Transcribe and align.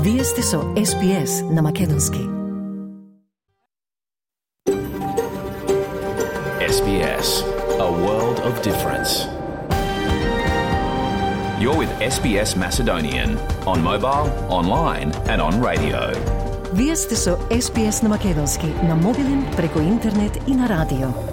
Вие 0.00 0.24
сте 0.24 0.42
со 0.42 0.56
SPS 0.56 1.52
на 1.52 1.62
Македонски. 1.62 2.18
SBS, 6.60 7.28
a 7.78 7.90
world 8.04 8.38
of 8.48 8.62
difference. 8.62 9.12
You're 11.60 11.78
with 11.82 11.92
SBS 12.00 12.56
Macedonian 12.56 13.30
on 13.66 13.82
mobile, 13.82 14.26
online 14.48 15.10
and 15.32 15.40
on 15.42 15.54
radio. 15.60 16.00
Вие 16.72 16.96
сте 16.96 17.16
со 17.16 17.30
SPS 17.50 18.02
на 18.02 18.08
Македонски 18.08 18.66
на 18.82 18.94
мобилен, 18.96 19.46
преку 19.56 19.80
интернет 19.80 20.38
и 20.48 20.54
на 20.54 20.68
радио. 20.68 21.29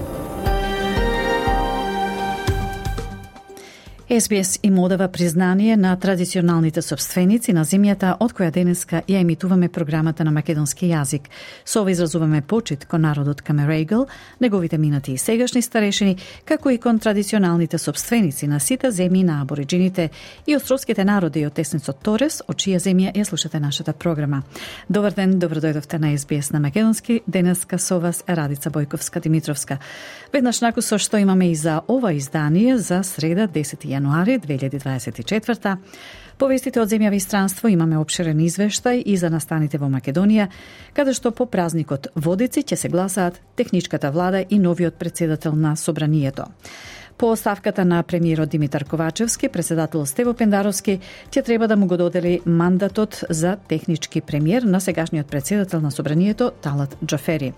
СБС 4.11 4.59
им 4.63 4.79
одава 4.79 5.09
признание 5.09 5.77
на 5.77 5.97
традиционалните 5.97 6.83
собственици 6.83 7.53
на 7.53 7.61
земјата 7.65 8.15
од 8.25 8.33
која 8.33 8.49
денеска 8.51 9.03
ја 9.05 9.21
емитуваме 9.21 9.69
програмата 9.69 10.25
на 10.25 10.31
македонски 10.33 10.89
јазик. 10.89 11.29
Со 11.65 11.83
ова 11.83 11.91
изразуваме 11.91 12.41
почит 12.41 12.87
кон 12.87 13.01
народот 13.01 13.43
Камерейгл, 13.43 14.07
неговите 14.41 14.79
минати 14.79 15.13
и 15.13 15.19
сегашни 15.19 15.63
старешини, 15.63 16.17
како 16.45 16.71
и 16.71 16.79
кон 16.79 16.99
традиционалните 16.99 17.79
собственици 17.79 18.47
на 18.49 18.61
сите 18.61 18.89
земји 18.89 19.25
на 19.25 19.43
абориджините 19.43 20.09
и 20.47 20.57
островските 20.57 21.05
народи 21.05 21.45
од 21.47 21.53
тесницот 21.53 22.01
Торес, 22.03 22.41
од 22.49 22.57
чија 22.57 22.81
земја 22.81 23.13
ја 23.13 23.25
слушате 23.25 23.61
нашата 23.61 23.93
програма. 23.93 24.43
Добар 24.89 25.13
ден, 25.13 25.37
добродојдовте 25.37 25.99
на 25.99 26.17
СБС 26.17 26.51
на 26.53 26.61
македонски. 26.61 27.21
Денеска 27.27 27.79
со 27.79 28.01
вас 28.01 28.25
е 28.27 28.37
Радица 28.37 28.71
Бојковска 28.71 29.21
Димитровска. 29.21 29.79
Веднаш 30.33 30.61
наку 30.61 30.81
со 30.81 30.97
што 30.99 31.19
имаме 31.19 31.51
и 31.51 31.55
за 31.55 31.83
ова 31.89 32.13
издание 32.13 32.79
за 32.79 33.03
среда 33.03 33.47
10 33.47 33.98
јануари 33.99 34.39
2024 34.41 35.77
Повестите 36.39 36.79
од 36.79 36.87
земјава 36.87 37.17
и 37.19 37.21
странство 37.21 37.69
имаме 37.69 37.97
обширен 37.99 38.39
извештај 38.39 39.03
и 39.11 39.17
за 39.19 39.27
настаните 39.31 39.79
во 39.79 39.89
Македонија, 39.91 40.47
каде 40.95 41.13
што 41.13 41.33
по 41.35 41.49
празникот 41.51 42.13
Водици 42.15 42.63
ќе 42.63 42.77
се 42.79 42.89
гласаат 42.89 43.41
техничката 43.59 44.13
влада 44.15 44.45
и 44.49 44.59
новиот 44.59 44.95
председател 44.95 45.57
на 45.59 45.75
Собранието. 45.77 46.45
По 47.19 47.33
оставката 47.33 47.85
на 47.85 48.03
премиерот 48.03 48.49
Димитар 48.49 48.85
Ковачевски, 48.85 49.49
председател 49.49 50.07
Стево 50.07 50.35
Пендаровски 50.35 51.01
ќе 51.31 51.45
треба 51.45 51.67
да 51.67 51.77
му 51.77 51.87
го 51.87 51.97
додели 51.97 52.39
мандатот 52.47 53.25
за 53.31 53.57
технички 53.69 54.21
премиер 54.21 54.63
на 54.63 54.81
сегашниот 54.81 55.27
председател 55.27 55.81
на 55.81 55.91
Собранието 55.91 56.53
Талат 56.63 56.97
Джафери. 57.05 57.53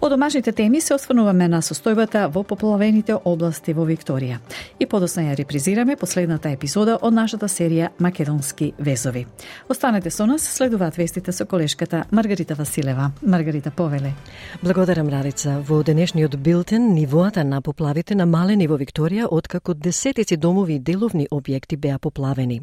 Од 0.00 0.10
домашните 0.10 0.52
теми 0.52 0.80
се 0.80 0.94
осврнуваме 0.94 1.44
на 1.52 1.58
состојбата 1.60 2.22
во 2.32 2.40
поплавените 2.42 3.18
области 3.28 3.74
во 3.76 3.84
Викторија. 3.84 4.38
И 4.80 4.86
подосна 4.88 5.26
ја 5.26 5.34
репризираме 5.36 5.96
последната 6.00 6.48
епизода 6.48 6.94
од 7.02 7.12
нашата 7.12 7.48
серија 7.52 7.90
Македонски 7.98 8.72
везови. 8.78 9.26
Останете 9.68 10.10
со 10.10 10.26
нас, 10.26 10.48
следуваат 10.56 10.96
вестите 10.96 11.32
со 11.32 11.44
колешката 11.44 12.04
Маргарита 12.10 12.54
Василева. 12.54 13.10
Маргарита 13.22 13.70
Повеле. 13.70 14.14
Благодарам, 14.62 15.08
Радица. 15.08 15.60
Во 15.68 15.82
денешниот 15.82 16.36
билтен, 16.36 16.94
нивоата 16.94 17.44
на 17.44 17.60
поплавите 17.60 18.14
намалени 18.14 18.68
во 18.68 18.80
Викторија, 18.80 19.28
откако 19.30 19.74
десетици 19.74 20.36
домови 20.36 20.74
и 20.74 20.78
деловни 20.78 21.28
објекти 21.30 21.76
беа 21.76 21.98
поплавени. 21.98 22.62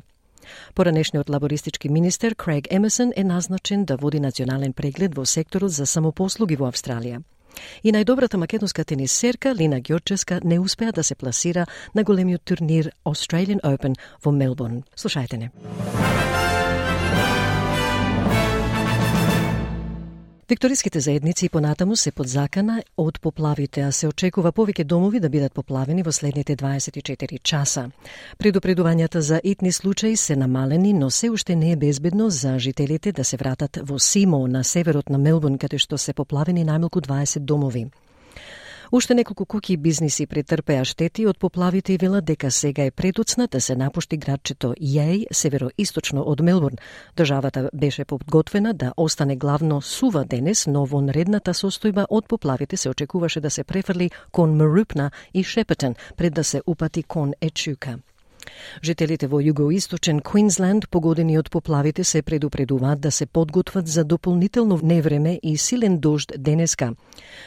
Поранешниот 0.73 1.29
лабористички 1.29 1.89
министер 1.89 2.35
Крейг 2.35 2.67
Емесон 2.71 3.11
е 3.15 3.23
назначен 3.23 3.85
да 3.85 3.97
води 3.97 4.19
национален 4.19 4.73
преглед 4.73 5.15
во 5.15 5.25
секторот 5.25 5.71
за 5.71 5.85
самопослуги 5.85 6.55
во 6.55 6.71
Австралија. 6.71 7.21
И 7.83 7.91
најдобрата 7.91 8.37
македонска 8.37 8.85
тенисерка 8.85 9.53
Лина 9.55 9.81
Ѓорчевска 9.81 10.43
не 10.43 10.59
успеа 10.59 10.91
да 10.91 11.03
се 11.03 11.15
пласира 11.15 11.65
на 11.95 12.03
големиот 12.03 12.41
турнир 12.43 12.91
Australian 13.05 13.61
Open 13.61 13.95
во 14.23 14.31
Мелбурн. 14.31 14.83
Слушајте 14.95 15.37
не. 15.37 15.51
Викториските 20.49 20.99
заедници 20.99 21.45
и 21.45 21.49
понатаму 21.49 21.95
се 21.95 22.11
под 22.11 22.27
закана 22.27 22.83
од 22.97 23.19
поплавите, 23.19 23.81
а 23.81 23.91
се 23.91 24.07
очекува 24.07 24.53
повеќе 24.55 24.85
домови 24.87 25.19
да 25.19 25.29
бидат 25.29 25.53
поплавени 25.53 26.05
во 26.07 26.11
следните 26.15 26.55
24 26.55 27.41
часа. 27.43 27.89
Предупредувањата 28.39 29.19
за 29.19 29.41
итни 29.43 29.71
случаи 29.71 30.15
се 30.15 30.35
намалени, 30.35 30.93
но 30.93 31.09
се 31.09 31.29
уште 31.29 31.55
не 31.55 31.71
е 31.71 31.75
безбедно 31.75 32.29
за 32.29 32.59
жителите 32.59 33.11
да 33.11 33.23
се 33.23 33.37
вратат 33.37 33.79
во 33.83 33.99
Симо 33.99 34.47
на 34.47 34.63
северот 34.63 35.09
на 35.09 35.17
Мелбурн, 35.17 35.57
каде 35.57 35.77
што 35.77 35.97
се 35.97 36.13
поплавени 36.13 36.63
најмалку 36.63 37.03
20 37.03 37.39
домови. 37.39 37.89
Уште 38.91 39.15
неколку 39.15 39.45
куки 39.45 39.77
бизниси 39.77 40.25
претрпеа 40.27 40.85
штети 40.85 41.25
од 41.27 41.37
поплавите 41.37 41.93
и 41.93 41.97
велат 41.97 42.25
дека 42.25 42.51
сега 42.51 42.85
е 42.85 42.91
предуцна 42.91 43.47
да 43.47 43.59
се 43.61 43.75
напушти 43.75 44.17
градчето 44.17 44.73
Јеј, 44.79 45.25
североисточно 45.31 46.23
од 46.23 46.41
Мелбурн. 46.41 46.77
Државата 47.17 47.69
беше 47.73 48.05
подготвена 48.05 48.73
да 48.73 48.93
остане 48.97 49.35
главно 49.35 49.81
сува 49.81 50.23
денес, 50.25 50.67
но 50.67 50.85
во 50.85 51.01
наредната 51.01 51.51
состојба 51.53 52.05
од 52.09 52.27
поплавите 52.27 52.77
се 52.77 52.89
очекуваше 52.89 53.41
да 53.41 53.49
се 53.49 53.63
префрли 53.63 54.11
кон 54.31 54.55
Марупна 54.55 55.11
и 55.33 55.43
Шепетен 55.43 55.95
пред 56.15 56.33
да 56.33 56.43
се 56.43 56.61
упати 56.65 57.03
кон 57.03 57.33
Ечука. 57.41 57.99
Жителите 58.83 59.27
во 59.27 59.41
југоисточен 59.41 60.21
Квинсленд, 60.21 60.89
погодени 60.89 61.37
од 61.37 61.49
поплавите, 61.49 62.03
се 62.03 62.21
предупредуваат 62.21 62.99
да 62.99 63.11
се 63.11 63.25
подготват 63.25 63.87
за 63.87 64.03
дополнително 64.03 64.79
невреме 64.83 65.39
и 65.43 65.57
силен 65.57 65.99
дожд 65.99 66.33
денеска. 66.37 66.93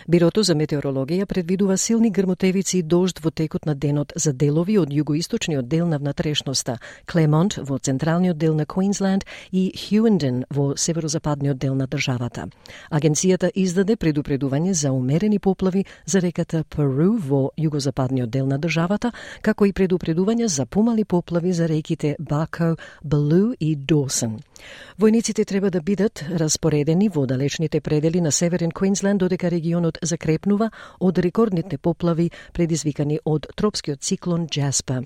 Бирото 0.08 0.42
за 0.42 0.54
метеорологија 0.54 1.26
предвидува 1.26 1.76
силни 1.78 2.10
грмотевици 2.10 2.78
и 2.78 2.82
дожд 2.82 3.20
во 3.20 3.30
текот 3.30 3.66
на 3.66 3.74
денот 3.74 4.12
за 4.16 4.32
делови 4.32 4.78
од 4.78 4.90
југоисточниот 4.90 5.68
дел 5.68 5.86
на 5.86 5.98
внатрешноста, 5.98 6.78
Клемонт 7.06 7.56
во 7.56 7.78
централниот 7.78 8.38
дел 8.38 8.54
на 8.54 8.66
Квинсленд 8.66 9.24
и 9.52 9.72
Хюенден 9.76 10.44
во 10.50 10.76
северозападниот 10.76 11.58
дел 11.58 11.74
на 11.74 11.86
државата. 11.86 12.48
Агенцијата 12.90 13.50
издаде 13.54 13.96
предупредување 13.96 14.72
за 14.72 14.92
умерени 14.92 15.38
поплави 15.38 15.84
за 16.06 16.20
реката 16.20 16.64
Перу 16.64 17.16
во 17.18 17.50
југозападниот 17.58 18.30
дел 18.30 18.46
на 18.46 18.58
државата, 18.58 19.12
како 19.42 19.66
и 19.66 19.72
предупредување 19.72 20.48
за 20.48 20.66
пума 20.66 20.89
помали 20.90 21.04
поплави 21.04 21.52
за 21.52 21.68
реките 21.68 22.16
Бако, 22.18 22.76
Балу 23.04 23.54
и 23.60 23.76
Досен. 23.76 24.40
Војниците 25.00 25.46
треба 25.46 25.70
да 25.70 25.80
бидат 25.80 26.20
распоредени 26.28 27.08
во 27.08 27.24
далечните 27.26 27.80
предели 27.80 28.20
на 28.20 28.32
Северен 28.32 28.70
Квинсленд 28.70 29.20
додека 29.20 29.48
регионот 29.50 29.98
закрепнува 30.02 30.70
од 31.00 31.18
рекордните 31.18 31.78
поплави 31.78 32.30
предизвикани 32.52 33.20
од 33.24 33.46
тропскиот 33.56 34.00
циклон 34.00 34.46
Джаспа. 34.46 35.00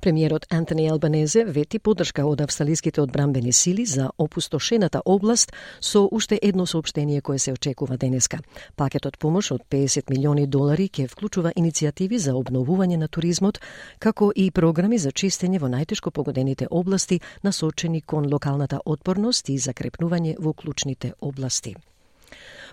Премиерот 0.00 0.46
Антони 0.50 0.86
Албанезе 0.88 1.44
вети 1.44 1.78
поддршка 1.78 2.26
од 2.26 2.40
австралиските 2.40 3.00
одбрамбени 3.00 3.52
сили 3.52 3.84
за 3.84 4.10
опустошената 4.18 5.02
област 5.04 5.52
со 5.80 6.08
уште 6.12 6.38
едно 6.42 6.66
сообщение 6.66 7.20
кое 7.20 7.38
се 7.38 7.52
очекува 7.52 7.96
денеска. 7.96 8.38
Пакетот 8.76 9.18
помош 9.18 9.50
од 9.50 9.62
50 9.70 10.10
милиони 10.10 10.46
долари 10.46 10.88
ќе 10.88 11.08
вклучува 11.08 11.52
иницијативи 11.56 12.16
за 12.16 12.32
обновување 12.38 12.96
на 12.96 13.08
туризмот, 13.08 13.58
како 13.98 14.32
и 14.36 14.50
програми 14.50 14.98
за 14.98 15.10
чистење 15.22 15.60
во 15.62 15.70
најтешко 15.70 16.10
погодените 16.10 16.66
области 16.70 17.20
насочени 17.42 18.02
кон 18.02 18.28
локалната 18.32 18.80
отпорност 18.84 19.48
и 19.48 19.58
закрепнување 19.58 20.36
во 20.38 20.52
клучните 20.52 21.12
области. 21.20 21.74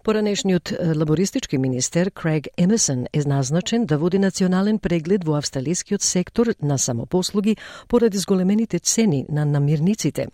Поранешниот 0.04 0.74
лабористички 0.96 1.58
министер 1.58 2.12
Крейг 2.12 2.48
Емисон 2.58 3.06
е 3.14 3.22
назначен 3.26 3.86
да 3.86 3.98
води 3.98 4.20
национален 4.20 4.80
преглед 4.80 5.24
во 5.24 5.38
австралискиот 5.38 6.02
сектор 6.02 6.48
на 6.62 6.78
самопослуги 6.78 7.58
поради 7.88 8.18
зголемените 8.18 8.80
цени 8.80 9.26
на 9.30 9.46
намирниците. 9.46 10.28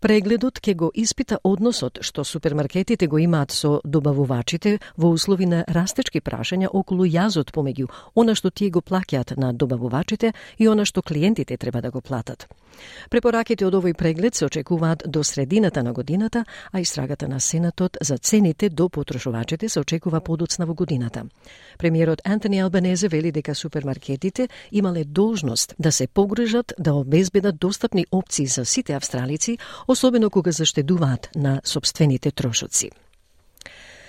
Прегледот 0.00 0.58
ќе 0.60 0.74
го 0.74 0.90
испита 0.94 1.38
односот 1.44 1.98
што 2.02 2.24
супермаркетите 2.24 3.06
го 3.06 3.18
имаат 3.18 3.50
со 3.50 3.80
добавувачите 3.84 4.78
во 4.96 5.10
услови 5.10 5.46
на 5.46 5.64
растечки 5.68 6.20
прашања 6.20 6.68
околу 6.72 7.06
јазот 7.06 7.52
помеѓу 7.54 7.88
она 8.14 8.34
што 8.34 8.50
тие 8.50 8.70
го 8.70 8.80
плаќаат 8.80 9.36
на 9.36 9.52
добавувачите 9.52 10.32
и 10.58 10.68
она 10.68 10.84
што 10.84 11.02
клиентите 11.02 11.56
треба 11.56 11.80
да 11.80 11.90
го 11.90 12.00
платат. 12.00 12.48
Препораките 13.10 13.64
од 13.66 13.74
овој 13.78 13.94
преглед 13.96 14.34
се 14.34 14.46
очекуваат 14.46 15.04
до 15.06 15.24
средината 15.24 15.82
на 15.82 15.92
годината, 15.92 16.44
а 16.72 16.80
истрагата 16.80 17.28
на 17.28 17.40
Сенатот 17.40 17.96
за 18.00 18.18
цените 18.18 18.68
до 18.68 18.88
потрошувачите 18.96 19.68
се 19.68 19.80
очекува 19.80 20.20
подоцна 20.20 20.66
во 20.66 20.74
годината. 20.74 21.24
Премиерот 21.78 22.22
Антони 22.24 22.60
Албанезе 22.64 23.08
вели 23.08 23.32
дека 23.32 23.54
супермаркетите 23.54 24.48
имале 24.72 25.04
должност 25.04 25.74
да 25.78 25.92
се 25.92 26.06
погрежат 26.06 26.72
да 26.78 26.94
обезбедат 26.94 27.58
достапни 27.58 28.06
опции 28.12 28.46
за 28.46 28.64
сите 28.64 28.94
австралици, 28.94 29.58
особено 29.88 30.30
кога 30.30 30.52
заштедуваат 30.52 31.28
на 31.36 31.60
собствените 31.64 32.30
трошоци. 32.30 32.90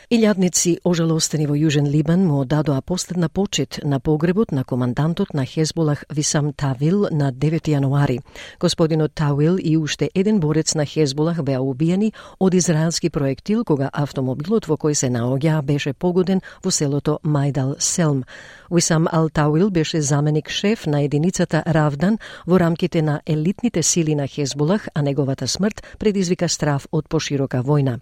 Илјадници 0.07 0.77
ожалостени 0.87 1.49
во 1.49 1.55
Јужен 1.59 1.89
Либан 1.91 2.21
му 2.23 2.45
дадоа 2.47 2.79
последна 2.79 3.27
почет 3.27 3.81
на 3.83 3.99
погребот 3.99 4.53
на 4.55 4.63
командантот 4.63 5.33
на 5.33 5.43
Хезболах 5.45 6.05
Висам 6.09 6.53
Тавил 6.53 7.09
на 7.11 7.33
9 7.33 7.67
јануари. 7.67 8.21
Господинот 8.57 9.11
Тауил 9.13 9.57
и 9.59 9.75
уште 9.75 10.09
еден 10.15 10.39
борец 10.39 10.75
на 10.75 10.85
Хезболах 10.85 11.43
беа 11.43 11.59
убиени 11.59 12.13
од 12.39 12.53
израелски 12.53 13.09
проектил 13.09 13.65
кога 13.65 13.89
автомобилот 13.91 14.67
во 14.67 14.77
кој 14.79 14.93
се 14.93 15.09
наоѓа 15.11 15.61
беше 15.61 15.93
погоден 15.93 16.39
во 16.63 16.71
селото 16.71 17.19
Мајдал 17.25 17.75
Селм. 17.79 18.23
Висам 18.71 19.07
Ал 19.11 19.29
Тауил 19.29 19.69
беше 19.69 20.01
заменик 20.01 20.49
шеф 20.49 20.87
на 20.87 21.01
единицата 21.01 21.63
Равдан 21.67 22.17
во 22.45 22.59
рамките 22.59 23.01
на 23.01 23.19
елитните 23.25 23.83
сили 23.83 24.15
на 24.15 24.27
Хезболах, 24.27 24.87
а 24.93 25.01
неговата 25.01 25.47
смрт 25.47 25.83
предизвика 25.99 26.47
страв 26.49 26.87
од 26.91 27.09
поширока 27.09 27.57
војна. 27.57 27.99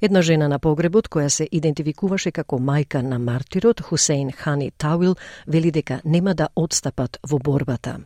Една 0.00 0.22
жена 0.22 0.48
на 0.48 0.58
погребот, 0.58 1.08
која 1.08 1.28
се 1.28 1.48
идентификуваше 1.50 2.30
како 2.30 2.58
мајка 2.58 3.02
на 3.02 3.18
мартирот 3.18 3.80
Хусейн 3.80 4.32
Хани 4.32 4.70
Тауил, 4.70 5.16
вели 5.46 5.70
дека 5.70 6.00
нема 6.04 6.34
да 6.34 6.48
одстапат 6.56 7.18
во 7.22 7.38
борбата. 7.38 7.96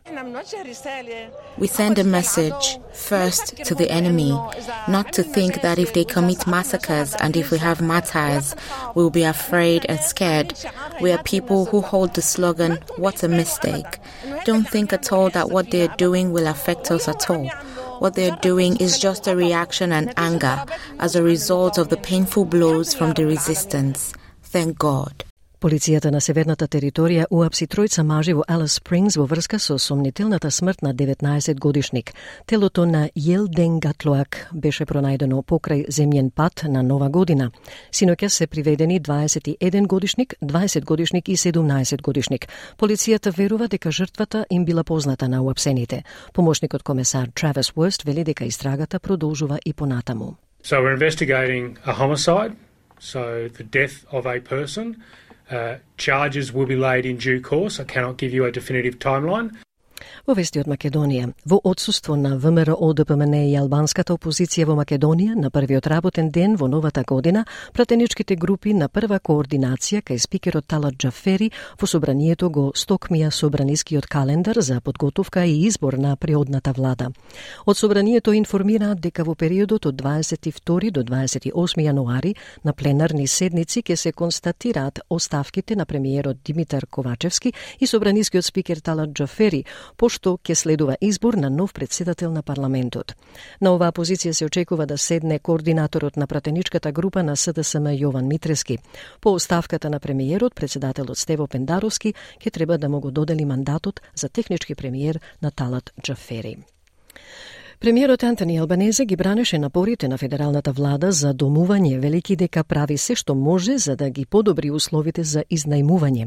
We 1.59 1.67
send 1.67 1.99
a 1.99 2.05
message 2.05 2.79
first 2.93 3.45
to 3.67 3.75
the 3.75 3.91
enemy, 3.91 4.33
not 4.89 5.13
to 5.13 5.23
think 5.23 5.53
that 5.63 5.79
if 5.79 5.93
they 5.93 6.05
commit 6.05 6.47
massacres 6.47 7.15
and 7.21 7.37
if 7.37 7.51
we 7.51 7.59
have 7.59 7.81
martyrs, 7.81 8.55
we'll 8.95 9.11
be 9.11 9.25
afraid 9.25 9.85
and 9.89 9.99
scared. 10.01 10.49
We 11.03 11.13
are 11.13 11.23
people 11.23 11.65
who 11.65 11.81
hold 11.81 12.15
the 12.15 12.23
slogan, 12.23 12.79
What 12.97 13.23
a 13.23 13.29
mistake. 13.29 14.01
Don't 14.45 14.69
think 14.69 14.93
at 14.93 15.13
all 15.13 15.31
that 15.31 15.51
what 15.51 15.71
they 15.71 15.83
are 15.87 15.95
doing 15.97 16.33
will 16.33 16.47
affect 16.47 16.91
us 16.91 17.09
at 17.09 17.31
all. 17.31 17.49
What 17.99 18.15
they're 18.15 18.37
doing 18.37 18.77
is 18.77 18.99
just 18.99 19.27
a 19.27 19.37
reaction 19.37 19.93
and 19.93 20.13
anger 20.17 20.65
as 20.99 21.17
a 21.17 21.23
result 21.23 21.79
of 21.79 21.89
the 21.89 21.97
painful 21.97 22.45
blows 22.45 22.95
from 22.95 23.13
the 23.13 23.27
resistance. 23.27 24.13
Thank 24.43 24.79
God. 24.79 25.25
Полицијата 25.59 26.13
на 26.15 26.21
северната 26.23 26.69
територија 26.71 27.25
уапси 27.35 27.67
тројца 27.67 28.05
мажи 28.07 28.31
во 28.39 28.45
Алис 28.47 28.77
Спрингс 28.79 29.17
во 29.19 29.25
врска 29.27 29.59
со 29.59 29.75
сомнителната 29.83 30.53
смрт 30.55 30.85
на 30.87 30.93
19 30.95 31.59
годишник. 31.59 32.13
Телото 32.47 32.85
на 32.87 33.09
Јелден 33.19 33.81
Гатлоак 33.83 34.39
беше 34.53 34.87
пронајдено 34.87 35.43
покрај 35.43 35.89
земјен 35.91 36.31
пат 36.31 36.63
на 36.69 36.85
Нова 36.87 37.09
година. 37.11 37.51
Синоќа 37.91 38.29
се 38.29 38.47
приведени 38.47 39.01
21 39.01 39.87
годишник, 39.89 40.35
20 40.41 40.85
годишник 40.85 41.29
и 41.29 41.37
17 41.37 42.03
годишник. 42.03 42.47
Полицијата 42.79 43.35
верува 43.37 43.67
дека 43.67 43.91
жртвата 43.91 44.47
им 44.51 44.65
била 44.65 44.85
позната 44.85 45.29
на 45.29 45.43
уапсените. 45.43 46.05
Помошникот 46.33 46.83
комесар 46.83 47.29
Травис 47.35 47.73
Уест 47.77 48.03
вели 48.03 48.25
дека 48.25 48.45
истрагата 48.45 49.01
продолжува 49.01 49.59
и 49.67 49.73
понатаму. 49.73 50.37
So 50.63 50.83
we're 50.83 50.95
investigating 50.95 51.77
a 51.85 51.93
homicide, 51.93 52.53
so 53.01 53.49
the 53.59 53.65
death 53.65 54.07
of 54.13 54.27
a 54.27 54.41
person. 54.41 54.95
Uh, 55.51 55.77
charges 55.97 56.53
will 56.53 56.67
be 56.67 56.77
laid 56.77 57.07
in 57.07 57.17
due 57.17 57.41
course. 57.41 57.81
I 57.81 57.85
cannot 57.85 58.19
give 58.19 58.33
you 58.33 58.45
a 58.45 58.53
definitive 58.53 58.99
timeline. 58.99 59.57
Во 60.27 60.35
вести 60.37 60.61
од 60.61 60.69
Македонија, 60.69 61.31
во 61.49 61.61
одсуство 61.65 62.17
на 62.17 62.37
ВМРО 62.39 62.93
ДПМН 62.93 63.35
и 63.49 63.57
албанската 63.57 64.15
опозиција 64.15 64.67
во 64.69 64.77
Македонија 64.77 65.35
на 65.35 65.51
првиот 65.51 65.87
работен 65.87 66.31
ден 66.31 66.57
во 66.57 66.69
новата 66.69 67.05
година, 67.05 67.45
пратеничките 67.73 68.37
групи 68.37 68.75
на 68.75 68.89
прва 68.89 69.21
координација 69.21 70.03
кај 70.03 70.19
спикерот 70.19 70.67
Талат 70.67 70.99
Джафери 70.99 71.51
во 71.81 71.87
собранието 71.87 72.51
го 72.51 72.73
стокмија 72.77 73.31
собранискиот 73.31 74.07
календар 74.07 74.61
за 74.61 74.81
подготовка 74.81 75.45
и 75.47 75.67
избор 75.67 75.95
на 75.95 76.17
преодната 76.17 76.73
влада. 76.73 77.11
Од 77.67 77.77
собранието 77.79 78.33
информираат 78.33 79.01
дека 79.01 79.25
во 79.25 79.35
периодот 79.35 79.87
од 79.87 79.97
22 79.97 80.91
до 80.91 81.03
28 81.03 81.53
јануари 81.87 82.35
на 82.65 82.73
пленарни 82.73 83.27
седници 83.27 83.83
ќе 83.83 83.97
се 83.97 84.13
констатираат 84.13 85.01
оставките 85.11 85.77
на 85.77 85.87
премиерот 85.87 86.43
Димитар 86.45 86.87
Ковачевски 86.87 87.53
и 87.81 87.87
собранискиот 87.87 88.45
спикер 88.45 88.77
Талат 88.77 89.13
Джафери, 89.13 89.65
пошто 89.97 90.39
ќе 90.39 90.55
следува 90.55 90.97
избор 91.01 91.35
на 91.35 91.51
нов 91.51 91.73
председател 91.73 92.33
на 92.33 92.43
парламентот. 92.43 93.15
На 93.61 93.75
оваа 93.75 93.93
позиција 93.93 94.33
се 94.33 94.45
очекува 94.45 94.87
да 94.87 94.99
седне 94.99 95.39
координаторот 95.39 96.17
на 96.17 96.27
пратеничката 96.27 96.93
група 96.93 97.23
на 97.23 97.37
СДСМ 97.37 97.87
Јован 97.95 98.27
Митрески. 98.27 98.79
По 99.21 99.33
оставката 99.33 99.91
на 99.91 100.01
премиерот, 100.01 100.55
председателот 100.55 101.19
Стево 101.19 101.47
Пендаровски 101.47 102.15
ќе 102.41 102.51
треба 102.51 102.79
да 102.79 102.89
му 102.89 103.01
го 103.01 103.11
додели 103.11 103.45
мандатот 103.45 104.01
за 104.15 104.29
технички 104.29 104.75
премиер 104.75 105.21
на 105.43 105.51
Талат 105.51 105.93
Джафери. 106.03 106.57
Премиерот 107.81 108.25
Антони 108.25 108.59
Албанезе 108.59 109.05
ги 109.05 109.17
бранеше 109.17 109.59
напорите 109.59 110.09
на 110.09 110.19
федералната 110.19 110.73
влада 110.73 111.13
за 111.13 111.31
домување, 111.35 112.01
велики 112.03 112.35
дека 112.37 112.65
прави 112.65 112.97
се 112.99 113.15
што 113.15 113.37
може 113.39 113.77
за 113.79 113.95
да 113.97 114.11
ги 114.11 114.25
подобри 114.27 114.71
условите 114.71 115.23
за 115.23 115.45
изнајмување. 115.47 116.27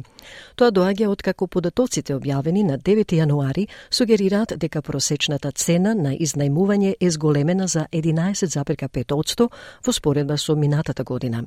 Тоа 0.56 0.71
доаѓа 0.71 1.09
од 1.12 1.21
како 1.21 1.48
податоците 1.48 2.15
објавени 2.15 2.63
на 2.63 2.77
9 2.80 3.03
јануари 3.18 3.65
сугерираат 3.92 4.53
дека 4.56 4.81
просечната 4.81 5.51
цена 5.51 5.92
на 5.94 6.13
изнајмување 6.15 6.94
е 7.01 7.09
зголемена 7.12 7.68
за 7.68 7.83
11,5% 7.92 9.50
во 9.86 9.92
споредба 9.92 10.38
со 10.38 10.56
минатата 10.56 11.04
година. 11.04 11.44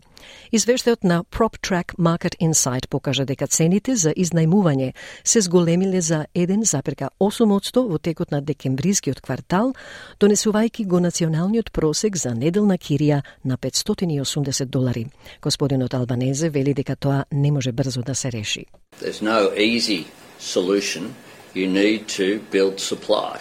Извештајот 0.53 1.05
на 1.05 1.25
PropTrack 1.25 1.97
Market 1.97 2.37
Insight 2.41 2.89
покажа 2.89 3.25
дека 3.25 3.47
цените 3.47 3.97
за 3.97 4.12
изнајмување 4.12 4.93
се 5.25 5.41
зголемиле 5.41 6.00
за 6.00 6.27
1,8% 6.35 7.89
во 7.89 7.99
текот 7.99 8.31
на 8.31 8.43
декемврискиот 8.43 9.21
квартал, 9.21 9.73
донесувајќи 10.20 10.87
го 10.87 11.00
националниот 11.00 11.73
просек 11.73 12.17
за 12.17 12.35
неделна 12.35 12.79
кирија 12.79 13.23
на 13.44 13.56
580 13.56 14.64
долари. 14.64 15.06
Господинот 15.43 15.94
Албанезе 15.94 16.50
вели 16.50 16.75
дека 16.75 16.96
тоа 16.96 17.25
не 17.32 17.52
може 17.52 17.73
брзо 17.73 18.02
да 18.02 18.14
се 18.14 18.32
реши. 18.32 18.67
There's 19.00 19.23
no 19.23 19.50
easy 19.56 20.05
solution. 20.41 21.14
You 21.55 21.69
need 21.69 22.08
to 22.19 22.41
build 22.50 22.81
supply. 22.81 23.41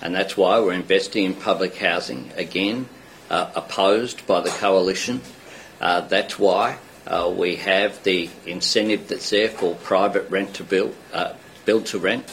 And 0.00 0.14
that's 0.14 0.36
why 0.36 0.60
we're 0.60 0.80
investing 0.86 1.24
in 1.24 1.34
public 1.34 1.76
housing 1.76 2.30
again, 2.36 2.86
uh, 3.30 3.50
opposed 3.54 4.26
by 4.26 4.40
the 4.40 4.50
coalition. 4.50 5.20
Uh, 5.80 6.00
that's 6.02 6.38
why 6.38 6.78
uh, 7.06 7.32
we 7.36 7.56
have 7.56 8.02
the 8.04 8.28
incentive 8.46 9.08
that's 9.08 9.30
there 9.30 9.48
for 9.48 9.74
private 9.74 10.30
rent 10.30 10.54
to 10.54 10.64
build, 10.64 10.94
uh, 11.12 11.32
build 11.64 11.86
to 11.86 11.98
rent, 11.98 12.24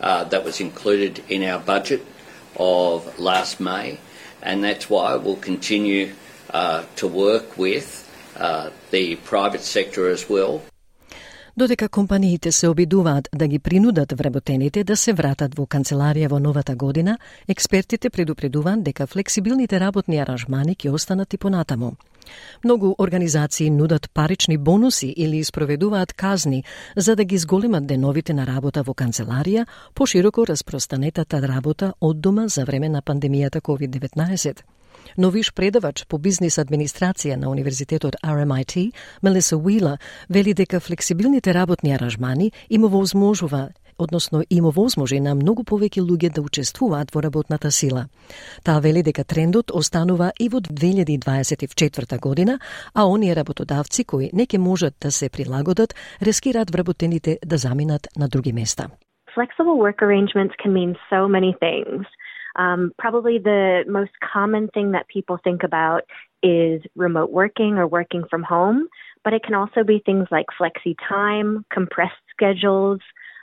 uh, 0.00 0.24
that 0.24 0.44
was 0.44 0.60
included 0.60 1.22
in 1.28 1.42
our 1.42 1.60
budget 1.60 2.02
of 2.60 3.18
last 3.18 3.58
May, 3.58 3.98
and 4.42 4.62
that's 4.62 4.90
why 4.90 5.16
we'll 5.16 5.36
continue 5.36 6.12
uh, 6.50 6.84
to 6.96 7.08
work 7.08 7.56
with 7.56 8.06
uh, 8.36 8.70
the 8.90 9.16
private 9.16 9.62
sector 9.62 10.08
as 10.08 10.28
well. 10.28 10.62
Додека 11.60 11.88
компаниите 11.88 12.52
се 12.52 12.68
обидуваат 12.68 13.28
да 13.34 13.48
ги 13.48 13.58
принудат 13.58 14.12
вработените 14.12 14.84
да 14.84 14.96
се 14.96 15.12
вратат 15.12 15.52
во 15.58 15.66
канцеларија 15.68 16.30
во 16.32 16.38
новата 16.40 16.72
година, 16.74 17.18
експертите 17.48 18.10
предупредуваат 18.10 18.80
дека 18.82 19.06
флексибилните 19.06 19.80
работни 19.80 20.16
аранжмани 20.24 20.72
ќе 20.72 20.88
останат 20.88 21.34
и 21.34 21.38
понатаму. 21.38 21.92
Многу 22.64 22.94
организации 22.98 23.68
нудат 23.70 24.08
парични 24.14 24.56
бонуси 24.56 25.12
или 25.16 25.36
испроведуваат 25.36 26.12
казни 26.12 26.64
за 26.96 27.16
да 27.16 27.24
ги 27.24 27.38
зголемат 27.38 27.86
деновите 27.86 28.32
на 28.32 28.46
работа 28.46 28.82
во 28.82 28.94
канцеларија, 28.94 29.66
пошироко 29.94 30.46
распростанетата 30.48 31.42
работа 31.42 31.92
од 32.00 32.20
дома 32.20 32.48
за 32.48 32.64
време 32.64 32.88
на 32.88 33.02
пандемијата 33.02 33.60
COVID-19. 33.60 34.79
Но 35.16 35.30
виш 35.30 35.52
предавач 35.54 36.06
по 36.06 36.18
бизнис 36.18 36.58
администрација 36.58 37.36
на 37.36 37.50
Универзитетот 37.50 38.16
RMIT, 38.24 38.92
Мелиса 39.22 39.56
Уила, 39.56 39.98
вели 40.28 40.54
дека 40.54 40.80
флексибилните 40.80 41.54
работни 41.54 41.92
аранжмани 41.92 42.52
им 42.70 42.82
возможува 42.82 43.70
односно 44.00 44.42
им 44.50 44.64
овозможи 44.64 45.20
на 45.20 45.34
многу 45.34 45.62
повеќе 45.62 46.02
луѓе 46.02 46.32
да 46.34 46.42
учествуваат 46.42 47.14
во 47.14 47.22
работната 47.22 47.70
сила. 47.70 48.06
Таа 48.64 48.80
вели 48.80 49.02
дека 49.02 49.24
трендот 49.24 49.70
останува 49.70 50.32
и 50.38 50.48
во 50.48 50.60
2024 50.60 52.18
година, 52.18 52.58
а 52.94 53.06
оние 53.06 53.36
работодавци 53.36 54.04
кои 54.04 54.30
не 54.32 54.46
ќе 54.46 54.58
можат 54.58 54.94
да 55.00 55.10
се 55.10 55.28
прилагодат, 55.28 55.94
рискираат 56.22 56.70
вработените 56.70 57.38
да 57.44 57.56
заминат 57.56 58.08
на 58.16 58.28
други 58.28 58.52
места. 58.52 58.90
Flexible 59.36 59.78
work 59.78 60.02
arrangements 60.02 60.54
can 60.58 60.72
mean 60.72 60.96
so 61.10 61.28
many 61.28 61.54
things. 61.62 62.04
Um, 62.56 62.92
probably 62.98 63.38
the 63.38 63.84
most 63.88 64.12
common 64.32 64.68
thing 64.68 64.92
that 64.92 65.08
people 65.08 65.38
think 65.42 65.62
about 65.62 66.02
is 66.42 66.82
remote 66.96 67.30
working 67.30 67.74
or 67.74 67.86
working 67.86 68.24
from 68.28 68.42
home, 68.42 68.88
but 69.24 69.32
it 69.32 69.42
can 69.42 69.54
also 69.54 69.84
be 69.84 70.02
things 70.04 70.26
like 70.30 70.46
flexi 70.60 70.96
time, 71.08 71.64
compressed 71.72 72.14
schedules, 72.30 73.00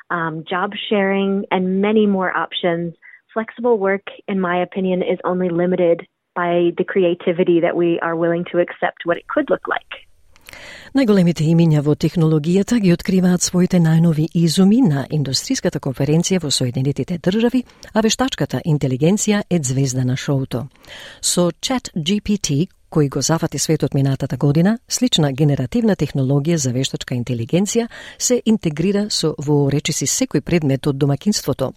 um, 0.10 0.44
job 0.50 0.72
sharing, 0.90 1.46
and 1.52 1.82
many 1.82 2.06
more 2.06 2.36
options. 2.36 2.96
Flexible 3.34 3.78
work, 3.78 4.08
in 4.28 4.40
my 4.40 4.62
opinion, 4.62 5.02
is 5.04 5.20
only 5.24 5.50
limited 5.50 6.08
by 6.36 6.72
the 6.78 6.84
creativity 6.84 7.60
that 7.62 7.76
we 7.76 8.00
are 8.00 8.16
willing 8.16 8.46
to 8.52 8.60
accept 8.60 9.06
what 9.06 9.18
it 9.18 9.28
could 9.28 9.50
look 9.50 9.68
like. 9.68 10.07
Најголемите 10.96 11.44
имиња 11.44 11.82
во 11.86 11.96
технологијата 11.96 12.80
ги 12.80 12.94
откриваат 12.94 13.42
своите 13.42 13.80
најнови 13.80 14.28
изуми 14.34 14.82
на 14.82 15.06
индустријската 15.12 15.80
конференција 15.84 16.42
во 16.44 16.52
Соединетите 16.52 17.18
држави, 17.18 17.64
а 17.94 18.02
вештачката 18.02 18.62
интелигенција 18.66 19.44
е 19.50 19.60
звезда 19.64 20.06
на 20.06 20.18
шоуто. 20.18 20.68
Со 21.22 21.52
Chat 21.62 21.92
GPT, 21.96 22.68
кој 22.90 23.10
го 23.10 23.22
зафати 23.22 23.60
светот 23.60 23.94
минатата 23.94 24.38
година, 24.38 24.78
слична 24.88 25.32
генеративна 25.32 25.96
технологија 25.96 26.56
за 26.56 26.72
вештачка 26.72 27.16
интелигенција 27.16 27.88
се 28.18 28.42
интегрира 28.46 29.08
со 29.10 29.34
во 29.38 29.70
речиси 29.72 30.08
секој 30.08 30.42
предмет 30.42 30.88
од 30.88 30.98
домакинството. 30.98 31.74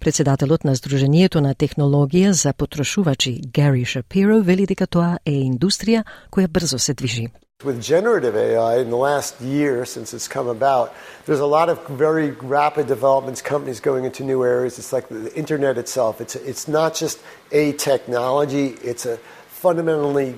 Председателот 0.00 0.64
на 0.64 0.76
Сдруженијето 0.76 1.40
на 1.40 1.54
технологија 1.54 2.30
за 2.30 2.52
потрошувачи 2.52 3.40
Гари 3.54 3.84
Шапиро 3.84 4.40
вели 4.42 4.66
дека 4.66 4.86
тоа 4.86 5.18
е 5.26 5.42
индустрија 5.42 6.04
која 6.30 6.48
брзо 6.48 6.78
се 6.78 6.94
движи. 6.94 7.28
With 7.64 7.80
generative 7.80 8.34
AI 8.34 8.82
in 8.82 8.90
the 8.90 8.96
last 8.96 9.40
year 9.40 9.84
since 9.84 10.12
it's 10.12 10.26
come 10.26 10.48
about, 10.48 10.90
there's 11.26 11.38
a 11.38 11.46
lot 11.46 11.68
of 11.68 11.78
very 11.88 12.32
rapid 12.42 12.88
developments, 12.88 13.40
companies 13.40 13.78
going 13.78 14.04
into 14.04 14.24
new 14.24 14.42
areas. 14.44 14.80
It's 14.80 14.92
like 14.92 15.06
the 15.08 15.30
internet 15.36 15.78
itself. 15.78 16.20
It's, 16.20 16.34
it's 16.34 16.66
not 16.66 16.94
just 16.96 17.20
a 17.52 17.72
technology, 17.72 18.74
it's 18.82 19.06
a 19.06 19.16
fundamentally 19.62 20.34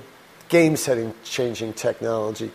game 0.49 0.77
setting 0.77 1.13
changing 1.25 1.73
technology. 1.73 2.51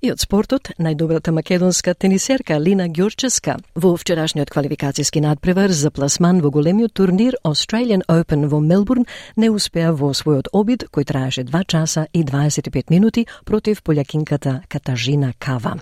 И 0.00 0.08
од 0.08 0.22
спортот, 0.22 0.70
најдобрата 0.80 1.28
македонска 1.36 1.92
тенисерка 1.92 2.56
Лина 2.56 2.86
Ѓорческа 2.88 3.58
во 3.76 3.90
вчерашниот 4.00 4.48
квалификацијски 4.48 5.20
надпревар 5.20 5.74
за 5.76 5.90
пласман 5.92 6.40
во 6.40 6.48
големиот 6.48 6.94
турнир 6.96 7.36
Australian 7.44 8.06
Open 8.08 8.48
во 8.48 8.62
Мелбурн 8.64 9.04
не 9.36 9.52
успеа 9.52 9.92
во 9.92 10.14
својот 10.16 10.48
обид 10.56 10.88
кој 10.88 11.04
траеше 11.04 11.44
2 11.44 11.64
часа 11.68 12.08
и 12.14 12.24
25 12.24 12.88
минути 12.88 13.26
против 13.44 13.84
полјакинката 13.84 14.62
Катажина 14.68 15.34
Кава. 15.38 15.76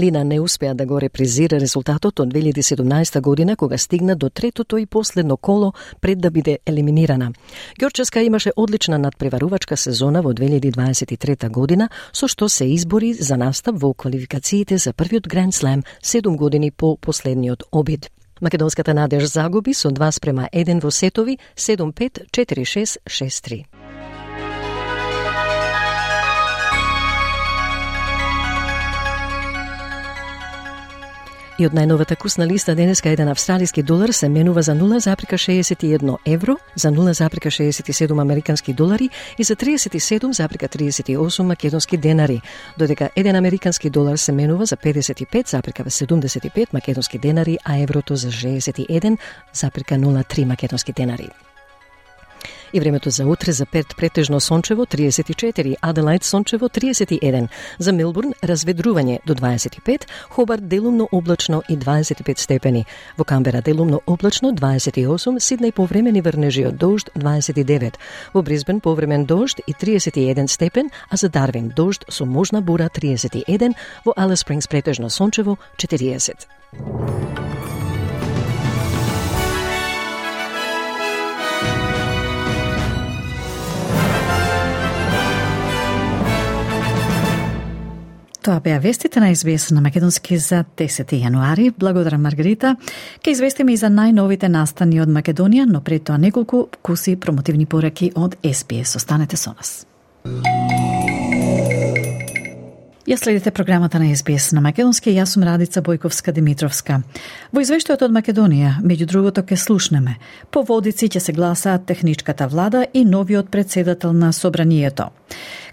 Лина 0.00 0.24
не 0.24 0.40
успеа 0.40 0.74
да 0.74 0.86
го 0.86 1.00
репризира 1.00 1.60
резултатот 1.60 2.20
од 2.20 2.28
2017 2.34 3.20
година 3.20 3.56
кога 3.56 3.78
стигна 3.78 4.16
до 4.16 4.30
третото 4.30 4.78
и 4.78 4.86
последно 4.86 5.36
коло 5.36 5.72
пред 6.00 6.20
да 6.20 6.30
биде 6.30 6.58
елиминирана. 6.66 7.32
Ѓорчевска 7.80 8.24
имаше 8.24 8.52
одлична 8.56 8.98
надпреварувачка 8.98 9.76
сезона 9.76 10.22
во 10.22 10.32
2023 10.32 11.50
година 11.50 11.88
со 12.12 12.28
што 12.28 12.48
се 12.48 12.64
избори 12.64 13.12
за 13.12 13.36
настап 13.36 13.76
во 13.76 13.92
квалификациите 13.94 14.78
за 14.78 14.92
првиот 14.92 15.28
Гранд 15.28 15.52
Slam 15.52 15.84
7 16.02 16.36
години 16.36 16.70
по 16.70 16.96
последниот 16.96 17.62
обид. 17.72 18.10
Македонската 18.40 18.94
надеж 18.94 19.24
загуби 19.24 19.74
со 19.74 19.90
2 19.90 20.10
спрема 20.10 20.48
1 20.52 20.80
во 20.82 20.90
сетови 20.90 21.38
7-5, 21.56 22.26
4-6, 22.32 22.98
6-3. 23.06 23.81
И 31.58 31.66
од 31.68 31.74
најновата 31.76 32.16
курсна 32.16 32.46
листа 32.48 32.72
денеска 32.74 33.10
еден 33.12 33.28
австралиски 33.28 33.82
долар 33.82 34.12
се 34.16 34.28
менува 34.28 34.62
за 34.62 34.72
0,61 34.72 36.16
евро, 36.26 36.56
за 36.76 36.88
0,67 36.88 38.20
американски 38.20 38.72
долари 38.72 39.10
и 39.38 39.44
за 39.44 39.56
37,38 39.56 41.42
македонски 41.42 41.96
денари, 41.96 42.40
додека 42.78 43.10
еден 43.16 43.36
американски 43.36 43.90
долар 43.90 44.16
се 44.16 44.32
менува 44.32 44.64
за 44.64 44.76
55,75 44.76 46.66
македонски 46.72 47.18
денари, 47.18 47.58
а 47.64 47.78
еврото 47.78 48.16
за 48.16 48.28
61,03 48.28 50.44
македонски 50.44 50.92
денари. 50.92 51.28
И 52.72 52.80
времето 52.80 53.10
за 53.10 53.26
утре 53.26 53.52
за 53.52 53.66
Перт 53.66 53.96
претежно 53.96 54.40
сончево 54.40 54.86
34, 54.86 55.76
Аделајд 55.82 56.22
сончево 56.22 56.68
31, 56.68 57.48
за 57.78 57.92
Мелбурн 57.92 58.32
разведрување 58.42 59.18
до 59.26 59.34
25, 59.34 60.06
Хобарт 60.30 60.68
делумно 60.68 61.08
облачно 61.12 61.62
и 61.68 61.76
25 61.76 62.38
степени, 62.38 62.86
во 63.18 63.24
Камбера 63.24 63.62
делумно 63.62 64.00
облачно 64.06 64.52
28, 64.52 65.38
Сиднеј 65.38 65.72
повремени 65.72 66.20
врнежи 66.20 66.66
од 66.66 66.76
дожд 66.76 67.10
29, 67.14 67.98
во 68.34 68.42
Брисбен 68.42 68.80
повремен 68.80 69.24
дожд 69.24 69.60
и 69.66 69.74
31 69.74 70.46
степен, 70.48 70.90
а 71.10 71.16
за 71.16 71.28
Дарвин 71.28 71.68
дожд 71.76 72.04
со 72.08 72.24
можна 72.24 72.62
бура 72.62 72.88
31, 72.88 73.74
во 74.04 74.12
Алес 74.16 74.40
Спрингс 74.40 74.68
претежно 74.68 75.10
сончево 75.10 75.58
40. 75.76 76.48
Тоа 88.42 88.58
беа 88.60 88.80
вестите 88.80 89.20
на 89.20 89.34
СБС 89.34 89.70
на 89.70 89.80
Македонски 89.80 90.36
за 90.38 90.64
10 90.76 91.12
јануари. 91.14 91.72
Благодарам 91.78 92.22
Маргарита. 92.22 92.76
Ке 93.22 93.30
известиме 93.30 93.72
и 93.72 93.76
за 93.78 93.86
најновите 93.86 94.50
настани 94.50 94.98
од 94.98 95.06
Македонија, 95.08 95.68
но 95.70 95.78
пред 95.80 96.08
тоа 96.10 96.18
неколку 96.18 96.66
куси 96.82 97.14
промотивни 97.14 97.66
пораки 97.66 98.10
од 98.16 98.34
СБС. 98.42 98.96
Останете 98.98 99.36
со 99.36 99.54
нас. 99.54 99.86
Ја 103.06 103.16
следите 103.16 103.50
програмата 103.50 103.98
на 103.98 104.10
СБС 104.16 104.52
на 104.52 104.60
Македонски, 104.60 105.10
јас 105.10 105.34
сум 105.34 105.42
Радица 105.42 105.82
Бојковска 105.82 106.32
Димитровска. 106.32 107.00
Во 107.52 107.62
извештајот 107.62 108.06
од 108.06 108.14
Македонија, 108.14 108.76
меѓу 108.82 109.06
другото 109.06 109.42
ке 109.46 109.56
слушнеме, 109.56 110.18
по 110.50 110.62
водици 110.62 111.06
ќе 111.06 111.18
се 111.18 111.32
гласаат 111.32 111.86
техничката 111.86 112.46
влада 112.46 112.86
и 112.92 113.04
новиот 113.04 113.50
председател 113.50 114.12
на 114.12 114.32
Собранието. 114.32 115.10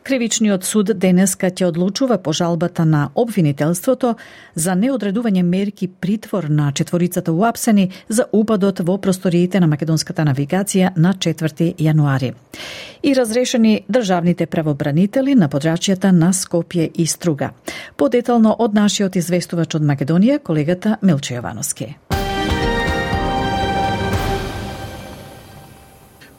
Кривичниот 0.03 0.63
суд 0.63 0.91
денеска 0.95 1.49
ќе 1.51 1.67
одлучува 1.67 2.17
по 2.17 2.33
жалбата 2.33 2.85
на 2.85 3.09
обвинителството 3.15 4.15
за 4.55 4.75
неодредување 4.75 5.43
мерки 5.43 5.87
притвор 5.87 6.49
на 6.49 6.71
четворицата 6.71 7.31
уапсени 7.31 7.89
за 8.09 8.25
упадот 8.33 8.79
во 8.79 8.97
просториите 8.97 9.59
на 9.59 9.67
македонската 9.67 10.25
навигација 10.25 10.91
на 10.95 11.13
4 11.13 11.75
јануари. 11.77 12.33
И 13.03 13.15
разрешени 13.15 13.81
државните 13.89 14.45
правобранители 14.45 15.35
на 15.35 15.49
подрачјата 15.49 16.11
на 16.11 16.33
Скопје 16.33 16.91
и 16.95 17.05
Струга. 17.07 17.51
Подетално 17.97 18.55
од 18.59 18.73
нашиот 18.73 19.15
известувач 19.15 19.75
од 19.75 19.81
Македонија, 19.83 20.39
колегата 20.39 20.97
Милче 21.01 21.39
Јовановски. 21.39 22.08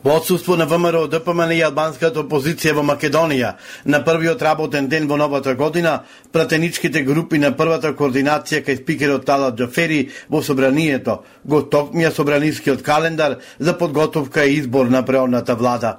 Во 0.02 0.16
отсутство 0.16 0.56
на 0.56 0.64
ВМРО, 0.64 1.08
ДПМН 1.12 1.52
и 1.52 1.60
албанската 1.60 2.22
опозиција 2.22 2.72
во 2.78 2.84
Македонија, 2.88 3.50
на 3.84 4.00
првиот 4.00 4.40
работен 4.42 4.88
ден 4.88 5.08
во 5.08 5.18
новата 5.20 5.54
година, 5.54 6.06
пратеничките 6.32 7.02
групи 7.04 7.36
на 7.38 7.52
првата 7.52 7.92
координација 7.92 8.64
кај 8.64 8.80
спикерот 8.80 9.26
Тала 9.28 9.52
Джафери 9.52 10.06
во 10.30 10.40
Собранието 10.40 11.20
го 11.44 11.60
токмија 11.60 12.14
Собранискиот 12.16 12.82
календар 12.82 13.38
за 13.58 13.76
подготовка 13.76 14.46
и 14.46 14.56
избор 14.56 14.86
на 14.86 15.04
преонната 15.04 15.54
влада. 15.54 15.98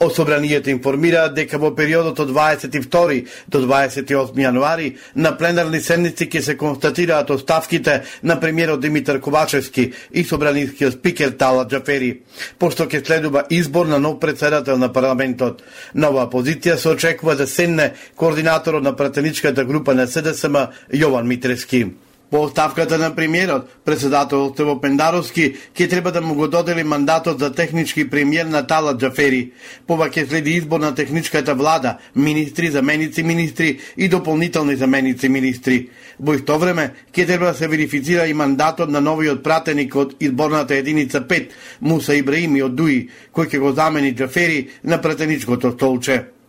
Особранијата 0.00 0.70
информира 0.72 1.26
дека 1.28 1.58
во 1.60 1.74
периодот 1.76 2.22
од 2.22 2.30
22 2.32 3.18
до 3.52 3.60
28 3.66 4.40
јануари 4.40 4.94
на 5.14 5.34
пленарни 5.36 5.80
седници 5.84 6.24
ќе 6.24 6.40
се 6.46 6.56
констатираат 6.56 7.28
оставките 7.30 7.98
на 8.22 8.38
премиерот 8.40 8.80
Димитар 8.80 9.20
Ковачевски 9.20 9.92
и 10.10 10.24
собранискиот 10.24 10.96
спикер 10.96 11.36
Тала 11.36 11.68
Джафери, 11.68 12.22
пошто 12.58 12.88
ќе 12.88 13.04
следува 13.04 13.44
избор 13.50 13.92
на 13.92 13.98
нов 14.00 14.18
председател 14.20 14.80
на 14.80 14.88
парламентот. 14.88 15.60
Нова 15.94 16.30
позиција 16.32 16.80
се 16.80 16.96
очекува 16.96 17.36
да 17.36 17.46
седне 17.46 17.92
координаторот 18.16 18.82
на 18.82 18.96
пратеничката 18.96 19.64
група 19.64 19.94
на 19.94 20.08
СДСМ 20.08 20.70
Јован 20.96 21.28
Митревски. 21.28 21.90
По 22.30 22.42
оставката 22.42 22.98
на 22.98 23.14
премиерот, 23.14 23.68
председател 23.84 24.52
Тево 24.54 24.76
Пендаровски 24.80 25.48
ќе 25.74 25.88
треба 25.90 26.12
да 26.14 26.20
му 26.22 26.36
го 26.38 26.46
додели 26.48 26.84
мандатот 26.86 27.40
за 27.40 27.50
технички 27.52 28.04
премиер 28.10 28.46
на 28.46 28.62
Тала 28.66 28.94
Джафери. 28.94 29.50
Пова 29.86 30.06
ќе 30.14 30.28
следи 30.28 30.54
избор 30.54 30.80
на 30.80 30.94
техничката 30.94 31.54
влада, 31.54 31.98
министри, 32.14 32.70
заменици 32.70 33.22
министри 33.22 33.78
и 33.96 34.08
дополнителни 34.08 34.76
заменици 34.76 35.28
министри. 35.28 35.88
Во 36.20 36.38
исто 36.38 36.58
време 36.58 36.92
ќе 37.10 37.26
треба 37.26 37.50
да 37.50 37.54
се 37.54 37.68
верифицира 37.68 38.28
и 38.30 38.34
мандатот 38.34 38.90
на 38.90 39.00
новиот 39.00 39.42
пратеник 39.42 39.96
од 39.96 40.14
изборната 40.20 40.78
единица 40.78 41.20
5, 41.20 41.50
Муса 41.80 42.14
Ибраими 42.14 42.62
од 42.62 42.78
Дуи, 42.78 43.08
кој 43.34 43.50
ќе 43.50 43.58
го 43.58 43.72
замени 43.74 44.14
Джафери 44.14 44.68
на 44.84 45.02
пратеничкото 45.02 45.74
столче. 45.74 46.39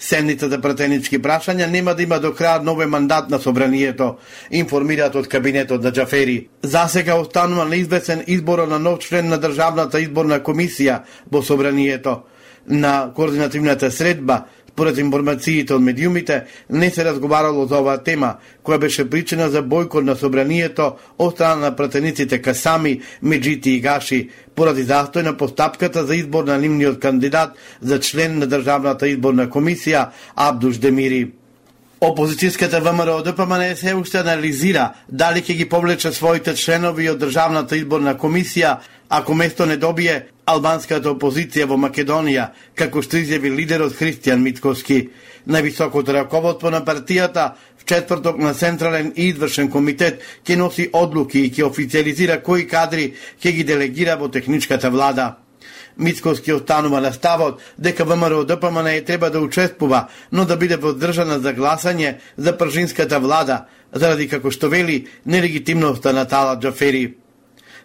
Седницата 0.00 0.56
да 0.56 0.58
пратенички 0.64 1.18
прашања 1.20 1.66
нема 1.68 1.92
да 1.94 2.02
има 2.02 2.16
до 2.24 2.30
крај 2.32 2.62
нове 2.64 2.86
мандат 2.88 3.28
на 3.30 3.38
собранието, 3.38 4.14
информираат 4.50 5.16
од 5.16 5.28
кабинетот 5.28 5.84
на 5.84 5.92
Джафери. 5.92 6.48
За 6.62 6.86
сега 6.88 7.18
останува 7.20 7.66
неизвестен 7.68 8.24
изборот 8.26 8.70
на 8.70 8.78
нов 8.78 8.98
член 9.04 9.28
на 9.28 9.36
Државната 9.36 10.00
изборна 10.00 10.40
комисија 10.40 11.02
во 11.30 11.42
собранието. 11.42 12.22
На 12.66 13.12
координативната 13.14 13.90
средба 13.90 14.46
Поред 14.74 14.98
информациите 14.98 15.74
од 15.74 15.82
медиумите, 15.82 16.44
не 16.70 16.90
се 16.90 17.04
разговарало 17.04 17.66
за 17.66 17.80
оваа 17.80 18.02
тема, 18.04 18.36
која 18.64 18.78
беше 18.78 19.08
причина 19.10 19.48
за 19.50 19.62
бојкот 19.62 20.04
на 20.04 20.16
собранието 20.16 20.96
од 21.18 21.34
страна 21.34 21.70
на 21.70 21.76
пратениците 21.76 22.42
Касами, 22.42 23.00
Меджити 23.22 23.76
и 23.76 23.80
Гаши, 23.80 24.28
поради 24.54 24.84
застој 24.84 25.22
на 25.22 25.36
постапката 25.36 26.06
за 26.06 26.16
избор 26.16 26.44
на 26.44 26.58
нивниот 26.58 27.00
кандидат 27.00 27.56
за 27.80 28.00
член 28.00 28.38
на 28.38 28.46
Државната 28.46 29.08
изборна 29.08 29.48
комисија 29.48 30.10
Абдуш 30.36 30.78
Демири. 30.78 31.39
Опозицијската 32.00 32.78
ВМРО 32.80 33.22
ДПМН 33.22 33.76
се 33.76 33.92
уште 33.94 34.18
анализира 34.18 34.86
дали 35.08 35.42
ќе 35.44 35.56
ги 35.56 35.66
повлече 35.68 36.12
своите 36.16 36.54
членови 36.56 37.10
од 37.12 37.18
Државната 37.20 37.76
изборна 37.76 38.14
комисија 38.16 38.78
ако 39.10 39.34
место 39.34 39.66
не 39.66 39.76
добие, 39.76 40.30
албанската 40.46 41.10
опозиција 41.12 41.66
во 41.68 41.76
Македонија, 41.76 42.46
како 42.74 43.02
што 43.04 43.20
изјави 43.20 43.52
лидерот 43.52 43.92
Христијан 43.98 44.40
Митковски. 44.40 45.10
Највисокото 45.44 46.16
раководство 46.16 46.70
на 46.70 46.80
партијата 46.80 47.50
в 47.76 47.84
четврток 47.84 48.38
на 48.38 48.54
Централен 48.54 49.12
и 49.16 49.28
извршен 49.34 49.68
комитет 49.68 50.24
ќе 50.46 50.56
носи 50.56 50.88
одлуки 50.92 51.44
и 51.44 51.52
ќе 51.52 51.68
официализира 51.68 52.40
кои 52.42 52.64
кадри 52.64 53.12
ќе 53.44 53.52
ги 53.52 53.64
делегира 53.64 54.16
во 54.16 54.32
техничката 54.32 54.88
влада. 54.90 55.34
Мицковски 56.00 56.52
останува 56.52 57.00
на 57.00 57.12
ставот 57.12 57.60
дека 57.78 58.04
ВМРО 58.04 58.44
ДПМН 58.44 58.86
е 58.86 59.04
треба 59.04 59.30
да 59.30 59.40
учествува, 59.40 60.06
но 60.32 60.44
да 60.44 60.56
биде 60.56 60.80
поддржана 60.80 61.38
за 61.38 61.52
гласање 61.54 62.16
за 62.36 62.56
пржинската 62.58 63.20
влада, 63.20 63.64
заради 63.92 64.28
како 64.28 64.50
што 64.50 64.68
вели 64.68 65.06
нелегитимноста 65.26 66.12
на 66.12 66.24
Тала 66.24 66.56
Джафери. 66.60 67.14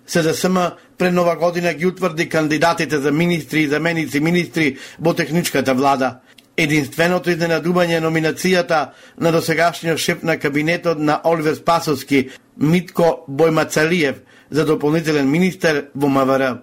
СДСМ 0.07 0.57
пред 0.97 1.13
нова 1.13 1.35
година 1.35 1.73
ги 1.73 1.85
утврди 1.85 2.29
кандидатите 2.29 2.97
за 2.97 3.11
министри 3.11 3.61
и 3.61 3.67
заменици 3.67 4.19
министри 4.19 4.77
во 4.99 5.13
техничката 5.13 5.73
влада. 5.73 6.19
Единственото 6.57 7.33
изненадување 7.33 7.99
номинацијата 7.99 8.93
на 9.19 9.31
досегашниот 9.31 9.99
шеф 9.99 10.23
на 10.23 10.37
кабинетот 10.39 10.99
на 10.99 11.19
Оливер 11.23 11.55
Спасовски, 11.55 12.29
Митко 12.57 13.25
Бојмацалиев, 13.27 14.15
за 14.51 14.65
дополнителен 14.65 15.27
министер 15.31 15.89
во 15.95 16.07
МВР. 16.07 16.61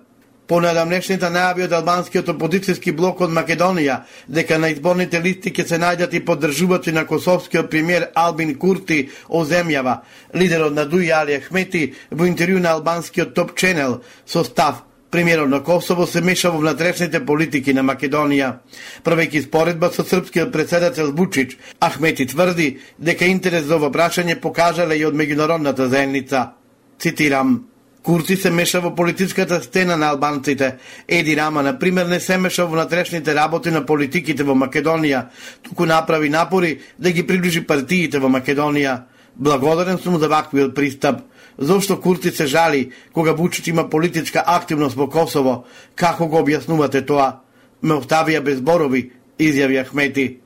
Понадамнешната 0.53 1.31
најави 1.33 1.63
од 1.65 1.73
албанскиот 1.73 2.27
опозицијски 2.29 2.93
блок 2.93 3.23
од 3.25 3.31
Македонија 3.33 3.95
дека 4.29 4.59
на 4.61 4.69
изборните 4.69 5.21
листи 5.25 5.49
ќе 5.49 5.65
се 5.71 5.79
најдат 5.81 6.13
и 6.13 6.21
поддржувачи 6.29 6.93
на 6.93 7.07
косовскиот 7.09 7.71
премиер 7.73 8.11
Албин 8.15 8.53
Курти 8.61 8.99
оземјава. 9.29 9.95
Лидерот 10.35 10.77
на 10.77 10.85
Дуј 10.85 11.09
Али 11.23 11.39
Ахмети 11.41 11.95
во 12.11 12.29
интервју 12.29 12.61
на 12.61 12.77
албанскиот 12.77 13.33
топ 13.33 13.57
ченел 13.57 14.03
со 14.27 14.45
став 14.45 14.85
Премиерот 15.13 15.49
на 15.49 15.63
Косово 15.63 16.07
се 16.07 16.21
меша 16.21 16.51
во 16.51 16.59
внатрешните 16.59 17.25
политики 17.25 17.73
на 17.73 17.83
Македонија. 17.85 18.53
Правејќи 19.05 19.47
споредба 19.49 19.91
со 19.93 20.05
српскиот 20.05 20.53
председател 20.53 21.13
Вучич, 21.13 21.59
Ахмети 21.81 22.27
тврди 22.27 22.79
дека 22.99 23.25
интерес 23.25 23.65
за 23.65 23.77
ова 23.77 23.91
прашање 23.93 24.41
покажале 24.41 24.97
и 24.97 25.05
од 25.05 25.17
меѓународната 25.17 25.89
заедница. 25.89 26.53
Цитирам: 26.99 27.72
Курци 28.03 28.37
се 28.37 28.51
меша 28.51 28.81
во 28.81 28.91
политичката 28.95 29.63
стена 29.63 29.97
на 29.97 30.09
албанците. 30.11 30.77
Еди 31.09 31.37
Рама, 31.37 31.63
на 31.63 31.79
пример, 31.79 32.07
не 32.07 32.21
се 32.21 32.39
меша 32.39 32.67
во 32.67 32.77
натрешните 32.77 33.35
работи 33.35 33.71
на 33.71 33.85
политиките 33.87 34.43
во 34.43 34.57
Македонија, 34.59 35.29
туку 35.63 35.87
направи 35.87 36.29
напори 36.29 36.81
да 36.99 37.11
ги 37.11 37.27
приближи 37.27 37.63
партиите 37.67 38.19
во 38.19 38.29
Македонија. 38.29 39.03
Благодарен 39.37 39.99
сум 39.99 40.19
за 40.19 40.29
ваквиот 40.29 40.75
пристап. 40.75 41.23
Зошто 41.59 42.01
Курци 42.01 42.31
се 42.31 42.47
жали 42.47 42.91
кога 43.13 43.35
Бучич 43.35 43.67
има 43.67 43.89
политичка 43.91 44.43
активност 44.47 44.97
во 44.97 45.07
Косово? 45.07 45.65
Како 45.95 46.27
го 46.27 46.43
објаснувате 46.43 47.07
тоа? 47.07 47.39
Ме 47.83 47.95
оставија 47.95 48.41
без 48.43 48.61
борови, 48.61 49.13
изјави 49.39 49.85
Ахмети. 49.85 50.39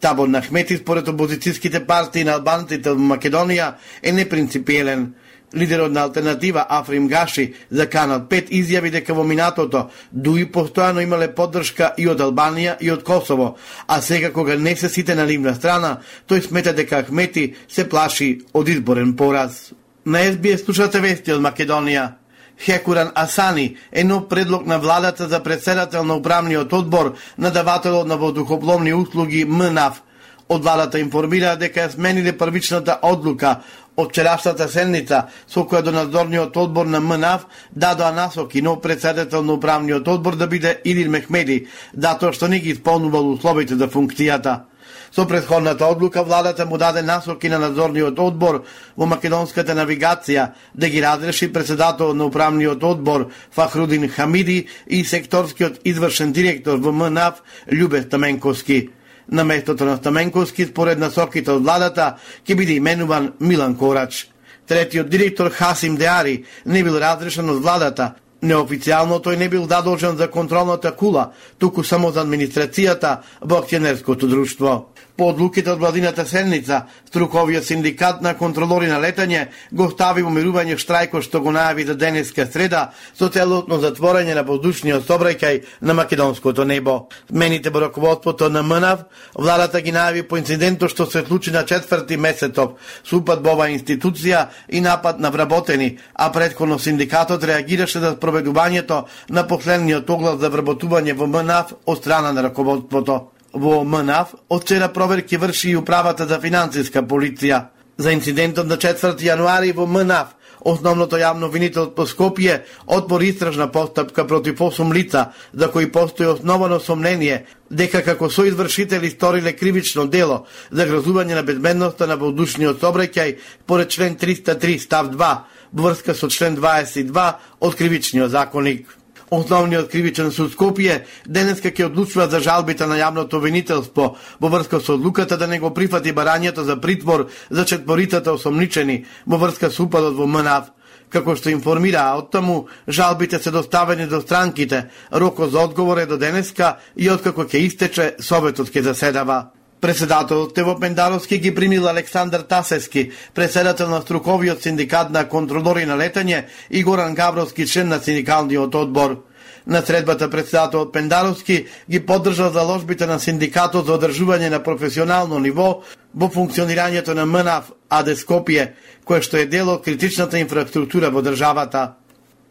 Табор 0.00 0.28
на 0.28 0.40
Ахмети 0.40 0.76
според 0.76 1.08
опозицијските 1.08 1.86
партии 1.86 2.24
на 2.24 2.38
албанците 2.38 2.94
во 2.94 3.02
Македонија 3.14 3.74
е 4.02 4.12
непринципиелен 4.12 5.14
Лидерот 5.54 5.92
на 5.92 6.02
Алтернатива 6.02 6.66
Африм 6.68 7.08
Гаши 7.08 7.54
за 7.70 7.86
Канал 7.90 8.20
5 8.20 8.50
изјави 8.54 8.90
дека 8.90 9.14
во 9.14 9.24
минатото 9.26 9.88
дуи 10.12 10.44
постојано 10.46 11.02
имале 11.02 11.26
поддршка 11.34 11.90
и 11.98 12.06
од 12.06 12.20
Албанија 12.22 12.76
и 12.80 12.90
од 12.90 13.02
Косово, 13.02 13.56
а 13.86 14.00
сега 14.00 14.30
кога 14.32 14.54
не 14.56 14.76
се 14.76 14.88
сите 14.88 15.14
на 15.14 15.26
нивна 15.26 15.54
страна, 15.54 15.98
тој 16.28 16.46
смета 16.46 16.72
дека 16.72 17.02
Ахмети 17.02 17.54
се 17.68 17.88
плаши 17.88 18.40
од 18.54 18.68
изборен 18.68 19.16
пораз. 19.16 19.72
На 20.04 20.22
СБС 20.22 20.64
слушате 20.64 21.00
вести 21.00 21.32
од 21.32 21.42
Македонија. 21.42 22.12
Хекуран 22.60 23.10
Асани 23.14 23.76
е 23.92 24.04
нов 24.04 24.28
предлог 24.28 24.66
на 24.66 24.78
владата 24.78 25.28
за 25.28 25.42
председател 25.42 26.04
на 26.04 26.14
управниот 26.14 26.72
одбор 26.72 27.14
на 27.38 27.50
давателот 27.50 28.06
на 28.06 28.16
водухопловни 28.16 28.94
услуги 28.94 29.44
МНАФ 29.44 30.02
Од 30.50 30.64
владата 30.64 30.98
информира 30.98 31.52
дека 31.56 31.84
смениле 31.90 32.32
првичната 32.38 32.98
одлука 33.06 33.60
од 34.00 34.10
вчерашната 34.10 34.68
седница 34.68 35.26
со 35.46 35.64
која 35.64 35.82
до 35.82 35.92
надзорниот 35.92 36.56
одбор 36.56 36.86
на 36.86 37.00
МНАВ 37.00 37.46
дадоа 37.70 38.12
насоки 38.12 38.62
нов 38.62 38.80
председател 38.80 39.42
на 39.42 39.52
управниот 39.52 40.08
одбор 40.08 40.36
да 40.36 40.46
биде 40.46 40.80
Илир 40.84 41.08
Мехмеди, 41.08 41.66
затоа 41.94 42.32
што 42.32 42.48
не 42.48 42.60
ги 42.60 42.72
исполнувал 42.72 43.32
условите 43.32 43.76
за 43.76 43.88
функцијата. 43.88 44.70
Со 45.10 45.26
предходната 45.26 45.86
одлука 45.86 46.22
владата 46.22 46.66
му 46.66 46.78
даде 46.78 47.02
насоки 47.02 47.48
на 47.48 47.58
надзорниот 47.58 48.18
одбор 48.18 48.62
во 48.96 49.06
македонската 49.06 49.74
навигација 49.74 50.52
да 50.74 50.88
ги 50.88 51.02
разреши 51.02 51.52
председател 51.52 52.14
на 52.14 52.24
управниот 52.24 52.84
одбор 52.84 53.30
Фахрудин 53.50 54.08
Хамиди 54.08 54.66
и 54.86 55.04
секторскиот 55.04 55.80
извршен 55.84 56.32
директор 56.32 56.78
во 56.78 56.92
МНАВ 56.92 57.42
Љубе 57.72 58.08
Таменковски. 58.08 58.99
На 59.28 59.44
местото 59.44 59.84
на 59.84 59.96
Стаменковски, 59.96 60.66
според 60.66 60.98
насоките 60.98 61.50
од 61.50 61.62
владата, 61.62 62.16
ќе 62.46 62.56
биде 62.56 62.78
именуван 62.78 63.32
Милан 63.40 63.76
Корач. 63.76 64.28
Третиот 64.66 65.08
директор 65.10 65.50
Хасим 65.50 65.96
Деари 65.96 66.44
не 66.66 66.82
бил 66.84 66.98
разрешен 66.98 67.50
од 67.50 67.62
владата, 67.62 68.14
Неофицијално 68.40 69.18
тој 69.20 69.36
не 69.36 69.48
бил 69.52 69.66
задолжен 69.68 70.16
за 70.16 70.30
контролната 70.30 70.92
кула, 70.96 71.32
туку 71.58 71.84
само 71.84 72.10
за 72.10 72.22
администрацијата 72.24 73.18
во 73.40 73.58
акционерското 73.60 74.26
друштво. 74.26 74.86
По 75.16 75.28
одлуките 75.28 75.68
од 75.68 75.78
владината 75.78 76.24
седница, 76.24 76.86
струковиот 77.10 77.66
синдикат 77.66 78.22
на 78.24 78.32
контролори 78.38 78.86
на 78.88 78.96
летање 79.02 79.50
го 79.70 79.90
стави 79.92 80.22
мирување 80.24 80.78
штрајко 80.80 81.20
што 81.20 81.42
го 81.44 81.52
најави 81.52 81.84
за 81.86 81.94
денеска 81.94 82.46
среда 82.46 82.94
со 83.12 83.28
целотно 83.28 83.76
затворање 83.82 84.32
на 84.34 84.46
воздушниот 84.48 85.04
собрекај 85.04 85.60
на 85.82 85.94
македонското 85.94 86.64
небо. 86.64 87.10
Мените 87.30 87.68
во 87.68 87.82
раководството 87.84 88.48
на 88.48 88.62
МНАВ, 88.62 89.04
владата 89.34 89.82
ги 89.84 89.92
најави 89.92 90.22
по 90.22 90.40
инцидентот 90.40 90.88
што 90.90 91.04
се 91.04 91.26
случи 91.26 91.50
на 91.50 91.66
четврти 91.66 92.16
месецов, 92.16 92.80
супад 93.04 93.44
во 93.44 93.52
оваа 93.52 93.68
институција 93.68 94.46
и 94.68 94.80
напад 94.80 95.20
на 95.20 95.28
вработени, 95.30 95.98
а 96.14 96.32
предходно 96.32 96.78
синдикатот 96.78 97.44
реагираше 97.44 98.00
за 98.00 98.16
спроведувањето 98.30 99.04
на 99.28 99.46
последниот 99.46 100.10
оглас 100.10 100.40
за 100.40 100.50
вработување 100.50 101.16
во 101.18 101.26
МНАФ 101.26 101.72
од 101.86 101.98
страна 101.98 102.32
на 102.32 102.42
раководството. 102.42 103.30
Во 103.52 103.84
МНАФ 103.84 104.34
од 104.48 104.62
вчера 104.62 104.88
проверки 104.88 105.36
врши 105.36 105.70
и 105.70 105.76
управата 105.76 106.26
за 106.26 106.38
финансиска 106.40 107.02
полиција. 107.02 107.70
За 107.98 108.12
инцидентот 108.12 108.66
на 108.66 108.76
4 108.76 109.18
јануари 109.18 109.74
во 109.74 109.86
МНАФ 109.86 110.36
Основното 110.60 111.16
јавно 111.16 111.48
винител 111.48 111.86
по 111.96 112.04
Скопје 112.04 112.60
отвори 112.86 113.30
истражна 113.32 113.70
постапка 113.72 114.26
против 114.26 114.58
8 114.58 114.92
лица 114.92 115.32
за 115.52 115.70
кои 115.70 115.90
постои 115.92 116.26
основано 116.26 116.80
сомнение 116.80 117.46
дека 117.70 118.02
како 118.02 118.30
соизвршители 118.30 119.10
сториле 119.10 119.52
кривично 119.52 120.04
дело 120.06 120.44
за 120.70 120.86
грозување 120.86 121.34
на 121.34 121.42
безбедноста 121.42 122.06
на 122.06 122.16
воздушниот 122.16 122.80
собраќај 122.82 123.38
поред 123.66 123.88
член 123.88 124.16
303 124.16 124.78
став 124.78 125.08
2 125.16 125.36
во 125.72 125.90
врска 125.90 126.14
со 126.14 126.28
член 126.28 126.56
22 126.56 127.26
од 127.60 127.74
кривичниот 127.74 128.30
законник. 128.30 128.96
Основниот 129.30 129.90
кривичен 129.90 130.32
суд 130.34 130.50
Скопје 130.50 131.04
денеска 131.26 131.70
ќе 131.70 131.86
одлучува 131.86 132.26
за 132.28 132.40
жалбите 132.42 132.86
на 132.90 132.98
јавното 132.98 133.38
обвинителство 133.38 134.16
во 134.40 134.48
врска 134.50 134.80
со 134.80 134.96
одлуката 134.98 135.38
да 135.38 135.46
не 135.46 135.60
го 135.62 135.70
прифати 135.74 136.12
барањето 136.12 136.66
за 136.66 136.80
притвор 136.80 137.28
за 137.50 137.64
четворицата 137.64 138.32
осомничени 138.32 139.04
во 139.26 139.38
врска 139.38 139.70
со 139.70 139.84
упадот 139.86 140.18
во 140.18 140.26
МНАВ. 140.26 140.74
Како 141.10 141.34
што 141.34 141.50
информира 141.50 142.04
од 142.18 142.30
таму, 142.30 142.66
жалбите 142.88 143.38
се 143.38 143.50
доставени 143.50 144.06
до 144.06 144.20
странките. 144.20 144.90
Рокот 145.12 145.50
за 145.50 145.60
одговор 145.60 145.98
е 145.98 146.06
до 146.06 146.18
денеска 146.18 146.78
и 146.96 147.10
откако 147.10 147.46
ќе 147.46 147.66
истече, 147.66 148.14
Советот 148.18 148.70
ќе 148.70 148.82
заседава. 148.82 149.59
Председателот 149.80 150.54
Тево 150.54 150.80
Пендаровски 150.80 151.38
ги 151.38 151.54
примил 151.54 151.88
Александар 151.88 152.40
Тасески, 152.40 153.10
председател 153.34 153.88
на 153.88 154.00
струковиот 154.02 154.62
синдикат 154.62 155.10
на 155.10 155.24
контролори 155.28 155.86
на 155.86 155.96
летање 155.96 156.44
и 156.70 156.82
Горан 156.84 157.14
Гавровски, 157.14 157.66
член 157.66 157.88
на 157.88 157.98
синдикалниот 157.98 158.74
одбор. 158.74 159.24
На 159.66 159.80
средбата 159.82 160.30
председателот 160.30 160.92
Пендаровски 160.92 161.66
ги 161.90 162.00
поддржа 162.06 162.50
заложбите 162.50 163.06
на 163.06 163.18
синдикатот 163.20 163.86
за 163.86 163.96
одржување 163.96 164.50
на 164.50 164.60
професионално 164.62 165.38
ниво 165.38 165.82
во 166.14 166.28
функционирањето 166.28 167.14
на 167.14 167.24
МНАФ 167.24 167.72
АД 167.88 168.12
Скопје, 168.20 168.72
кое 169.04 169.22
што 169.22 169.40
е 169.40 169.46
дел 169.46 169.70
од 169.70 169.84
критичната 169.84 170.38
инфраструктура 170.38 171.10
во 171.10 171.22
државата. 171.22 171.99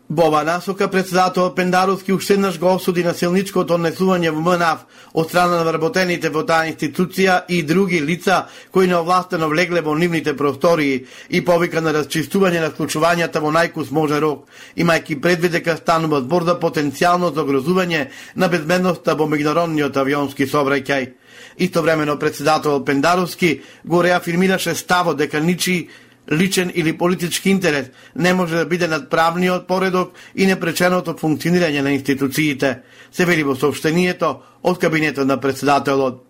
Во 0.10 0.44
насока 0.44 0.88
председател 0.88 1.54
Пендаровски 1.54 2.14
уште 2.14 2.34
еднаш 2.34 2.58
го 2.58 2.72
осуди 2.74 3.04
насилничкото 3.06 3.76
однесување 3.78 4.32
во 4.34 4.42
МНАФ 4.42 4.80
од 5.14 5.30
страна 5.30 5.60
на 5.60 5.68
вработените 5.68 6.32
во 6.34 6.42
таа 6.50 6.66
институција 6.66 7.44
и 7.48 7.62
други 7.62 8.00
лица 8.02 8.48
кои 8.74 8.88
неовластено 8.90 9.50
влегле 9.52 9.84
во 9.86 9.94
нивните 9.94 10.34
простории 10.34 11.06
и 11.30 11.44
повика 11.46 11.82
на 11.86 11.94
расчистување 11.94 12.66
на 12.66 12.72
случувањата 12.74 13.38
во 13.38 13.54
најкус 13.54 13.92
може 13.92 14.18
рок, 14.20 14.50
имајќи 14.76 15.22
предвид 15.22 15.52
дека 15.60 15.78
станува 15.78 16.24
збор 16.26 16.50
за 16.50 16.58
потенцијално 16.58 17.30
загрозување 17.30 18.08
на 18.36 18.50
безбедноста 18.50 19.14
во 19.14 19.30
меѓународниот 19.30 19.94
авионски 19.94 20.50
сообраќај. 20.50 21.10
Истовремено 21.58 22.18
председател 22.18 22.82
Пендаровски 22.84 23.62
го 23.86 24.02
реафирмираше 24.02 24.74
ставот 24.76 25.18
дека 25.18 25.40
ничи 25.40 25.90
личен 26.32 26.72
или 26.76 26.98
политички 26.98 27.50
интерес 27.50 27.88
не 28.16 28.34
може 28.34 28.56
да 28.56 28.66
биде 28.66 28.88
над 28.88 29.10
правниот 29.10 29.68
поредок 29.68 30.14
и 30.36 30.46
непреченото 30.46 31.14
функционирање 31.14 31.82
на 31.82 31.92
институциите, 31.92 32.80
се 33.12 33.26
вели 33.26 33.44
во 33.44 33.56
сообщението 33.56 34.42
од 34.64 34.80
кабинетот 34.80 35.28
на 35.28 35.40
председателот. 35.40 36.26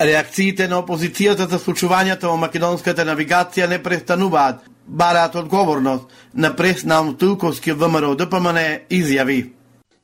Реакциите 0.00 0.68
на 0.68 0.82
опозицијата 0.82 1.48
за 1.48 1.58
случувањата 1.58 2.26
во 2.26 2.36
македонската 2.36 3.04
навигација 3.04 3.68
не 3.68 3.82
престануваат, 3.82 4.64
бараат 4.86 5.34
одговорност 5.34 6.04
на 6.34 6.56
преснам 6.56 7.16
Тулковски 7.16 7.72
ВМРО 7.72 8.14
ДПМН 8.14 8.58
изјави. 8.90 9.52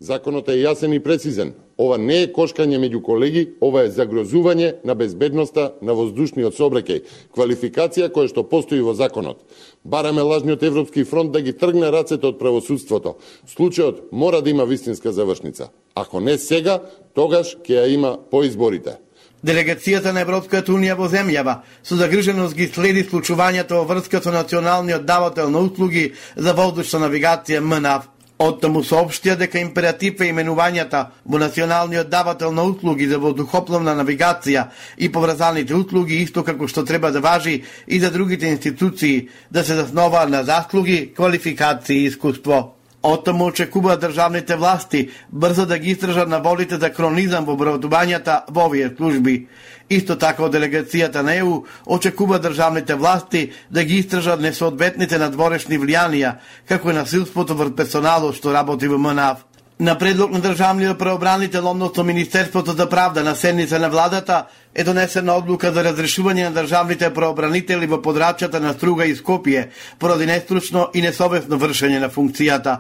Законот 0.01 0.49
е 0.49 0.63
јасен 0.63 0.95
и 0.95 1.03
прецизен. 1.03 1.53
Ова 1.81 1.97
не 1.97 2.19
е 2.23 2.29
кошкање 2.29 2.77
меѓу 2.77 3.01
колеги, 3.01 3.43
ова 3.65 3.87
е 3.87 3.93
загрозување 3.95 4.83
на 4.85 4.93
безбедноста 4.95 5.71
на 5.81 5.95
воздушниот 5.97 6.53
сообраќај, 6.59 7.01
квалификација 7.33 8.11
која 8.13 8.29
што 8.29 8.45
постои 8.51 8.83
во 8.85 8.93
законот. 8.93 9.41
Бараме 9.85 10.21
лажниот 10.21 10.63
Европски 10.63 11.07
фронт 11.09 11.33
да 11.33 11.41
ги 11.41 11.57
тргне 11.57 11.89
рацете 11.89 12.27
од 12.29 12.37
правосудството. 12.39 13.17
Случајот 13.49 14.11
мора 14.13 14.43
да 14.45 14.53
има 14.53 14.69
вистинска 14.69 15.13
завршница. 15.13 15.71
Ако 15.95 16.21
не 16.21 16.37
сега, 16.39 16.83
тогаш 17.15 17.57
ќе 17.65 17.81
ја 17.81 17.89
има 17.95 18.19
по 18.31 18.45
изборите. 18.45 18.99
Делегацијата 19.41 20.13
на 20.13 20.21
Европската 20.21 20.73
Унија 20.77 20.99
во 21.01 21.09
земјава 21.09 21.63
со 21.83 21.97
загриженост 21.97 22.57
ги 22.57 22.69
следи 22.69 23.09
случувањето 23.09 23.81
во 23.81 23.89
врска 23.89 24.21
со 24.21 24.37
националниот 24.37 25.09
давател 25.09 25.49
на 25.49 25.65
услуги 25.65 26.11
за 26.37 26.53
воздушна 26.53 27.07
навигација 27.09 27.65
МНАВ. 27.65 28.20
Оттаму 28.41 28.81
да 28.81 28.89
соопштија 28.89 29.35
дека 29.37 29.61
императив 29.61 30.23
е 30.25 30.31
именувањата 30.33 31.01
во 31.29 31.39
националниот 31.43 32.09
давател 32.09 32.55
на 32.57 32.65
услуги 32.65 33.09
за 33.11 33.19
воздухопловна 33.21 33.93
навигација 33.99 34.63
и 34.97 35.11
поврзаните 35.13 35.77
услуги 35.77 36.23
исто 36.25 36.45
како 36.45 36.69
што 36.69 36.87
треба 36.89 37.13
да 37.13 37.21
важи 37.21 37.59
и 37.87 38.01
за 38.01 38.11
другите 38.11 38.49
институции 38.49 39.29
да 39.51 39.65
се 39.65 39.77
заснова 39.77 40.25
на 40.27 40.43
заслуги, 40.45 41.13
квалификации 41.17 41.99
и 42.01 42.07
искуство. 42.07 42.80
Отаму 43.03 43.47
очекува 43.47 43.97
државните 43.97 44.57
власти 44.57 45.09
брзо 45.33 45.67
да 45.67 45.79
ги 45.79 45.91
истражат 45.91 46.29
на 46.29 46.39
волите 46.39 46.77
за 46.77 46.91
кронизам 46.93 47.47
во 47.49 47.57
обработувањата 47.57 48.43
во 48.53 48.67
овие 48.69 48.91
служби. 48.97 49.49
Исто 49.89 50.19
така 50.21 50.45
од 50.45 50.53
делегацијата 50.53 51.23
на 51.25 51.35
ЕУ 51.35 51.65
очекува 51.87 52.39
државните 52.39 52.95
власти 52.95 53.53
да 53.71 53.85
ги 53.85 54.05
истражат 54.05 54.41
несоодветните 54.41 55.19
надворешни 55.19 55.81
влијанија, 55.81 56.35
како 56.69 56.91
и 56.91 56.95
насилството 56.95 57.57
врз 57.57 57.73
персоналот 57.77 58.37
што 58.37 58.53
работи 58.53 58.89
во 58.89 58.99
МНАВ. 58.99 59.47
На 59.81 59.97
предлог 59.99 60.31
на 60.31 60.41
државниот 60.41 60.99
преобранител, 60.99 61.69
односно 61.69 62.05
Министерството 62.05 62.73
за 62.73 62.89
правда 62.89 63.25
на 63.25 63.35
седница 63.35 63.79
на 63.79 63.89
владата, 63.89 64.45
е 64.75 64.85
донесена 64.87 65.35
одлука 65.35 65.73
за 65.75 65.83
разрешување 65.83 66.47
на 66.47 66.55
државните 66.55 67.09
преобранители 67.15 67.89
во 67.91 67.99
подрачјата 67.99 68.61
на 68.63 68.71
Струга 68.77 69.07
и 69.07 69.17
Скопје 69.19 69.71
поради 69.99 70.27
нестручно 70.31 70.91
и 70.95 71.03
несовесно 71.03 71.59
вршење 71.59 71.99
на 71.99 72.09
функцијата. 72.09 72.77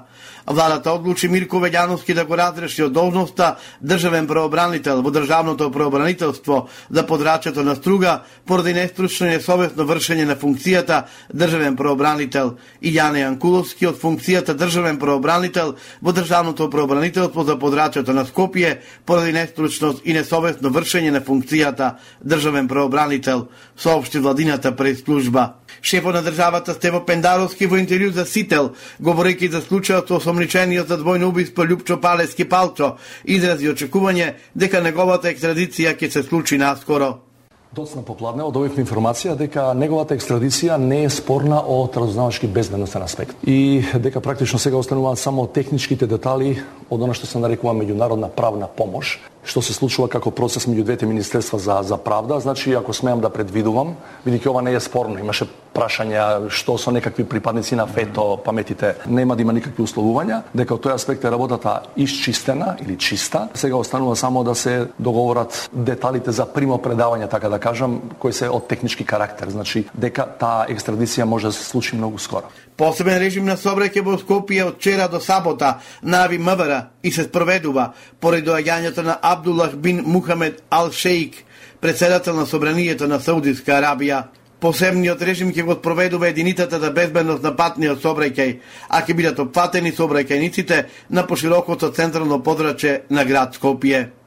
Владата 0.47 0.93
одлучи 0.93 1.29
Мирко 1.29 1.59
Веѓановски 1.59 2.15
да 2.15 2.25
го 2.25 2.37
разреши 2.39 2.83
од 2.83 2.93
должноста 2.93 3.57
државен 3.83 4.27
преобранител 4.27 5.03
во 5.03 5.11
државното 5.11 5.71
преобранителство 5.71 6.69
за 6.91 7.03
подрачјето 7.07 7.67
на 7.67 7.75
Струга 7.75 8.23
поради 8.47 8.73
нестручно 8.75 9.27
и 9.27 9.35
несовесно 9.35 9.85
вршење 9.85 10.25
на 10.31 10.37
функцијата 10.39 11.03
државен 11.35 11.77
преобранител 11.77 12.57
и 12.81 12.95
Јане 12.95 13.27
Јанкуловски 13.27 13.91
од 13.91 13.99
функцијата 13.99 14.55
државен 14.55 14.99
преобранител 14.99 15.75
во 16.01 16.13
државното 16.13 16.71
преобранителство 16.71 17.45
за 17.45 17.59
подрачјето 17.59 18.15
на 18.15 18.25
Скопје 18.25 18.79
поради 19.05 19.33
нестручност 19.33 20.07
и 20.07 20.15
несовесно 20.15 20.71
вршење 20.71 21.11
на 21.11 21.21
функцијата 21.21 21.80
државата 21.81 21.99
државен 22.27 22.69
преобранител, 22.69 23.49
соопшти 23.77 24.19
владината 24.19 24.77
пред 24.77 24.99
служба. 24.99 25.55
Шефот 25.83 26.15
на 26.15 26.23
државата 26.23 26.75
Стево 26.75 27.05
Пендаровски 27.07 27.67
во 27.67 27.79
интервју 27.81 28.13
за 28.13 28.27
Сител, 28.27 28.75
говорејќи 29.01 29.51
за 29.51 29.61
случајот 29.65 30.09
со 30.09 30.21
осомничениот 30.21 30.89
за 30.89 30.99
двојно 30.99 31.31
убиство 31.31 31.65
Лјупчо 31.65 32.01
Палески 32.01 32.45
Палчо, 32.45 32.97
изрази 33.25 33.73
очекување 33.73 34.35
дека 34.55 34.81
неговата 34.81 35.33
екстрадиција 35.33 35.97
ќе 35.97 36.11
се 36.11 36.23
случи 36.23 36.59
наскоро. 36.59 37.30
Доцна 37.71 38.01
попладне 38.03 38.43
добивме 38.51 38.83
информација 38.83 39.37
дека 39.39 39.69
неговата 39.79 40.17
екстрадиција 40.19 40.75
не 40.83 41.05
е 41.05 41.11
спорна 41.15 41.61
од 41.63 41.95
разузнавачки 41.95 42.49
безбедностен 42.51 43.05
аспект. 43.07 43.37
И 43.47 43.85
дека 43.95 44.19
практично 44.21 44.59
сега 44.59 44.77
остануваат 44.77 45.23
само 45.23 45.47
техничките 45.47 46.09
детали 46.11 46.57
од 46.91 46.99
она 46.99 47.15
што 47.15 47.31
се 47.31 47.39
нарекува 47.39 47.77
меѓународна 47.79 48.27
правна 48.35 48.67
помош 48.67 49.21
што 49.45 49.63
се 49.63 49.73
случува 49.73 50.09
како 50.11 50.33
процес 50.35 50.67
меѓу 50.69 50.85
двете 50.85 51.07
министерства 51.07 51.59
за 51.59 51.79
за 51.83 51.97
правда, 51.97 52.41
значи 52.41 52.75
ако 52.75 52.93
смеам 52.93 53.21
да 53.21 53.31
предвидувам, 53.31 53.95
бидејќи 54.27 54.51
ова 54.51 54.63
не 54.63 54.75
е 54.75 54.81
спорно, 54.81 55.19
имаше 55.19 55.47
прашања 55.75 56.49
што 56.51 56.77
со 56.79 56.91
некакви 56.91 57.25
припадници 57.25 57.77
на 57.77 57.87
ФЕТО, 57.87 58.41
паметите, 58.45 58.95
нема 59.07 59.37
да 59.37 59.43
има 59.43 59.53
никакви 59.53 59.85
условувања, 59.85 60.43
дека 60.55 60.75
од 60.75 60.85
тој 60.85 60.95
аспект 60.95 61.25
е 61.25 61.31
работата 61.31 61.81
исчистена 61.97 62.77
или 62.83 62.97
чиста. 62.99 63.49
Сега 63.55 63.77
останува 63.77 64.17
само 64.17 64.45
да 64.45 64.55
се 64.55 64.87
договорат 64.99 65.69
деталите 65.73 66.33
за 66.33 66.47
примо 66.47 66.79
предавање, 66.79 67.31
така 67.31 67.49
да 67.49 67.59
кажам, 67.59 68.01
кои 68.19 68.33
се 68.33 68.49
од 68.49 68.69
технички 68.69 69.05
карактер, 69.05 69.51
значи 69.51 69.85
дека 69.95 70.27
таа 70.27 70.67
екстрадиција 70.69 71.25
може 71.25 71.47
да 71.47 71.53
се 71.53 71.65
случи 71.65 71.97
многу 71.97 72.19
скоро. 72.19 72.51
Посебен 72.77 73.19
режим 73.21 73.45
на 73.45 73.59
собраќај 73.61 74.03
во 74.05 74.17
Скопје 74.17 74.65
од 74.65 74.79
вчера 74.79 75.09
до 75.09 75.21
сабота 75.21 75.79
нави 76.03 76.39
МВР 76.39 76.87
и 77.03 77.13
се 77.13 77.27
спроведува 77.29 77.93
поради 78.21 78.47
доаѓањето 78.49 79.05
на 79.05 79.19
Абдуллах 79.23 79.77
бин 79.77 80.03
Мухамед 80.07 80.63
Ал 80.71 80.91
Шейк, 80.91 81.35
председател 81.81 82.35
на 82.35 82.47
Собранието 82.47 83.09
на 83.09 83.21
Саудиска 83.21 83.73
Арабија. 83.73 84.25
Посебниот 84.61 85.23
режим 85.25 85.55
ќе 85.57 85.65
го 85.65 85.75
спроведува 85.79 86.29
единицата 86.29 86.81
за 86.81 86.91
безбедност 86.93 87.43
на 87.43 87.55
патниот 87.57 88.03
сообраќај, 88.03 88.57
а 88.89 89.01
ќе 89.01 89.17
бидат 89.17 89.41
опфатени 89.41 89.93
сообраќајниците 89.97 90.85
на 91.11 91.27
поширокото 91.27 91.91
централно 91.97 92.43
подраче 92.45 93.03
на 93.11 93.25
град 93.25 93.57
Скопје. 93.57 94.20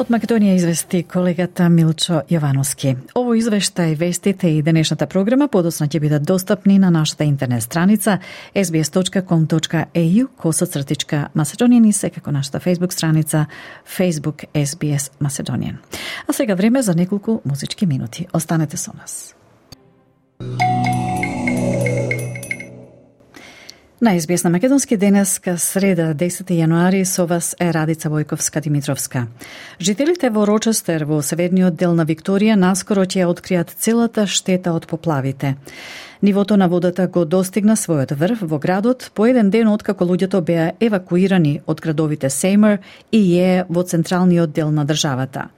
Од 0.00 0.08
Македонија 0.08 0.54
извести 0.56 1.02
колегата 1.04 1.66
Милчо 1.68 2.22
Јовановски. 2.32 2.94
Ово 3.20 3.34
извештај, 3.36 3.98
вестите 4.00 4.48
и 4.48 4.62
денешната 4.64 5.04
програма 5.04 5.50
подоцна 5.52 5.90
ќе 5.92 6.00
бидат 6.00 6.24
достапни 6.24 6.78
на 6.80 6.88
нашата 6.90 7.26
интернет 7.28 7.62
страница 7.62 8.16
sbs.com.au 8.54 10.26
косацртичка 10.36 11.28
Macedonian 11.36 11.88
и 11.88 11.92
секако 11.92 12.32
нашата 12.32 12.60
Facebook 12.60 12.92
страница 12.92 13.46
Facebook 13.98 14.44
SBS 14.54 15.12
Macedonian. 15.20 15.76
А 16.28 16.32
сега 16.32 16.54
време 16.54 16.82
за 16.82 16.94
неколку 16.94 17.40
музички 17.44 17.86
минути. 17.86 18.26
Останете 18.32 18.76
со 18.76 18.92
нас. 18.96 19.34
На 20.40 21.09
на 24.00 24.50
Македонски 24.50 24.96
денеска 24.96 25.58
среда 25.58 26.14
10 26.14 26.48
јануари 26.48 27.04
со 27.04 27.26
вас 27.26 27.54
е 27.60 27.72
Радица 27.72 28.08
Војковска 28.08 28.60
Димитровска. 28.60 29.26
Жителите 29.80 30.30
во 30.30 30.46
Рочестер 30.46 31.04
во 31.04 31.20
северниот 31.22 31.76
дел 31.76 31.92
на 31.94 32.06
Викторија 32.06 32.56
наскоро 32.56 33.04
ќе 33.04 33.28
откријат 33.28 33.74
целата 33.76 34.26
штета 34.26 34.72
од 34.72 34.86
поплавите. 34.86 35.56
Нивото 36.22 36.56
на 36.56 36.68
водата 36.68 37.08
го 37.08 37.24
достигна 37.24 37.76
својот 37.76 38.16
врв 38.16 38.40
во 38.40 38.58
градот 38.58 39.10
по 39.14 39.26
еден 39.26 39.50
ден 39.50 39.68
откако 39.68 40.04
луѓето 40.04 40.40
беа 40.40 40.72
евакуирани 40.80 41.60
од 41.66 41.80
градовите 41.80 42.30
Сеймер 42.30 42.78
и 43.12 43.36
Е 43.36 43.64
во 43.68 43.82
централниот 43.82 44.52
дел 44.52 44.70
на 44.70 44.86
државата. 44.86 45.50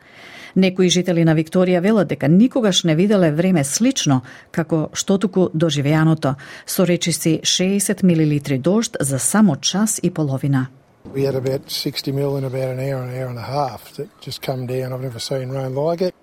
Некои 0.55 0.89
жители 0.89 1.25
на 1.25 1.35
Викторија 1.35 1.81
велат 1.81 2.09
дека 2.09 2.29
никогаш 2.29 2.85
не 2.85 2.95
виделе 2.95 3.33
време 3.33 3.65
слично 3.65 4.23
како 4.51 4.91
што 4.93 5.19
туку 5.19 5.49
доживеаното, 5.55 6.35
со 6.67 6.87
речиси 6.87 7.41
60 7.43 8.03
милилитри 8.03 8.59
дожд 8.59 8.97
за 9.01 9.19
само 9.19 9.57
час 9.57 10.01
и 10.03 10.11
половина. 10.11 10.69
We 11.15 11.25
had 11.27 11.35
about 11.35 11.69
60 11.69 12.13
mil 12.13 12.37
in 12.37 12.45
about 12.45 12.71
an 12.71 12.79
hour, 12.79 13.03
an 13.03 13.11
hour 13.11 13.29
and 13.29 13.39
a 13.39 13.43
half 13.43 13.93
that 13.97 14.09
just 14.21 14.41
come 14.41 14.67
down. 14.67 14.93
I've 14.93 15.03
never 15.03 15.19
seen 15.19 15.51
rain 15.51 15.75
like 15.75 16.01
it. 16.01 16.15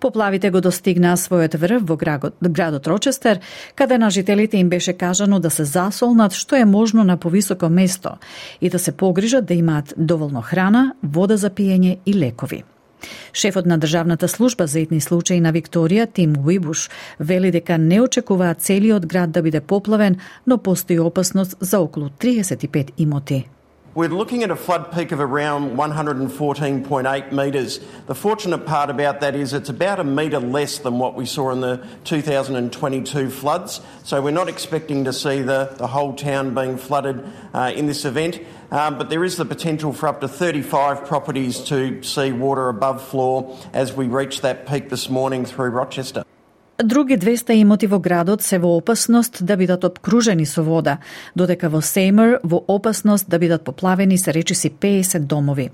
Поплавите 0.00 0.50
го 0.50 0.60
достигнаа 0.64 1.18
својот 1.20 1.58
врв 1.60 1.84
во 1.84 1.96
градот, 1.96 2.34
градот 2.40 2.86
Рочестер, 2.88 3.40
каде 3.74 3.98
на 3.98 4.10
жителите 4.10 4.56
им 4.56 4.68
беше 4.68 4.92
кажано 4.92 5.40
да 5.40 5.50
се 5.50 5.64
засолнат 5.64 6.32
што 6.32 6.56
е 6.56 6.64
можно 6.64 7.04
на 7.04 7.16
повисоко 7.16 7.68
место 7.68 8.16
и 8.60 8.70
да 8.70 8.78
се 8.78 8.92
погрижат 8.92 9.44
да 9.44 9.54
имаат 9.54 9.94
доволно 9.96 10.40
храна, 10.40 10.94
вода 11.02 11.36
за 11.36 11.50
пиење 11.50 11.98
и 12.06 12.14
лекови. 12.14 12.64
Шефот 13.32 13.66
на 13.66 13.78
Државната 13.78 14.28
служба 14.28 14.66
за 14.66 14.80
етни 14.80 15.00
случаи 15.00 15.40
на 15.40 15.52
Викторија, 15.52 16.08
Тим 16.12 16.36
Уибуш, 16.46 16.88
вели 17.20 17.50
дека 17.50 17.78
не 17.78 18.00
очекуваат 18.00 18.60
целиот 18.60 19.06
град 19.06 19.30
да 19.30 19.42
биде 19.42 19.60
поплавен, 19.60 20.16
но 20.46 20.58
постои 20.58 21.00
опасност 21.00 21.56
за 21.60 21.80
околу 21.80 22.08
35 22.08 22.90
имоти. 22.98 23.44
We're 23.92 24.08
looking 24.08 24.44
at 24.44 24.52
a 24.52 24.56
flood 24.56 24.92
peak 24.92 25.10
of 25.10 25.18
around 25.18 25.76
114.8 25.76 27.32
metres. 27.32 27.80
The 28.06 28.14
fortunate 28.14 28.64
part 28.64 28.88
about 28.88 29.18
that 29.22 29.34
is 29.34 29.52
it's 29.52 29.68
about 29.68 29.98
a 29.98 30.04
metre 30.04 30.38
less 30.38 30.78
than 30.78 31.00
what 31.00 31.16
we 31.16 31.26
saw 31.26 31.50
in 31.50 31.60
the 31.60 31.84
2022 32.04 33.30
floods. 33.30 33.80
So 34.04 34.22
we're 34.22 34.30
not 34.30 34.48
expecting 34.48 35.06
to 35.06 35.12
see 35.12 35.42
the, 35.42 35.74
the 35.76 35.88
whole 35.88 36.14
town 36.14 36.54
being 36.54 36.76
flooded 36.76 37.28
uh, 37.52 37.72
in 37.74 37.86
this 37.86 38.04
event. 38.04 38.40
Um, 38.70 38.96
but 38.96 39.10
there 39.10 39.24
is 39.24 39.36
the 39.36 39.44
potential 39.44 39.92
for 39.92 40.06
up 40.06 40.20
to 40.20 40.28
35 40.28 41.06
properties 41.06 41.58
to 41.64 42.00
see 42.04 42.30
water 42.30 42.68
above 42.68 43.02
floor 43.02 43.58
as 43.72 43.92
we 43.92 44.06
reach 44.06 44.42
that 44.42 44.68
peak 44.68 44.88
this 44.88 45.10
morning 45.10 45.44
through 45.44 45.70
Rochester. 45.70 46.22
Други 46.84 47.18
200 47.18 47.52
имоти 47.60 47.86
во 47.86 47.98
градот 48.00 48.42
се 48.42 48.58
во 48.58 48.70
опасност 48.76 49.44
да 49.44 49.56
бидат 49.56 49.84
обкружени 49.84 50.46
со 50.46 50.62
вода, 50.64 50.98
додека 51.36 51.68
во 51.68 51.82
Сеймер 51.84 52.38
во 52.42 52.62
опасност 52.68 53.28
да 53.28 53.38
бидат 53.38 53.64
поплавени 53.64 54.18
се 54.18 54.32
речиси 54.32 54.70
50 54.70 55.18
домови. 55.18 55.70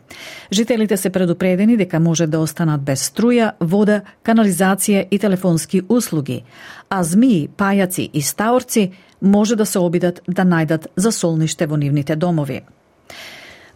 Жителите 0.52 0.96
се 0.96 1.10
предупредени 1.10 1.76
дека 1.76 2.00
може 2.00 2.26
да 2.26 2.40
останат 2.40 2.82
без 2.82 3.06
струја, 3.10 3.52
вода, 3.60 4.00
канализација 4.24 5.06
и 5.10 5.18
телефонски 5.18 5.82
услуги, 5.88 6.42
а 6.90 7.02
змии, 7.02 7.48
пајаци 7.48 8.10
и 8.12 8.22
стаорци 8.22 8.90
може 9.20 9.56
да 9.56 9.66
се 9.66 9.78
обидат 9.78 10.22
да 10.28 10.42
најдат 10.42 10.88
засолниште 10.96 11.66
во 11.66 11.76
нивните 11.76 12.16
домови. 12.16 12.62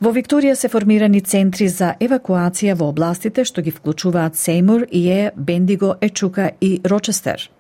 Во 0.01 0.15
Викторија 0.17 0.55
се 0.57 0.71
формирани 0.73 1.21
центри 1.21 1.67
за 1.69 1.91
евакуација 2.01 2.73
во 2.81 2.87
областите 2.89 3.43
што 3.45 3.61
ги 3.61 3.73
вклучуваат 3.77 4.37
Сеймур, 4.37 4.87
Ие, 4.89 5.33
Бендиго, 5.37 5.91
Ечука 6.01 6.53
и 6.61 6.81
Рочестер. 6.89 7.51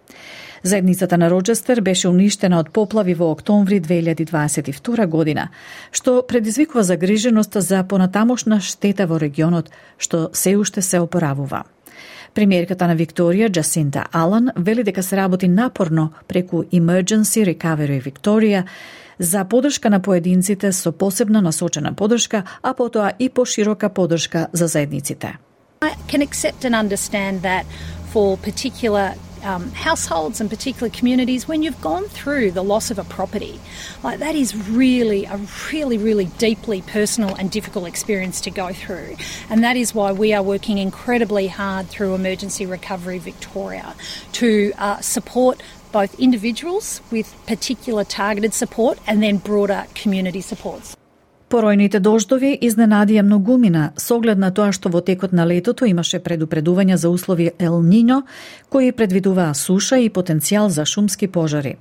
Заедницата 0.62 1.18
на 1.18 1.28
Рочестер 1.30 1.82
беше 1.84 2.08
уништена 2.08 2.62
од 2.64 2.70
поплави 2.72 3.12
во 3.14 3.28
октомври 3.34 3.80
2022 3.80 5.06
година, 5.06 5.50
што 5.92 6.24
предизвикува 6.28 6.82
загриженост 6.82 7.60
за 7.60 7.84
понатамошна 7.84 8.60
штета 8.60 9.06
во 9.06 9.20
регионот, 9.20 9.68
што 9.98 10.30
се 10.32 10.56
уште 10.56 10.80
се 10.82 11.00
опоравува. 11.00 11.64
Премиерката 12.34 12.86
на 12.86 12.96
Викторија, 12.96 13.50
Джасинта 13.50 14.04
Алан, 14.12 14.50
вели 14.56 14.84
дека 14.84 15.02
се 15.02 15.16
работи 15.16 15.48
напорно 15.48 16.10
преку 16.28 16.62
Emergency 16.62 17.44
Recovery 17.44 18.02
Victoria 18.02 18.64
за 19.18 19.44
подршка 19.44 19.90
на 19.90 20.00
поединците 20.00 20.72
со 20.72 20.92
посебна 20.92 21.42
насочена 21.42 21.94
подршка, 21.94 22.44
а 22.62 22.74
потоа 22.74 23.12
и 23.18 23.28
поширока 23.28 23.88
подршка 23.88 24.48
за 24.52 24.66
заедниците. 24.66 25.38
I 25.80 25.94
can 26.08 26.22
accept 26.22 26.64
and 26.64 26.74
understand 26.74 27.42
that 27.42 27.64
for 28.12 28.36
particular 28.36 29.12
um, 29.42 29.70
households 29.72 30.40
and 30.40 30.48
particular 30.48 30.90
communities 30.90 31.48
when 31.48 31.62
you've 31.62 31.80
gone 31.80 32.04
through 32.04 32.50
the 32.52 32.62
loss 32.62 32.90
of 32.90 32.98
a 32.98 33.04
property. 33.04 33.60
Like 34.02 34.18
that 34.20 34.34
is 34.34 34.54
really 34.68 35.24
a 35.24 35.40
really, 35.72 35.98
really 35.98 36.26
deeply 36.38 36.82
personal 36.82 37.34
and 37.34 37.50
difficult 37.50 37.86
experience 37.86 38.40
to 38.42 38.50
go 38.50 38.72
through. 38.72 39.16
And 39.48 39.64
that 39.64 39.76
is 39.76 39.94
why 39.94 40.12
we 40.12 40.32
are 40.32 40.42
working 40.42 40.78
incredibly 40.78 41.48
hard 41.48 41.88
through 41.88 42.14
Emergency 42.14 42.66
Recovery 42.66 43.18
Victoria 43.18 43.94
to 44.32 44.72
uh, 44.78 45.00
support 45.00 45.62
both 45.92 46.18
individuals 46.20 47.00
with 47.10 47.34
particular 47.46 48.04
targeted 48.04 48.54
support 48.54 48.98
and 49.06 49.22
then 49.22 49.38
broader 49.38 49.86
community 49.94 50.40
supports. 50.40 50.96
Поројните 51.50 51.98
дождови 51.98 52.52
изненадија 52.62 53.24
многумина 53.26 53.88
со 53.98 54.20
оглед 54.20 54.38
на 54.38 54.52
тоа 54.54 54.70
што 54.76 54.90
во 54.94 55.00
текот 55.02 55.32
на 55.34 55.42
летото 55.50 55.88
имаше 55.90 56.20
предупредувања 56.22 56.94
за 56.94 57.10
услови 57.10 57.48
Ел 57.58 57.80
Нино, 57.82 58.22
кои 58.68 58.92
предвидуваа 58.92 59.54
суша 59.54 59.98
и 59.98 60.10
потенцијал 60.10 60.68
за 60.68 60.84
шумски 60.86 61.26
пожари. 61.26 61.74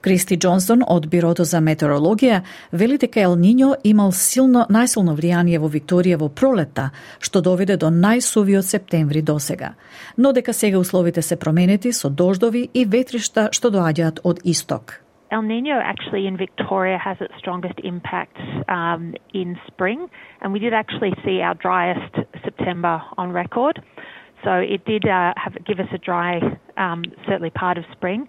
Кристи 0.00 0.38
Джонсон 0.38 0.86
од 0.86 1.10
Бирото 1.10 1.44
за 1.44 1.58
метеорологија 1.58 2.40
вели 2.72 2.98
дека 2.98 3.20
Ел 3.26 3.34
Ниньо 3.34 3.74
имал 3.82 4.12
силно 4.12 4.66
најсилно 4.70 5.18
влијание 5.18 5.58
во 5.58 5.66
Викторија 5.66 6.22
во 6.22 6.28
пролетта, 6.28 6.90
што 7.18 7.42
доведе 7.42 7.76
до 7.76 7.90
најсувиот 7.90 8.62
септември 8.62 9.22
досега. 9.22 9.74
Но 10.16 10.32
дека 10.32 10.54
сега 10.54 10.78
условите 10.78 11.22
се 11.22 11.36
променети 11.36 11.92
со 11.92 12.10
дождови 12.10 12.68
и 12.74 12.84
ветришта 12.84 13.48
што 13.50 13.74
доаѓаат 13.74 14.20
од 14.22 14.38
исток. 14.44 15.00
El 15.30 15.42
Nino 15.42 15.78
actually 15.82 16.26
in 16.26 16.36
Victoria 16.36 16.98
has 16.98 17.16
its 17.20 17.32
strongest 17.38 17.78
impact 17.84 18.36
um, 18.68 19.14
in 19.32 19.56
spring, 19.68 20.08
and 20.40 20.52
we 20.52 20.58
did 20.58 20.74
actually 20.74 21.12
see 21.24 21.40
our 21.40 21.54
driest 21.54 22.14
September 22.42 23.00
on 23.16 23.30
record. 23.30 23.80
So 24.42 24.54
it 24.54 24.84
did 24.84 25.06
uh, 25.06 25.32
have, 25.36 25.64
give 25.64 25.78
us 25.78 25.88
a 25.92 25.98
dry, 25.98 26.40
um, 26.76 27.04
certainly 27.26 27.50
part 27.50 27.78
of 27.78 27.84
spring. 27.92 28.28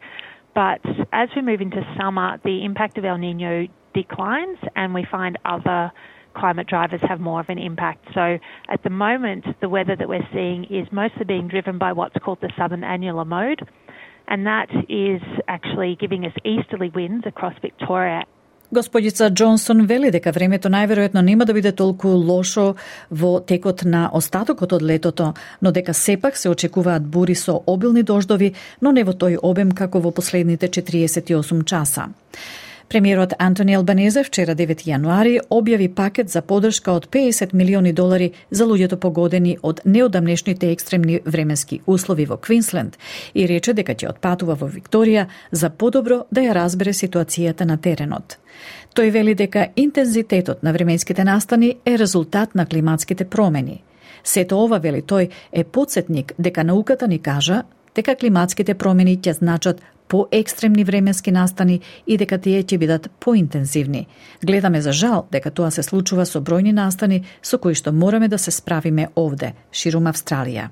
But 0.53 0.81
as 1.11 1.29
we 1.35 1.41
move 1.41 1.61
into 1.61 1.81
summer, 1.97 2.39
the 2.43 2.65
impact 2.65 2.97
of 2.97 3.05
El 3.05 3.17
Nino 3.17 3.67
declines, 3.93 4.57
and 4.75 4.93
we 4.93 5.05
find 5.09 5.39
other 5.45 5.91
climate 6.33 6.67
drivers 6.67 7.01
have 7.01 7.19
more 7.19 7.39
of 7.39 7.49
an 7.49 7.57
impact. 7.57 8.05
So 8.13 8.37
at 8.69 8.83
the 8.83 8.89
moment, 8.89 9.45
the 9.59 9.69
weather 9.69 9.95
that 9.95 10.07
we're 10.07 10.27
seeing 10.33 10.65
is 10.65 10.87
mostly 10.91 11.25
being 11.25 11.47
driven 11.47 11.77
by 11.77 11.93
what's 11.93 12.15
called 12.23 12.39
the 12.41 12.51
southern 12.57 12.83
annular 12.83 13.25
mode, 13.25 13.67
and 14.31 14.47
that 14.47 14.69
is 14.89 15.21
actually 15.47 15.93
giving 16.03 16.21
us 16.29 16.35
easterly 16.53 16.89
winds 16.99 17.25
across 17.31 17.55
Victoria 17.61 18.21
Господица 18.73 19.29
Джонсон 19.29 19.85
вели 19.85 20.11
дека 20.11 20.31
времето 20.31 20.69
најверојатно 20.71 21.21
нема 21.21 21.45
да 21.45 21.53
биде 21.53 21.73
толку 21.75 22.07
лошо 22.07 22.75
во 23.11 23.41
текот 23.43 23.83
на 23.83 24.05
остатокот 24.13 24.71
од 24.71 24.81
летото, 24.81 25.33
но 25.61 25.71
дека 25.71 25.93
сепак 25.93 26.37
се 26.37 26.49
очекуваат 26.49 27.03
бури 27.03 27.35
со 27.35 27.59
обилни 27.67 28.03
дождови, 28.03 28.53
но 28.81 28.91
не 28.91 29.03
во 29.03 29.11
тој 29.11 29.39
обем 29.43 29.75
како 29.75 29.99
во 29.99 30.11
последните 30.11 30.69
48 30.69 31.65
часа. 31.65 32.07
Премиерот 32.91 33.33
Антони 33.39 33.73
Албанезе 33.73 34.19
вчера 34.27 34.51
9 34.51 34.81
јануари 34.83 35.37
објави 35.47 35.85
пакет 35.95 36.29
за 36.29 36.41
подршка 36.41 36.91
од 36.91 37.05
50 37.07 37.53
милиони 37.55 37.93
долари 37.95 38.33
за 38.51 38.65
луѓето 38.67 38.97
погодени 38.99 39.53
од 39.63 39.79
неодамнешните 39.85 40.71
екстремни 40.75 41.21
временски 41.25 41.79
услови 41.87 42.25
во 42.25 42.35
Квинсленд 42.35 42.97
и 43.33 43.45
рече 43.47 43.71
дека 43.73 43.95
ќе 43.95 44.09
отпатува 44.09 44.57
во 44.59 44.67
Викторија 44.67 45.23
за 45.51 45.69
подобро 45.69 46.25
да 46.31 46.43
ја 46.43 46.57
разбере 46.59 46.91
ситуацијата 46.91 47.63
на 47.63 47.77
теренот. 47.77 48.35
Тој 48.93 49.11
вели 49.11 49.35
дека 49.39 49.69
интензитетот 49.75 50.59
на 50.63 50.73
временските 50.73 51.23
настани 51.23 51.77
е 51.85 51.97
резултат 51.97 52.55
на 52.55 52.65
климатските 52.65 53.23
промени. 53.23 53.83
Сето 54.23 54.59
ова, 54.59 54.79
вели 54.79 54.99
тој, 55.01 55.29
е 55.51 55.63
подсетник 55.63 56.33
дека 56.37 56.63
науката 56.63 57.07
ни 57.07 57.19
кажа 57.19 57.63
дека 57.95 58.15
климатските 58.15 58.73
промени 58.73 59.17
ќе 59.17 59.39
значат 59.39 59.79
поекстремни 60.11 60.83
временски 60.83 61.31
настани 61.31 61.79
и 62.07 62.17
дека 62.19 62.35
тие 62.37 62.65
ќе 62.67 62.77
бидат 62.77 63.07
поинтензивни. 63.23 64.07
Гледаме 64.43 64.81
за 64.83 64.91
жал 64.91 65.27
дека 65.31 65.51
тоа 65.55 65.71
се 65.71 65.83
случува 65.87 66.25
со 66.27 66.41
бројни 66.43 66.73
настани 66.75 67.23
со 67.41 67.57
кои 67.57 67.75
што 67.79 67.93
мораме 67.95 68.27
да 68.27 68.37
се 68.37 68.51
справиме 68.51 69.07
овде, 69.15 69.53
ширум 69.71 70.11
Австралија. 70.11 70.67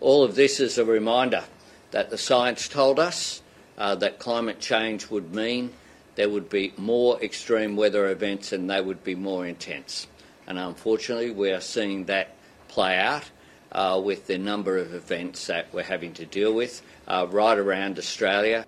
All 0.00 0.22
of 0.22 0.36
this 0.36 0.60
is 0.60 0.78
a 0.78 0.84
reminder 0.84 1.42
that 1.90 2.10
the 2.10 2.18
science 2.18 2.68
told 2.68 3.00
us 3.00 3.42
uh, 3.76 3.96
that 3.96 4.20
climate 4.20 4.60
change 4.60 5.10
would 5.10 5.34
mean 5.34 5.70
there 6.14 6.30
would 6.30 6.48
be 6.48 6.72
more 6.78 7.18
extreme 7.20 7.74
weather 7.74 8.06
events 8.06 8.52
and 8.52 8.70
they 8.70 8.80
would 8.80 9.02
be 9.02 9.16
more 9.16 9.48
intense. 9.48 10.06
And 10.46 10.58
unfortunately, 10.58 11.32
we 11.32 11.50
are 11.50 11.60
seeing 11.60 12.06
that 12.06 12.26
play 12.68 12.94
out 12.98 13.24
uh, 13.72 14.00
with 14.08 14.28
the 14.28 14.38
number 14.38 14.78
of 14.78 14.94
events 14.94 15.48
that 15.48 15.66
we're 15.72 15.90
having 15.94 16.12
to 16.14 16.24
deal 16.24 16.52
with 16.54 16.82
uh, 17.08 17.26
right 17.30 17.58
around 17.58 17.98
Australia. 17.98 18.64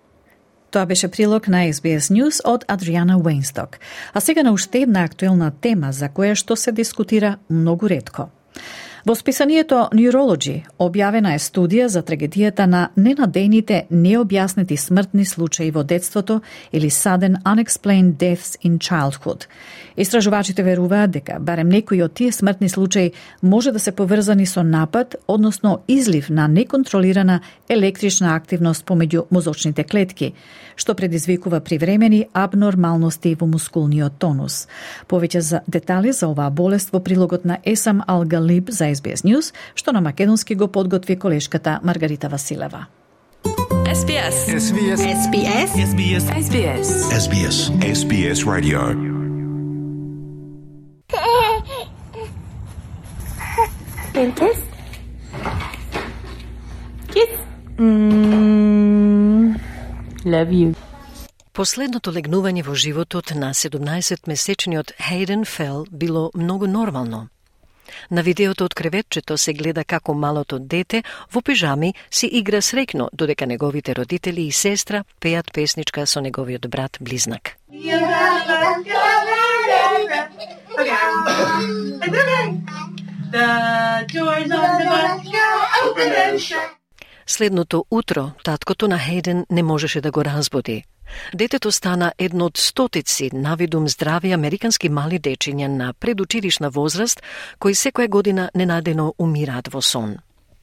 Тоа 0.70 0.87
беше 0.87 1.09
прилог 1.09 1.48
на 1.48 1.64
SBS 1.72 2.12
News 2.12 2.40
од 2.44 2.64
Адриана 2.68 3.16
Уейнсток. 3.16 3.78
А 4.12 4.20
сега 4.20 4.42
на 4.42 4.52
уште 4.52 4.83
една 4.83 5.04
актуелна 5.04 5.50
тема 5.50 5.92
за 5.92 6.09
која 6.12 6.35
што 6.37 6.57
се 6.57 6.72
дискутира 6.72 7.38
многу 7.50 7.88
редко. 7.88 8.28
Во 9.06 9.14
списанието 9.14 9.88
Neurology 9.94 10.64
објавена 10.78 11.37
е 11.37 11.38
студија 11.38 11.87
за 11.87 12.02
трагедијата 12.02 12.66
на 12.66 12.88
ненадејните 12.96 13.84
необјаснети 13.90 14.76
смртни 14.76 15.24
случаи 15.24 15.70
во 15.70 15.84
детството 15.84 16.40
или 16.72 16.90
sudden 16.90 17.38
unexplained 17.44 18.18
deaths 18.18 18.58
in 18.62 18.78
childhood– 18.78 19.46
Истражувачите 19.98 20.62
веруваат 20.62 21.11
дека 21.11 21.40
барем 21.42 21.68
некои 21.74 22.04
од 22.04 22.12
тие 22.14 22.32
смртни 22.32 22.68
случаи 22.68 23.11
може 23.42 23.72
да 23.74 23.80
се 23.82 23.92
поврзани 23.92 24.46
со 24.46 24.62
напад, 24.62 25.16
односно 25.28 25.80
излив 25.88 26.30
на 26.30 26.46
неконтролирана 26.48 27.40
електрична 27.68 28.37
активност 28.37 28.87
помеѓу 28.87 29.24
мозочните 29.30 29.84
клетки, 29.84 30.34
што 30.76 30.94
предизвикува 30.94 31.61
привремени 31.61 32.28
абнормалности 32.32 33.34
во 33.34 33.50
мускулниот 33.50 34.20
тонус. 34.22 34.68
Повеќе 35.11 35.38
за 35.38 35.61
детали 35.66 36.12
за 36.12 36.28
оваа 36.30 36.50
болест 36.50 36.92
во 36.92 37.00
прилогот 37.02 37.44
на 37.44 37.58
Есам 37.66 38.02
Алгалиб 38.06 38.70
за 38.70 38.88
SBS 38.94 39.24
News, 39.24 39.55
што 39.74 39.92
на 39.92 40.01
македонски 40.01 40.55
го 40.55 40.68
подготви 40.68 41.18
колешката 41.18 41.81
Маргарита 41.83 42.29
Василева. 42.29 42.87
SBS. 43.88 44.37
SBS. 44.66 45.01
SBS. 45.24 45.68
SBS. 45.90 46.24
SBS. 46.46 46.88
SBS. 47.24 47.57
SBS 47.98 48.38
Radio. 48.44 48.81
And 54.20 54.35
kiss. 54.37 54.59
Kiss. 57.14 57.33
Mm, 57.79 59.55
love 60.24 60.51
you. 60.51 60.74
Последното 61.53 62.12
легнување 62.12 62.62
во 62.66 62.74
животот 62.74 63.33
на 63.35 63.53
17-месечниот 63.55 64.92
Хейден 64.98 65.44
Фел 65.44 65.87
било 65.90 66.31
многу 66.35 66.66
нормално. 66.66 67.29
На 68.11 68.22
видеото 68.22 68.64
од 68.64 68.74
креветчето 68.74 69.38
се 69.38 69.53
гледа 69.53 69.85
како 69.85 70.14
малото 70.14 70.59
дете 70.59 71.03
во 71.33 71.40
пижами 71.40 71.94
си 72.11 72.27
игра 72.27 72.61
срекно, 72.61 73.11
додека 73.12 73.46
неговите 73.46 73.94
родители 73.94 74.46
и 74.46 74.53
сестра 74.53 75.05
пеат 75.20 75.53
песничка 75.53 76.07
со 76.07 76.20
неговиот 76.20 76.68
брат 76.68 76.98
близнак. 77.01 77.57
Следното 87.31 87.85
утро, 87.91 88.31
таткото 88.45 88.88
на 88.88 88.99
Хейден 88.99 89.47
не 89.51 89.62
можеше 89.62 90.01
да 90.01 90.11
го 90.11 90.25
разбуди. 90.25 90.85
Детето 91.35 91.73
стана 91.73 92.12
едно 92.19 92.45
од 92.45 92.57
стотици 92.57 93.31
навидум 93.33 93.88
здрави 93.88 94.33
американски 94.33 94.88
мали 94.88 95.21
дечиња 95.21 95.67
на 95.67 95.93
предучилишна 95.93 96.71
возраст, 96.71 97.23
кои 97.59 97.75
секоја 97.75 98.09
година 98.09 98.51
ненадено 98.55 99.14
умираат 99.19 99.69
во 99.69 99.83
сон. 99.83 100.17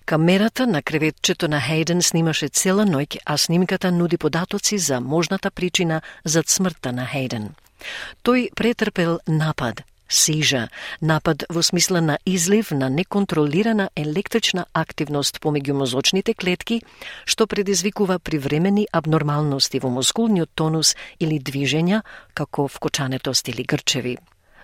Камерата 0.06 0.68
на 0.68 0.82
креветчето 0.82 1.48
на 1.48 1.62
Хейден 1.62 2.02
снимаше 2.02 2.50
цела 2.50 2.86
ноќ, 2.86 3.20
а 3.26 3.38
снимката 3.38 3.92
нуди 3.92 4.18
податоци 4.18 4.78
за 4.78 5.00
можната 5.02 5.52
причина 5.52 6.02
за 6.26 6.44
смртта 6.48 6.92
на 6.92 7.06
Хейден. 7.06 7.54
Тој 8.24 8.50
претрпел 8.56 9.20
напад– 9.28 9.84
сижа, 10.10 10.70
напад 11.02 11.46
во 11.50 11.64
смисла 11.64 12.02
на 12.02 12.18
излив 12.26 12.72
на 12.72 12.90
неконтролирана 12.90 13.90
електрична 13.96 14.66
активност 14.74 15.42
помеѓу 15.42 15.74
мозочните 15.74 16.34
клетки, 16.34 16.82
што 17.26 17.48
предизвикува 17.48 18.20
привремени 18.20 18.88
абнормалности 18.92 19.80
во 19.80 19.90
мускулниот 19.90 20.50
тонус 20.56 20.96
или 21.20 21.40
движења, 21.40 22.02
како 22.34 22.68
вкочанетост 22.68 23.48
или 23.50 23.64
грчеви. 23.64 24.18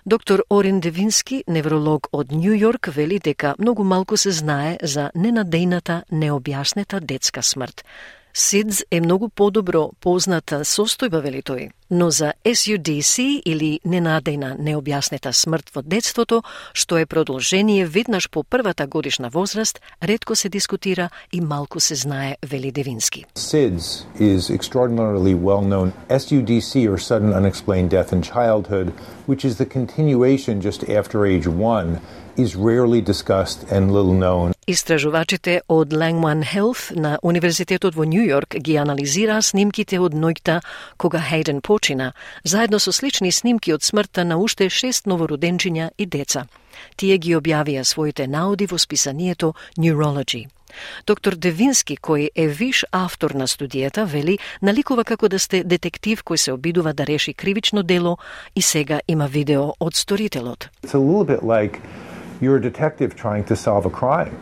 Доктор 0.04 0.42
Орин 0.50 0.80
Девински, 0.80 1.44
невролог 1.46 2.08
од 2.12 2.32
Нью 2.32 2.56
Йорк, 2.58 2.88
вели 2.88 3.18
дека 3.18 3.54
многу 3.58 3.84
малку 3.84 4.16
се 4.16 4.32
знае 4.34 4.78
за 4.82 5.10
ненадејната 5.14 6.02
необјаснета 6.10 6.98
детска 7.00 7.42
смрт. 7.42 7.84
SIDS 8.34 8.82
е 8.90 9.00
многу 9.00 9.28
подобро 9.28 9.90
позната 10.00 10.64
состојба, 10.64 11.20
вели 11.20 11.42
тој. 11.44 11.70
Но 11.90 12.10
за 12.10 12.32
SUDC 12.44 13.42
или 13.44 13.80
ненадејна 13.84 14.56
необјаснета 14.56 15.32
смрт 15.36 15.68
во 15.74 15.82
детството, 15.82 16.40
што 16.72 16.96
е 16.96 17.04
продолжение 17.06 17.84
веднаш 17.84 18.30
по 18.30 18.42
првата 18.42 18.86
годишна 18.86 19.28
возраст, 19.28 19.80
редко 20.02 20.34
се 20.34 20.48
дискутира 20.48 21.10
и 21.32 21.40
малку 21.40 21.80
се 21.80 21.94
знае, 21.94 22.36
вели 22.42 22.72
Девински. 22.72 23.26
SIDS 23.34 24.06
is 24.18 24.48
extraordinarily 24.48 25.34
well 25.36 25.60
known. 25.60 25.92
SUDC 26.08 26.88
or 26.88 26.96
sudden 26.96 27.34
unexplained 27.34 27.90
death 27.90 28.12
in 28.12 28.22
childhood, 28.22 28.92
which 29.26 29.44
is 29.44 29.56
the 29.56 29.66
continuation 29.66 30.62
just 30.62 30.88
after 30.88 31.26
age 31.26 31.46
1 31.46 32.00
is 32.36 32.56
rarely 32.56 33.00
discussed 33.00 33.64
and 33.70 33.92
little 33.92 34.14
known. 34.14 34.52
Истражувачите 34.66 35.60
од 35.68 35.92
Langman 35.92 36.42
Health 36.44 36.94
на 36.94 37.18
Универзитетот 37.22 37.94
во 37.94 38.04
Нью 38.04 38.22
Йорк 38.24 38.56
ги 38.56 38.76
анализираа 38.76 39.42
снимките 39.42 39.98
од 39.98 40.14
ноќта 40.14 40.60
кога 40.96 41.18
Хейден 41.18 41.60
почина, 41.60 42.12
заедно 42.44 42.78
со 42.78 42.92
слични 42.92 43.32
снимки 43.32 43.72
од 43.74 43.82
смртта 43.82 44.24
на 44.24 44.38
уште 44.38 44.70
шест 44.70 45.06
новороденчиња 45.06 45.90
и 45.98 46.06
деца. 46.06 46.46
Тие 46.96 47.18
ги 47.18 47.34
објавија 47.36 47.84
своите 47.84 48.26
науди 48.26 48.66
во 48.66 48.78
списанието 48.78 49.54
Neurology. 49.76 50.46
Доктор 51.06 51.36
Девински, 51.36 51.96
кој 51.96 52.28
е 52.34 52.46
виш 52.48 52.84
автор 52.92 53.34
на 53.34 53.46
студијата, 53.46 54.06
вели, 54.06 54.38
наликува 54.62 55.04
како 55.04 55.28
да 55.28 55.38
сте 55.38 55.64
детектив 55.64 56.22
кој 56.24 56.36
се 56.36 56.52
обидува 56.52 56.92
да 56.94 57.06
реши 57.06 57.34
кривично 57.34 57.82
дело 57.82 58.18
и 58.54 58.62
сега 58.62 59.00
има 59.08 59.26
видео 59.26 59.72
од 59.80 59.94
сторителот. 59.94 60.70
It's 60.82 60.94
a 60.94 60.98
little 60.98 61.26
bit 61.26 61.42
like 61.42 61.80
you're 62.42 62.56
a 62.56 62.70
detective 62.70 63.10
trying 63.24 63.44
to 63.50 63.56
solve 63.56 63.84
a 63.86 63.94
crime. 64.00 64.34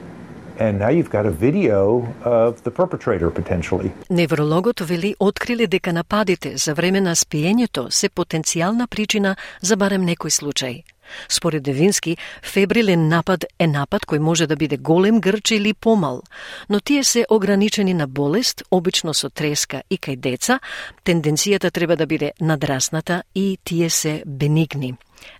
And 0.58 0.78
now 0.78 0.90
you've 0.96 1.12
got 1.18 1.26
a 1.26 1.34
video 1.46 1.80
of 2.24 2.62
the 2.64 2.70
perpetrator 2.70 3.30
potentially. 3.30 3.90
Неврологот 4.10 4.80
вели 4.80 5.14
откриле 5.20 5.66
дека 5.66 5.92
нападите 5.92 6.56
за 6.56 6.74
време 6.74 7.00
на 7.00 7.14
спиењето 7.14 7.90
се 7.90 8.08
потенцијална 8.08 8.86
причина 8.86 9.36
за 9.62 9.76
барем 9.76 10.06
некој 10.06 10.30
случај. 10.30 10.82
Според 11.28 11.62
Девински, 11.62 12.16
фебрилен 12.42 13.08
напад 13.08 13.44
е 13.58 13.66
напад 13.66 14.06
кој 14.06 14.18
може 14.18 14.46
да 14.46 14.56
биде 14.56 14.76
голем 14.76 15.20
грч 15.20 15.50
или 15.50 15.74
помал, 15.74 16.22
но 16.68 16.80
тие 16.80 17.04
се 17.04 17.26
ограничени 17.30 17.94
на 17.94 18.06
болест, 18.06 18.62
обично 18.70 19.14
со 19.14 19.30
треска 19.30 19.82
и 19.90 19.98
кај 19.98 20.16
деца, 20.16 20.60
тенденцијата 21.04 21.70
треба 21.72 21.96
да 21.96 22.06
биде 22.06 22.32
надрасната 22.40 23.22
и 23.34 23.58
тие 23.64 23.90
се 23.90 24.22
бенигни. 24.26 24.94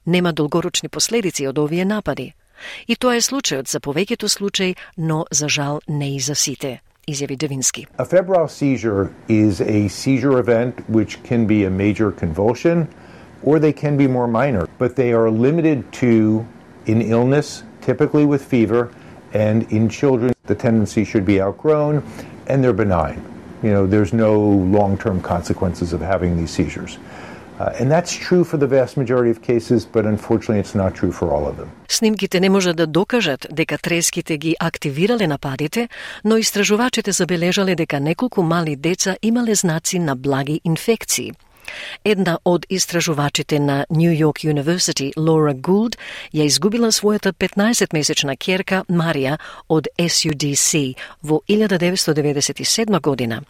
Нема 0.06 0.32
долгорочни 0.32 0.88
последици 0.88 1.46
од 1.46 1.58
овие 1.58 1.84
напади. 1.84 2.34
И 2.87 2.95
тоа 2.95 3.15
е 3.15 3.21
случајот 3.21 3.67
за 3.67 3.79
повеќето 3.79 4.27
случаи, 4.27 4.75
но 4.97 5.25
за 5.31 5.49
жал 5.49 5.81
не 5.87 6.15
и 6.15 6.19
за 6.19 6.35
сите 6.35 6.81
изјави 7.07 7.37
Девински. 7.37 7.87
A 7.97 8.05
febrile 8.05 8.47
seizure 8.47 9.09
is 9.27 9.61
a 9.61 9.87
seizure 9.87 10.39
event 10.39 10.73
which 10.89 11.21
can 11.23 11.45
be 11.45 11.63
a 11.65 11.69
major 11.69 12.11
convulsion 12.11 12.87
or 13.43 13.59
they 13.59 13.73
can 13.73 13.95
be 13.97 14.07
more 14.07 14.27
minor, 14.27 14.67
but 14.79 14.95
they 14.95 15.13
are 15.13 15.29
limited 15.29 15.83
to 15.91 16.45
in 16.85 17.01
illness, 17.01 17.63
typically 17.81 18.25
with 18.25 18.43
fever, 18.43 18.89
and 19.33 19.71
in 19.71 19.89
children 19.89 20.33
the 20.45 20.55
tendency 20.55 21.03
should 21.03 21.25
be 21.25 21.41
outgrown 21.41 22.03
and 22.47 22.63
they're 22.63 22.73
benign. 22.73 23.21
You 23.63 23.71
know, 23.71 23.87
there's 23.87 24.13
no 24.13 24.39
long-term 24.39 25.21
consequences 25.21 25.93
of 25.93 26.01
having 26.01 26.37
these 26.37 26.51
seizures. 26.51 26.97
Uh, 27.60 27.80
and 27.80 27.90
that's 27.90 28.12
true 28.28 28.42
for 28.42 28.56
the 28.56 28.66
vast 28.66 28.96
majority 28.96 29.30
of 29.30 29.38
cases, 29.42 29.80
but 29.84 30.06
unfortunately 30.06 30.60
it's 30.64 30.74
not 30.74 30.90
true 30.94 31.12
for 31.12 31.26
all 31.34 31.44
of 31.50 31.56
them. 31.58 31.68
Снимките 31.88 32.40
не 32.40 32.48
можат 32.48 32.76
да 32.76 32.86
докажат 32.86 33.46
дека 33.52 33.78
треските 33.78 34.38
ги 34.38 34.56
активирале 34.60 35.26
нападите, 35.26 35.88
но 36.24 36.36
истражувачите 36.36 37.12
забележале 37.12 37.74
дека 37.74 38.00
неколку 38.00 38.42
мали 38.42 38.76
деца 38.76 39.16
имале 39.22 39.54
знаци 39.54 39.98
на 39.98 40.16
благи 40.16 40.60
инфекции. 40.64 41.32
Една 42.04 42.38
од 42.44 42.66
истражувачите 42.70 43.60
на 43.60 43.86
New 43.90 44.12
York 44.12 44.44
University, 44.44 45.12
Лора 45.16 45.54
Гулд, 45.54 45.96
ја 46.34 46.44
изгубила 46.44 46.92
својата 46.92 47.32
15-месечна 47.32 48.36
керка 48.36 48.84
Марија 48.88 49.38
од 49.68 49.88
SUDC 49.98 50.94
во 51.22 51.42
1997 51.48 53.00
година. 53.00 53.42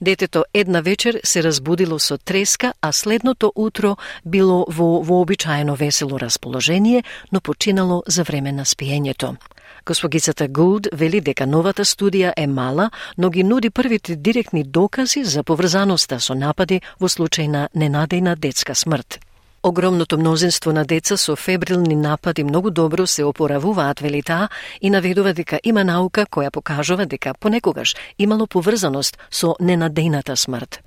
Детето 0.00 0.44
една 0.54 0.80
вечер 0.80 1.20
се 1.24 1.42
разбудило 1.42 1.98
со 1.98 2.18
треска, 2.18 2.72
а 2.80 2.92
следното 2.92 3.52
утро 3.54 3.96
било 4.24 4.66
во 4.68 5.02
вообичаено 5.02 5.74
весело 5.74 6.20
расположение, 6.20 7.04
но 7.32 7.40
починало 7.40 8.02
за 8.06 8.22
време 8.22 8.52
на 8.52 8.64
спиењето. 8.64 9.36
Госпогицата 9.86 10.48
Гулд 10.48 10.88
вели 10.92 11.20
дека 11.20 11.44
новата 11.46 11.84
студија 11.84 12.32
е 12.36 12.46
мала, 12.46 12.90
но 13.18 13.28
ги 13.30 13.42
нуди 13.44 13.70
првите 13.70 14.16
директни 14.16 14.64
докази 14.64 15.24
за 15.24 15.42
поврзаноста 15.44 16.20
со 16.20 16.34
напади 16.34 16.80
во 17.00 17.08
случај 17.08 17.48
на 17.48 17.68
ненадејна 17.76 18.36
детска 18.36 18.74
смрт. 18.74 19.20
Огромното 19.62 20.18
мнозинство 20.18 20.72
на 20.72 20.84
деца 20.84 21.16
со 21.16 21.36
фебрилни 21.36 21.96
напади 21.96 22.44
многу 22.44 22.70
добро 22.70 23.06
се 23.06 23.24
опоравуваат, 23.24 24.00
вели 24.00 24.22
таа, 24.22 24.48
и 24.80 24.90
наведува 24.90 25.32
дека 25.32 25.60
има 25.64 25.84
наука 25.84 26.26
која 26.26 26.50
покажува 26.50 27.06
дека 27.06 27.34
понекогаш 27.34 27.94
имало 28.18 28.46
поврзаност 28.46 29.18
со 29.30 29.56
ненадејната 29.60 30.36
смрт. 30.36 30.80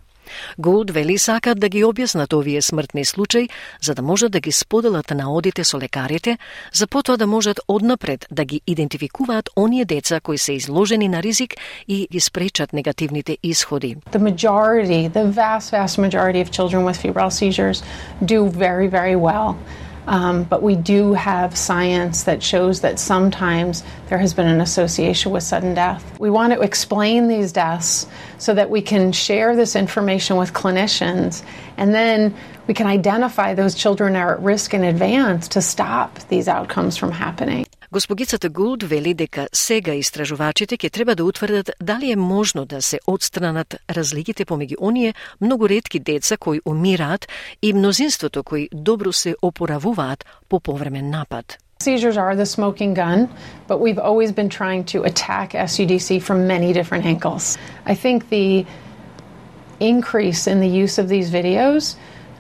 Голд 0.58 0.92
вели 0.92 1.18
сакат 1.18 1.60
да 1.60 1.70
ги 1.70 1.84
објаснат 1.84 2.34
овие 2.34 2.62
смртни 2.62 3.06
случаи, 3.06 3.50
за 3.82 3.96
да 3.96 4.02
можат 4.02 4.32
да 4.32 4.40
ги 4.40 4.52
споделат 4.52 5.12
наодите 5.12 5.64
со 5.64 5.80
лекарите, 5.80 6.38
за 6.74 6.88
потоа 6.88 7.18
да 7.18 7.28
можат 7.28 7.60
однапред 7.68 8.26
да 8.32 8.46
ги 8.46 8.62
идентификуваат 8.68 9.50
оние 9.56 9.86
деца 9.86 10.20
кои 10.20 10.38
се 10.38 10.54
изложени 10.54 11.08
на 11.08 11.24
ризик 11.24 11.54
и 11.88 12.08
ги 12.12 12.20
спречат 12.20 12.74
негативните 12.74 13.38
исходи. 13.44 13.96
The 14.12 14.20
majority, 14.20 15.10
the 15.10 15.32
vast, 15.32 15.72
vast 15.72 15.98
majority 15.98 16.42
of 16.42 16.52
children 16.52 16.84
with 16.86 16.98
febrile 16.98 17.32
seizures 17.32 17.84
do 18.26 18.40
very, 18.50 18.88
very 18.88 19.16
well. 19.16 19.56
Um, 20.08 20.46
but 20.46 20.64
we 20.64 20.76
do 20.76 21.14
have 21.14 21.58
science 21.58 22.24
that 22.24 22.42
shows 22.42 22.82
that 22.82 22.98
sometimes 22.98 23.84
there 24.08 24.18
has 24.18 24.34
been 24.34 24.48
an 24.48 24.62
association 24.62 25.32
with 25.32 25.44
sudden 25.44 25.74
death. 25.74 26.18
We 26.20 26.30
want 26.30 26.54
to 26.54 26.62
explain 26.62 27.28
these 27.28 27.52
deaths 27.52 28.08
so 28.38 28.54
that 28.54 28.70
we 28.70 28.82
can 28.82 29.12
share 29.12 29.56
this 29.56 29.76
information 29.76 30.38
with 30.38 30.54
clinicians 30.54 31.44
and 31.76 31.94
then 31.94 32.34
we 32.68 32.74
can 32.74 32.88
identify 32.88 33.54
those 33.54 33.76
children 33.76 34.16
are 34.16 34.36
at 34.36 34.42
risk 34.42 34.74
in 34.74 34.84
advance 34.84 35.50
to 35.50 35.62
stop 35.62 36.20
these 36.30 36.48
outcomes 36.48 36.98
from 36.98 37.12
happening. 37.12 37.67
Госпогицата 37.92 38.50
Гулд 38.50 38.84
вели 38.84 39.14
дека 39.14 39.48
сега 39.54 39.94
истражувачите 39.96 40.76
ќе 40.76 40.92
треба 40.92 41.16
да 41.16 41.24
утврдат 41.24 41.72
дали 41.80 42.12
е 42.12 42.16
можно 42.20 42.66
да 42.66 42.82
се 42.82 43.00
отстранат 43.08 43.76
разликите 43.90 44.44
помеѓу 44.46 44.76
оние 44.82 45.14
многу 45.42 45.70
ретки 45.70 46.00
деца 46.00 46.38
кои 46.38 46.60
умираат 46.66 47.28
и 47.62 47.74
мнозинството 47.74 48.44
кои 48.44 48.68
добро 48.74 49.14
се 49.14 49.36
опоравуваат 49.42 50.26
по 50.50 50.60
повремен 50.60 51.10
напад. 51.10 51.58
Seizures 51.80 52.18
are 52.18 52.36
the 52.36 52.46
smoking 52.46 52.94
gun, 52.94 53.30
but 53.70 53.80
we've 53.80 54.04
always 54.10 54.32
been 54.34 54.50
trying 54.50 54.84
to 54.84 55.04
attack 55.04 55.54
SUDC 55.54 56.22
from 56.22 56.48
many 56.48 56.74
different 56.74 57.06
angles. 57.06 57.58
I 57.86 57.96
think 57.96 58.28
the 58.30 58.66
increase 59.80 60.48
in 60.48 60.60
the 60.60 60.72
use 60.84 60.98
of 60.98 61.08
these 61.08 61.30
videos. 61.30 61.96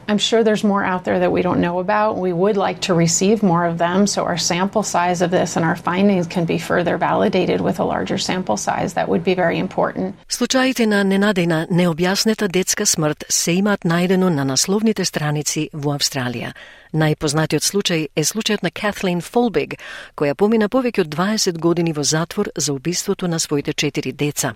I'm 0.08 0.18
sure 0.18 0.42
there's 0.44 0.64
more 0.64 0.84
out 0.84 1.04
there 1.04 1.20
that 1.20 1.32
we 1.32 1.42
don't 1.42 1.60
know 1.60 1.78
about. 1.78 2.18
We 2.18 2.32
would 2.32 2.56
like 2.56 2.80
to 2.82 2.94
receive 2.94 3.42
more 3.42 3.64
of 3.64 3.78
them 3.78 4.06
so 4.06 4.24
our 4.24 4.36
sample 4.36 4.82
size 4.82 5.22
of 5.22 5.30
this 5.30 5.56
and 5.56 5.64
our 5.64 5.76
findings 5.76 6.26
can 6.26 6.44
be 6.44 6.58
further 6.58 6.98
validated 6.98 7.60
with 7.60 7.78
a 7.80 7.84
larger 7.84 8.18
sample 8.18 8.56
size. 8.56 8.94
That 8.94 9.08
would 9.08 9.24
be 9.24 9.34
very 9.34 9.58
important. 9.58 10.14
Случаите 10.28 10.86
на 10.86 11.04
ненадена 11.04 11.66
необјаснета 11.70 12.48
детска 12.48 12.86
смрт 12.86 13.24
се 13.28 13.52
имаат 13.52 13.84
најдено 13.84 14.28
на 14.28 14.44
насловните 14.44 15.04
страници 15.04 15.70
во 15.72 15.94
Австралија. 15.94 16.52
Најпознатиот 16.93 17.63
случај 17.63 18.07
е 18.15 18.23
случајот 18.23 18.63
на 18.63 18.71
Катлин 18.71 19.21
Фолбег, 19.21 19.75
која 20.15 20.35
помина 20.35 20.69
повеќе 20.69 21.03
од 21.03 21.09
20 21.15 21.59
години 21.59 21.93
во 21.93 22.03
затвор 22.03 22.49
за 22.55 22.73
убиството 22.73 23.27
на 23.27 23.39
своите 23.39 23.73
четири 23.73 24.11
деца. 24.11 24.55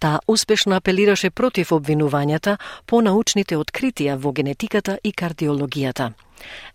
Таа 0.00 0.20
успешно 0.26 0.76
апелираше 0.76 1.30
против 1.30 1.72
обвинувањата 1.72 2.56
по 2.86 3.00
научните 3.00 3.56
откритија 3.56 4.16
во 4.16 4.32
генетиката 4.32 4.98
и 5.04 5.12
кардиологијата. 5.12 6.12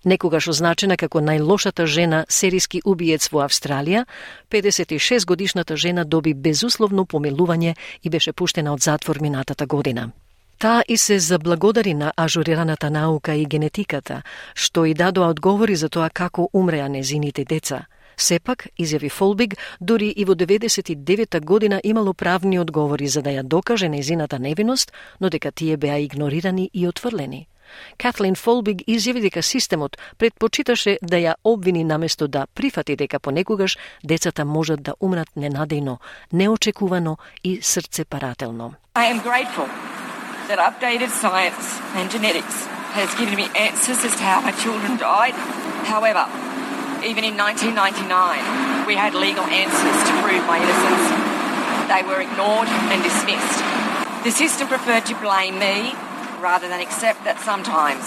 Некогаш 0.06 0.47
означена 0.47 0.97
како 0.97 1.22
најлошата 1.22 1.86
жена 1.86 2.26
сериски 2.30 2.82
убиец 2.86 3.30
во 3.32 3.45
Австралија, 3.45 4.06
56 4.49 5.26
годишната 5.26 5.78
жена 5.78 6.04
доби 6.04 6.34
безусловно 6.34 7.06
помилување 7.06 7.76
и 8.04 8.10
беше 8.10 8.34
пуштена 8.34 8.74
од 8.74 8.82
затвор 8.82 9.22
минатата 9.22 9.66
година. 9.66 10.12
Таа 10.62 10.84
и 10.88 10.97
се 10.97 11.20
заблагодари 11.20 11.93
на 11.93 12.14
ажурираната 12.18 12.89
наука 12.89 13.34
и 13.34 13.45
генетиката, 13.45 14.22
што 14.53 14.86
и 14.86 14.93
дадоа 14.93 15.32
одговори 15.34 15.76
за 15.76 15.88
тоа 15.89 16.09
како 16.14 16.49
умреа 16.53 16.86
незините 16.86 17.45
деца. 17.49 17.88
Сепак, 18.18 18.68
изјави 18.78 19.09
Фолбиг, 19.09 19.55
дури 19.82 20.14
и 20.14 20.26
во 20.26 20.36
99 20.36 21.41
година 21.45 21.82
имало 21.84 22.14
правни 22.14 22.59
одговори 22.59 23.07
за 23.07 23.22
да 23.22 23.30
ја 23.30 23.43
докаже 23.43 23.89
незината 23.89 24.39
невиност, 24.39 24.93
но 25.20 25.30
дека 25.30 25.51
тие 25.51 25.78
беа 25.78 25.97
игнорирани 25.97 26.70
и 26.74 26.88
отврлени. 26.88 27.47
Катлин 27.97 28.36
Фолбиг 28.36 28.86
изјави 28.86 29.22
дека 29.22 29.41
системот 29.41 29.97
предпочиташе 30.18 30.99
да 31.01 31.18
ја 31.18 31.34
обвини 31.43 31.84
наместо 31.84 32.28
да 32.28 32.45
прифати 32.53 32.95
дека 32.95 33.20
понекогаш 33.20 33.78
децата 34.03 34.45
можат 34.45 34.84
да 34.84 34.93
умрат 35.01 35.30
ненадејно, 35.38 35.97
неочекувано 36.32 37.18
и 37.43 37.62
срцепарателно. 37.62 38.74
I 38.93 39.09
am 39.09 39.24
grateful 39.24 40.01
that 40.51 40.59
updated 40.59 41.11
science 41.11 41.78
and 41.99 42.11
genetics 42.11 42.66
has 42.95 43.12
given 43.14 43.37
me 43.37 43.49
answers 43.55 44.05
as 44.05 44.14
to 44.16 44.22
how 44.22 44.41
my 44.41 44.53
children 44.62 44.97
died. 44.97 45.34
However, 45.84 46.24
even 47.05 47.24
in 47.24 47.37
1999, 47.37 48.87
we 48.87 48.95
had 48.95 49.14
legal 49.14 49.45
answers 49.45 49.99
to 50.09 50.12
prove 50.24 50.45
my 50.47 50.59
innocence. 50.59 51.05
They 51.93 52.03
were 52.09 52.20
ignored 52.20 52.68
and 52.93 52.99
dismissed. 53.03 53.61
The 54.24 54.32
system 54.32 54.66
preferred 54.66 55.07
to 55.07 55.14
blame 55.20 55.59
me 55.59 55.95
rather 56.41 56.68
than 56.68 56.80
accept 56.80 57.24
that 57.24 57.39
sometimes 57.41 58.03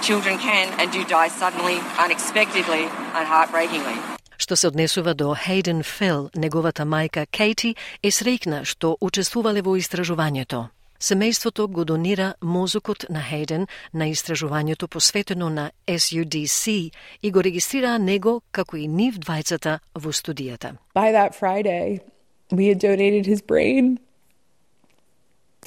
children 0.00 0.38
can 0.38 0.68
and 0.80 0.90
do 0.92 1.04
die 1.04 1.28
suddenly, 1.28 1.76
unexpectedly, 1.98 2.88
and 3.16 3.24
heartbreakingly. 3.26 3.96
Што 4.40 4.56
се 4.56 4.66
однесува 4.68 5.14
до 5.14 5.34
Хейден 5.34 5.82
Фел, 5.82 6.30
неговата 6.34 6.82
мајка 6.82 7.26
Кейти 7.30 7.74
е 8.02 8.08
среќна 8.10 8.64
што 8.64 8.96
учествувале 9.00 9.60
во 9.62 9.76
истражувањето. 9.76 10.73
Семејството 11.05 11.67
го 11.67 11.83
донира 11.85 12.33
мозокот 12.41 13.05
на 13.09 13.21
Хейден 13.21 13.67
на 13.93 14.07
истражувањето 14.09 14.87
посветено 14.87 15.49
на 15.49 15.71
SUDC 15.87 16.91
и 17.21 17.31
го 17.31 17.43
регистрираа 17.43 17.99
него 17.99 18.41
како 18.51 18.77
и 18.77 18.87
нив 18.87 19.19
двајцата 19.21 19.75
во 19.93 20.09
студијата. 20.09 20.73
By 20.95 21.11
that 21.11 21.37
Friday, 21.37 22.01
we 22.49 22.73
had 22.73 22.79
donated 22.79 23.29
his 23.29 23.45
brain 23.45 23.99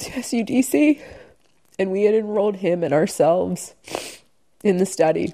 to 0.03 0.11
SUDC 0.19 0.99
and 1.79 1.91
we 1.91 2.03
had 2.03 2.15
enrolled 2.15 2.57
him 2.57 2.83
and 2.83 2.93
ourselves 2.93 3.75
in 4.61 4.77
the 4.77 4.85
study. 4.85 5.33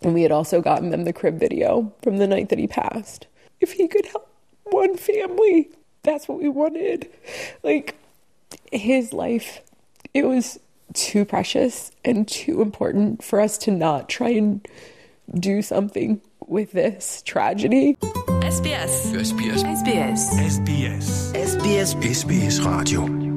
And 0.00 0.14
we 0.14 0.22
had 0.22 0.30
also 0.30 0.60
gotten 0.60 0.90
them 0.90 1.02
the 1.02 1.12
crib 1.12 1.40
video 1.40 1.92
from 2.04 2.18
the 2.18 2.28
night 2.28 2.50
that 2.50 2.58
he 2.60 2.68
passed. 2.68 3.26
If 3.60 3.72
he 3.72 3.88
could 3.88 4.06
help 4.06 4.28
one 4.62 4.96
family, 4.96 5.70
that's 6.04 6.28
what 6.28 6.38
we 6.38 6.48
wanted. 6.48 7.08
Like, 7.64 7.96
his 8.72 9.12
life, 9.12 9.60
it 10.14 10.24
was 10.24 10.58
too 10.94 11.24
precious 11.24 11.90
and 12.04 12.26
too 12.26 12.62
important 12.62 13.22
for 13.22 13.40
us 13.40 13.58
to 13.58 13.70
not 13.70 14.08
try 14.08 14.30
and 14.30 14.66
do 15.34 15.62
something 15.62 16.20
with 16.46 16.72
this 16.72 17.22
tragedy. 17.22 17.94
SBS. 18.00 19.12
SBS. 19.12 19.62
SBS. 19.64 20.20
SBS. 20.38 21.32
SBS. 21.34 21.94
SBS 21.94 22.64
Radio. 22.64 23.27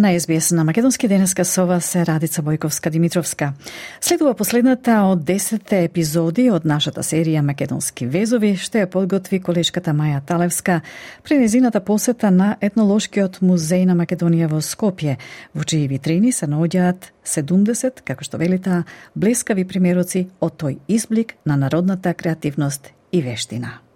На 0.00 0.20
СБС 0.20 0.50
на 0.50 0.64
Македонски 0.64 1.08
денеска 1.08 1.44
со 1.44 1.66
вас 1.66 1.94
е 1.94 2.06
Радица 2.06 2.42
Бојковска 2.42 2.90
Димитровска. 2.90 3.52
Следува 4.00 4.34
последната 4.34 4.94
од 5.04 5.18
10 5.28 5.74
епизоди 5.84 6.46
од 6.50 6.64
нашата 6.64 7.02
серија 7.04 7.42
Македонски 7.44 8.06
везови, 8.08 8.54
што 8.56 8.80
ја 8.80 8.88
подготви 8.88 9.42
колешката 9.44 9.92
Маја 9.92 10.22
Талевска 10.24 10.80
при 11.22 11.36
незината 11.42 11.84
посета 11.84 12.30
на 12.30 12.56
етнолошкиот 12.60 13.42
музеј 13.44 13.84
на 13.92 13.98
Македонија 14.00 14.48
во 14.48 14.62
Скопје, 14.64 15.18
во 15.52 15.68
чии 15.68 15.84
витрини 15.84 16.32
се 16.32 16.48
наоѓаат 16.48 17.12
70, 17.20 18.00
како 18.00 18.24
што 18.24 18.40
велита, 18.40 18.84
блескави 19.14 19.68
примероци 19.68 20.30
од 20.40 20.56
тој 20.56 20.80
изблик 20.88 21.36
на 21.44 21.60
народната 21.60 22.14
креативност 22.14 22.88
и 23.12 23.20
вештина. 23.20 23.89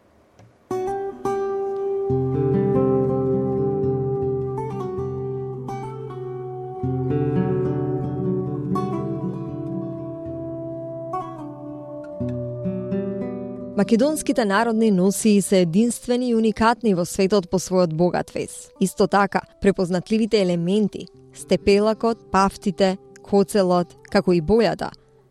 Македонските 13.85 14.45
народни 14.45 14.91
носи 14.91 15.43
се 15.43 15.61
единствени 15.61 16.28
и 16.28 16.35
уникатни 16.35 16.95
во 16.97 17.05
светот 17.05 17.51
по 17.53 17.59
својот 17.61 17.93
богат 17.93 18.30
вес. 18.32 18.70
Исто 18.80 19.05
така, 19.07 19.43
препознатливите 19.61 20.41
елементи, 20.41 21.05
степелакот, 21.37 22.22
пафтите, 22.32 22.97
коцелот, 23.20 23.93
како 24.09 24.32
и 24.32 24.41
бојата, 24.41 24.89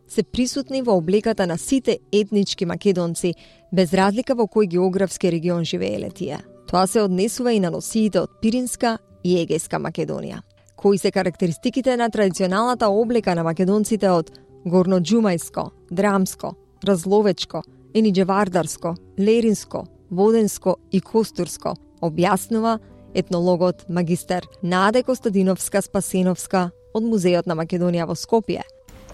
се 0.08 0.22
присутни 0.22 0.84
во 0.86 0.94
облеката 1.02 1.48
на 1.50 1.58
сите 1.58 1.98
етнички 2.12 2.70
македонци, 2.70 3.34
без 3.74 3.90
разлика 3.90 4.38
во 4.38 4.46
кој 4.46 4.70
географски 4.78 5.34
регион 5.34 5.66
живееле 5.66 6.14
тие. 6.14 6.38
Тоа 6.70 6.86
се 6.86 7.02
однесува 7.02 7.58
и 7.58 7.60
на 7.60 7.74
носиите 7.74 8.22
од 8.22 8.38
Пиринска 8.38 9.00
и 9.24 9.34
Егејска 9.42 9.82
Македонија. 9.82 10.44
Кои 10.78 11.02
се 11.02 11.10
карактеристиките 11.12 11.98
на 11.98 12.10
традиционалната 12.10 12.86
облека 12.86 13.34
на 13.34 13.44
македонците 13.44 14.14
од 14.14 14.30
горноџумајско, 14.66 15.72
драмско, 15.90 16.54
разловечко, 16.84 17.64
Ениџевардарско, 17.94 18.96
Леринско, 19.20 19.86
Воденско 20.10 20.78
и 20.92 21.00
Костурско, 21.02 21.76
објаснува 22.02 22.80
етнологот 23.14 23.86
магистер 23.90 24.48
Наде 24.62 25.04
Костадиновска 25.04 25.82
Спасеновска 25.86 26.72
од 26.94 27.04
Музеот 27.06 27.46
на 27.46 27.54
Македонија 27.54 28.08
во 28.10 28.18
Скопје. 28.18 28.64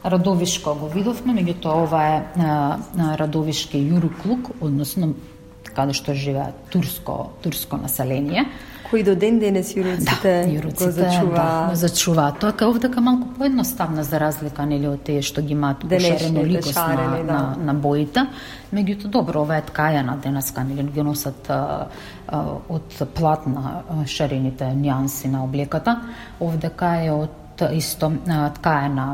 Радовишко 0.04 0.78
го 0.80 0.88
видовме, 0.88 1.36
меѓутоа 1.42 1.84
ова 1.84 2.04
е 2.08 3.18
Радовишки 3.20 3.82
јуруклук, 3.84 4.54
односно 4.62 5.14
така, 5.64 5.76
каде 5.76 5.94
што 5.94 6.16
живеа 6.16 6.54
турско 6.72 7.34
турско 7.44 7.78
население 7.78 8.48
кои 8.90 9.04
до 9.04 9.16
ден 9.16 9.40
денес 9.40 9.72
јуруците, 9.76 10.24
да, 10.24 10.50
јуруците 10.50 10.86
го 10.86 10.92
зачуваат. 10.92 11.70
Да, 11.70 11.76
зачуваат. 11.76 12.40
Тоа 12.42 12.54
кај 12.58 12.70
овдека 12.74 13.02
малку 13.02 13.30
поедноставна 13.38 14.04
за 14.04 14.20
разлика 14.20 14.66
нели 14.66 14.88
од 14.90 15.04
тие 15.06 15.22
што 15.26 15.42
ги 15.46 15.54
имаат 15.54 15.86
пошарено 15.86 16.44
ликост 16.44 16.78
на, 16.78 16.96
да. 16.96 17.34
на, 17.34 17.42
на 17.70 17.74
боите. 17.74 18.26
Меѓутоа 18.74 19.14
добро, 19.14 19.44
ова 19.46 19.60
е 19.60 19.66
ткајана 19.70 20.20
денеска 20.24 20.64
нели 20.64 20.88
ги 20.94 21.06
носат 21.06 21.50
а, 21.50 21.88
а, 22.28 22.44
од 22.70 23.04
платна 23.16 23.84
шарените 24.06 24.72
нијанси 24.76 25.30
на 25.30 25.44
облеката. 25.44 26.00
Овдека 26.40 26.96
е 27.06 27.12
од 27.14 27.66
исто 27.76 28.12
ткаена 28.56 29.10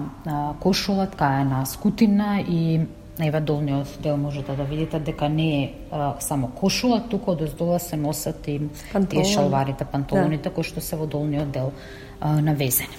кошула, 0.59 1.07
ткаена 1.07 1.65
скутина 1.65 2.39
и 2.41 2.79
Еве 3.19 3.39
долниот 3.39 3.87
дел 3.99 4.17
можете 4.17 4.55
да 4.55 4.63
видите 4.63 4.99
дека 4.99 5.29
не 5.29 5.63
е 5.63 5.73
а, 5.91 6.15
само 6.19 6.47
кошула, 6.47 6.99
туку 7.09 7.31
од 7.31 7.41
оздола 7.41 7.79
се 7.79 7.95
носат 7.95 8.47
и 8.47 8.59
Пантолон. 8.93 9.23
тие 9.23 9.33
шалварите, 9.33 9.85
панталоните 9.85 10.49
да. 10.49 10.55
кои 10.55 10.63
што 10.63 10.81
се 10.81 10.99
во 10.99 11.07
долниот 11.07 11.51
дел 11.51 11.71
а, 12.19 12.41
навезени. 12.41 12.97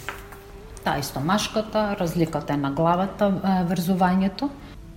Та 0.85 0.97
исто 0.99 1.21
машката, 1.21 1.97
разликата 2.01 2.55
е 2.55 2.57
на 2.57 2.71
главата 2.71 3.29
а, 3.43 3.65
врзувањето, 3.69 4.49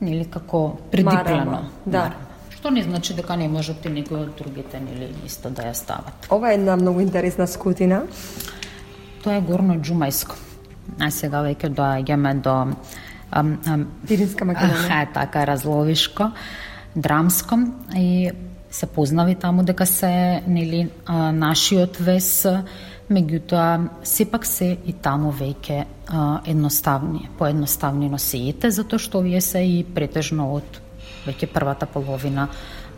нели 0.01 0.23
како 0.25 0.79
предиплено. 0.91 1.67
Да. 1.85 2.11
Што 2.55 2.71
не 2.71 2.83
значи 2.83 3.13
дека 3.13 3.35
не 3.35 3.47
можат 3.47 3.85
и 3.85 3.89
некои 3.89 4.23
од 4.23 4.37
другите 4.39 4.79
нели 4.79 5.11
исто 5.27 5.49
да 5.49 5.67
ја 5.67 5.73
стават. 5.75 6.31
Ова 6.31 6.51
е 6.51 6.55
една 6.55 6.75
многу 6.75 7.03
интересна 7.03 7.47
скутина. 7.47 8.05
Тоа 9.23 9.35
е 9.35 9.41
горно 9.41 9.75
џумајско. 9.83 10.39
А 10.99 11.11
сега 11.11 11.43
веќе 11.43 11.75
доаѓаме 11.75 12.33
до 12.39 12.55
Пиринска 13.31 14.45
Македонија. 14.45 15.01
Е, 15.03 15.09
така, 15.13 15.45
разловишко, 15.47 16.31
драмско 16.95 17.59
и 17.95 18.31
се 18.71 18.85
познава 18.85 19.31
и 19.31 19.35
таму 19.35 19.63
дека 19.63 19.85
се 19.85 20.43
нели 20.47 20.89
нашиот 21.33 21.97
вес 21.97 22.45
меѓутоа 23.09 23.89
сепак 24.05 24.45
се 24.45 24.75
и 24.85 24.93
таму 24.93 25.31
веќе 25.33 25.85
едноставни, 26.45 27.29
поедноставни 27.37 28.09
носиите, 28.09 28.69
затоа 28.71 29.01
што 29.01 29.23
овие 29.23 29.41
се 29.41 29.63
и 29.65 29.81
претежно 29.83 30.51
од 30.53 30.81
веќе 31.25 31.49
првата 31.53 31.89
половина 31.89 32.47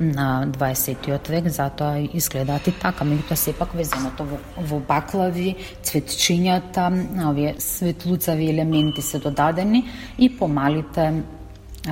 на 0.01 0.47
20 0.47 1.29
век, 1.29 1.47
затоа 1.47 1.99
изгледаат 2.13 2.67
и 2.67 2.73
така, 2.73 3.05
меѓутоа 3.05 3.37
сепак 3.37 3.75
везеното 3.77 4.25
во, 4.25 4.39
во 4.57 4.79
баклави, 4.79 5.55
цветчињата, 5.85 6.89
овие 7.29 7.55
светлуцави 7.59 8.49
елементи 8.49 9.01
се 9.01 9.19
додадени 9.19 9.85
и 10.17 10.29
помалите 10.37 11.23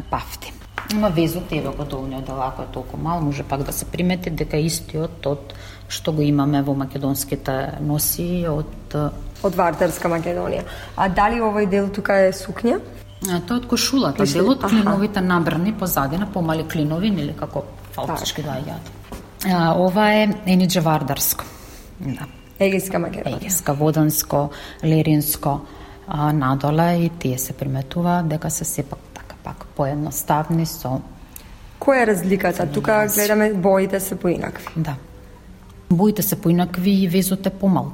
пафти. 0.09 0.53
Има 0.93 1.09
везот, 1.09 1.51
еве 1.51 1.69
го 1.69 1.85
долниот 1.85 2.25
дел, 2.25 2.41
ако 2.41 2.61
е 2.61 2.65
толку 2.73 2.97
мал, 2.97 3.21
може 3.21 3.43
пак 3.43 3.63
да 3.63 3.73
се 3.73 3.85
примети 3.85 4.29
дека 4.29 4.57
истиот 4.57 5.25
од 5.25 5.53
што 5.89 6.13
го 6.13 6.21
имаме 6.21 6.61
во 6.61 6.73
македонските 6.73 7.81
носи 7.81 8.45
од 8.49 8.95
од 9.43 9.55
Вардарска 9.55 10.09
Македонија. 10.11 10.65
А 10.97 11.07
дали 11.09 11.39
овој 11.41 11.69
дел 11.69 11.89
тука 11.93 12.17
е 12.27 12.33
сукња? 12.33 12.79
А, 13.29 13.39
тоа 13.39 13.59
од 13.59 13.67
кошулата, 13.67 14.25
делот 14.25 14.63
клиновите 14.63 15.21
набрани 15.21 15.73
позадина, 15.73 16.27
помали 16.33 16.65
клинови, 16.67 17.11
нели 17.11 17.33
како 17.39 17.65
фалцички 18.07 18.43
да 18.43 18.59
јат. 18.63 18.85
ова 19.77 20.11
е 20.13 20.29
Енидже 20.45 20.81
Вардарско. 20.81 21.45
Да. 21.99 22.27
Егиска 22.59 22.97
Македонија. 22.99 23.37
Егиска, 23.37 23.73
Воданско, 23.73 24.49
Леринско, 24.83 25.61
а, 26.07 26.33
надоле 26.33 26.95
и 27.05 27.09
тие 27.09 27.37
се 27.37 27.53
приметува 27.53 28.23
дека 28.25 28.49
се 28.49 28.65
сепак 28.65 28.99
така 29.13 29.35
пак 29.43 29.65
поедноставни 29.75 30.65
со 30.65 31.01
Која 31.79 32.03
е 32.03 32.07
разликата? 32.07 32.67
Тука 32.71 33.07
гледаме 33.15 33.53
боите 33.53 33.99
се 33.99 34.15
поинакви. 34.19 34.67
Да. 34.75 34.95
Боите 35.89 36.21
се 36.21 36.41
поинакви 36.41 36.91
и 36.91 37.07
везот 37.07 37.45
е 37.45 37.49
помал 37.49 37.91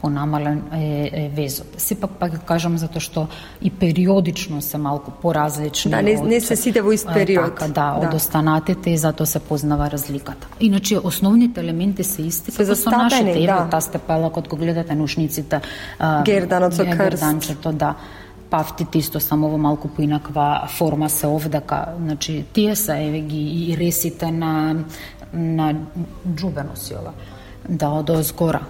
понамален 0.00 0.62
е, 0.72 1.10
е 1.12 1.30
везот. 1.34 1.66
Сепак 1.76 2.10
пак 2.10 2.30
го 2.30 2.44
кажам 2.46 2.78
затоа 2.78 3.00
што 3.00 3.26
и 3.62 3.70
периодично 3.70 4.62
се 4.62 4.78
малку 4.78 5.10
поразлични. 5.10 5.90
Да, 5.90 6.02
не, 6.02 6.14
од, 6.18 6.28
не 6.28 6.40
се 6.40 6.56
сите 6.56 6.82
во 6.82 6.92
ист 6.94 7.08
период. 7.14 7.56
Така, 7.58 7.68
да, 7.68 7.88
да. 7.98 8.06
од 8.06 8.14
останатите 8.14 8.90
и 8.90 8.98
затоа 8.98 9.26
се 9.26 9.40
познава 9.40 9.90
разликата. 9.90 10.46
Иначе 10.60 10.98
основните 10.98 11.60
елементи 11.60 12.04
се 12.04 12.22
исти 12.22 12.54
се 12.54 12.64
како 12.64 12.78
со 12.78 12.90
нашите. 12.90 13.34
Да. 13.34 13.42
Еве 13.42 13.70
таа 13.70 13.82
степела 13.82 14.30
кога 14.30 14.56
гледате 14.56 14.94
нушниците. 14.94 15.60
Герданот 16.24 16.74
со 16.74 16.84
крст. 16.86 16.98
Герданчето, 16.98 17.72
да 17.72 17.94
пафтите 18.50 18.98
исто 18.98 19.20
само 19.20 19.50
во 19.50 19.58
малку 19.58 19.88
поинаква 19.88 20.68
форма 20.78 21.10
се 21.10 21.26
овдака. 21.26 21.84
Значи, 21.98 22.44
тие 22.52 22.76
се 22.76 22.96
еве 23.04 23.20
ги 23.20 23.72
и 23.72 23.76
ресите 23.76 24.30
на 24.30 24.76
на 25.32 25.74
джубено 26.34 26.76
си 26.76 26.94
ова. 26.94 27.12
Да, 27.68 27.90
од 27.90 28.10
озгора 28.10 28.62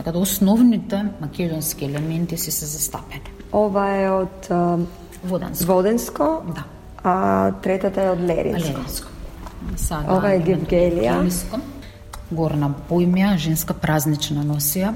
Така 0.00 0.12
да 0.12 0.18
основните 0.18 1.04
македонски 1.20 1.84
елементи 1.84 2.36
си 2.36 2.50
се 2.50 2.66
застапени. 2.66 3.32
Ова 3.52 3.96
е 3.96 4.10
од 4.10 4.48
Воденско. 5.24 5.66
Воденско. 5.66 6.42
Да. 6.54 6.64
А 7.04 7.52
третата 7.52 8.02
е 8.02 8.10
од 8.10 8.20
Леринско. 8.20 8.70
Леринско. 8.70 9.08
Сада, 9.76 10.14
Ова 10.14 10.30
е 10.32 10.40
Гевгелија. 10.40 11.18
Горна 12.32 12.70
бојмја, 12.88 13.36
женска 13.36 13.76
празнична 13.76 14.40
носија. 14.40 14.94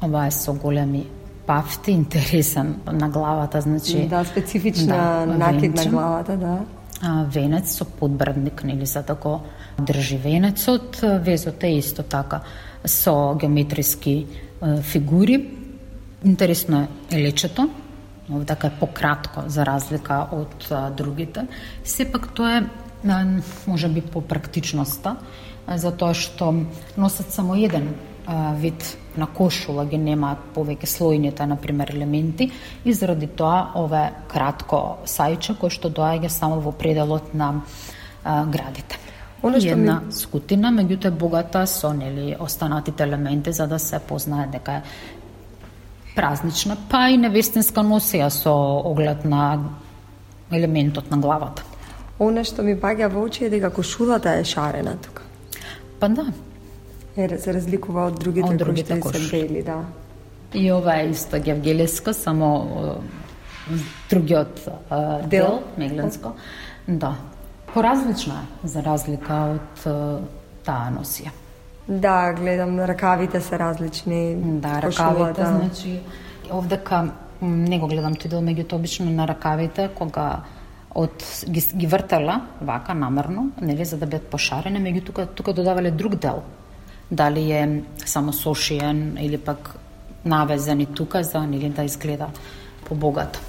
Ова 0.00 0.24
е 0.26 0.32
со 0.32 0.56
големи 0.56 1.04
пафти, 1.46 1.92
интересен 1.92 2.80
на 2.92 3.08
главата, 3.08 3.60
значи... 3.60 4.08
Да, 4.08 4.24
специфична 4.24 5.26
да, 5.26 5.26
накид 5.26 5.74
на 5.74 5.86
главата, 5.86 6.36
да. 6.36 6.58
Венец 7.02 7.76
со 7.76 7.84
подбрадник, 7.84 8.64
нели, 8.64 8.86
за 8.86 9.02
да 9.02 9.14
го 9.14 9.42
држи 9.80 10.16
венецот. 10.16 11.00
Везот 11.02 11.62
е 11.62 11.68
исто 11.68 12.02
така 12.02 12.40
со 12.84 13.34
геометриски 13.34 14.26
фигури. 14.82 15.50
Интересно 16.24 16.88
е 17.10 17.22
лечето, 17.22 17.70
така 18.46 18.66
е 18.66 18.78
пократко 18.80 19.42
за 19.46 19.66
разлика 19.66 20.26
од 20.32 20.70
другите. 20.96 21.46
Сепак 21.84 22.34
тоа 22.34 22.56
е 22.56 22.62
може 23.66 23.88
би 23.88 24.00
по 24.00 24.20
практичноста, 24.20 25.16
затоа 25.66 26.14
што 26.14 26.54
носат 26.96 27.34
само 27.34 27.58
еден 27.58 27.94
вид 28.56 28.96
на 29.16 29.26
кошула 29.26 29.84
ги 29.84 29.98
немаат 29.98 30.38
повеќе 30.54 30.88
слојните 30.88 31.46
на 31.46 31.56
пример 31.56 31.90
елементи 31.94 32.50
и 32.84 32.92
заради 32.92 33.26
тоа 33.26 33.72
ова 33.76 34.04
е 34.06 34.12
кратко 34.28 34.98
сајче 35.04 35.56
кој 35.60 35.70
што 35.70 35.90
доаѓа 35.90 36.28
само 36.28 36.60
во 36.60 36.72
пределот 36.72 37.34
на 37.34 37.62
а, 38.24 38.44
градите. 38.44 38.98
Оно 39.42 39.60
што 39.60 39.74
една 39.74 40.00
ми... 40.06 40.12
скутина, 40.12 40.70
меѓутоа 40.70 41.10
е 41.10 41.18
богата 41.18 41.66
со 41.66 41.92
нели 41.92 42.36
останатите 42.38 43.02
елементи 43.02 43.52
за 43.52 43.66
да 43.66 43.78
се 43.78 43.98
познае 43.98 44.46
дека 44.52 44.72
е 44.72 44.82
празнична, 46.14 46.76
па 46.88 47.08
и 47.10 47.18
невестинска 47.18 47.82
носија 47.82 48.28
со 48.30 48.54
оглед 48.86 49.24
на 49.24 49.58
елементот 50.52 51.10
на 51.10 51.18
главата. 51.18 51.64
Оно 52.18 52.44
што 52.44 52.62
ми 52.62 52.76
паѓа 52.78 53.10
во 53.10 53.26
очи 53.26 53.44
е 53.44 53.50
дека 53.50 53.70
кошулата 53.70 54.38
е 54.38 54.44
шарена 54.44 54.96
тука. 54.96 55.22
Па 55.98 56.08
да. 56.08 56.26
Е, 57.16 57.38
се 57.38 57.52
разликува 57.54 58.06
од 58.10 58.20
другите, 58.20 58.48
од 58.48 58.56
другите 58.56 59.00
кои 59.00 59.12
се 59.12 59.28
бели, 59.30 59.62
да. 59.62 59.84
И 60.54 60.72
ова 60.72 61.00
е 61.00 61.10
исто 61.10 61.40
гевгелеска, 61.40 62.14
само 62.14 63.02
другиот 64.10 64.68
дел, 64.90 65.28
дел 65.28 65.62
мегленско. 65.78 66.34
Да, 66.88 67.16
Поразлична 67.74 68.34
е, 68.34 68.68
за 68.68 68.82
разлика 68.84 69.36
од 69.56 69.84
таа 70.64 70.90
носија. 70.92 71.32
Да, 71.88 72.32
гледам, 72.36 72.78
ракавите 72.80 73.40
се 73.40 73.58
различни. 73.58 74.36
Да, 74.60 74.80
ракавите, 74.82 75.46
значи, 75.46 76.00
овдека 76.50 77.08
не 77.40 77.78
го 77.78 77.88
гледам 77.88 78.14
тој 78.14 78.28
дел, 78.28 78.44
меѓуто 78.44 78.76
обично 78.76 79.10
на 79.10 79.26
ракавите, 79.26 79.88
кога 79.96 80.44
од 80.94 81.24
ги, 81.48 81.62
ги 81.74 81.86
вртела 81.88 82.42
вака 82.60 82.94
намерно, 82.94 83.50
нели 83.60 83.84
за 83.84 83.96
да 83.96 84.06
бидат 84.06 84.28
пошарени, 84.28 84.78
меѓу 84.78 85.06
тука 85.08 85.26
тука 85.26 85.52
додавале 85.52 85.90
друг 85.90 86.16
дел. 86.20 86.42
Дали 87.12 87.52
е 87.52 87.82
само 88.04 88.32
сошиен 88.32 89.18
или 89.20 89.38
пак 89.38 89.76
навезен 90.24 90.80
и 90.80 90.86
тука 90.86 91.24
за 91.24 91.40
нели 91.40 91.68
да 91.68 91.84
изгледа 91.84 92.26
побогато. 92.84 93.40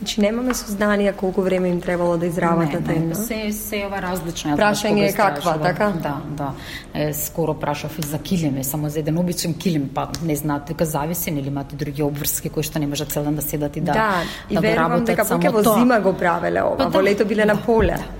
Значи 0.00 0.20
немаме 0.20 0.54
сознание 0.54 1.12
колку 1.12 1.42
време 1.42 1.68
им 1.68 1.80
требало 1.80 2.16
да 2.16 2.26
изработат 2.26 2.86
не, 2.86 2.94
не, 2.94 3.14
се 3.14 3.52
се 3.52 3.82
ова 3.86 4.00
различно. 4.00 4.56
Прашање 4.56 5.10
е 5.10 5.12
каква, 5.12 5.58
така? 5.60 5.92
Да, 6.00 6.14
да. 6.30 6.52
Е, 6.94 7.12
скоро 7.12 7.54
прашав 7.54 7.98
и 7.98 8.02
за 8.02 8.18
килиме, 8.18 8.64
само 8.64 8.88
за 8.88 8.98
еден 8.98 9.18
обичен 9.18 9.54
килим, 9.54 9.90
па 9.94 10.08
не 10.24 10.36
знаат 10.36 10.64
дека 10.72 10.84
зависи 10.84 11.30
или 11.30 11.48
имате 11.48 11.76
други 11.76 12.02
обврски 12.02 12.48
кои 12.48 12.64
што 12.64 12.80
не 12.80 12.86
може 12.86 13.04
цел 13.04 13.28
ден 13.28 13.36
да 13.36 13.42
седат 13.42 13.76
и 13.76 13.80
да 13.80 13.92
да, 13.92 14.08
и 14.50 14.54
да 14.54 14.60
верувам 14.60 15.04
дека 15.04 15.24
во 15.28 15.62
зима 15.76 16.00
го 16.00 16.16
правеле 16.16 16.62
ова, 16.64 16.76
па, 16.78 16.88
во 16.88 17.04
да, 17.04 17.04
лето 17.04 17.28
биле 17.28 17.44
да, 17.44 17.54
на 17.54 17.60
поле. 17.60 18.00
Да 18.00 18.19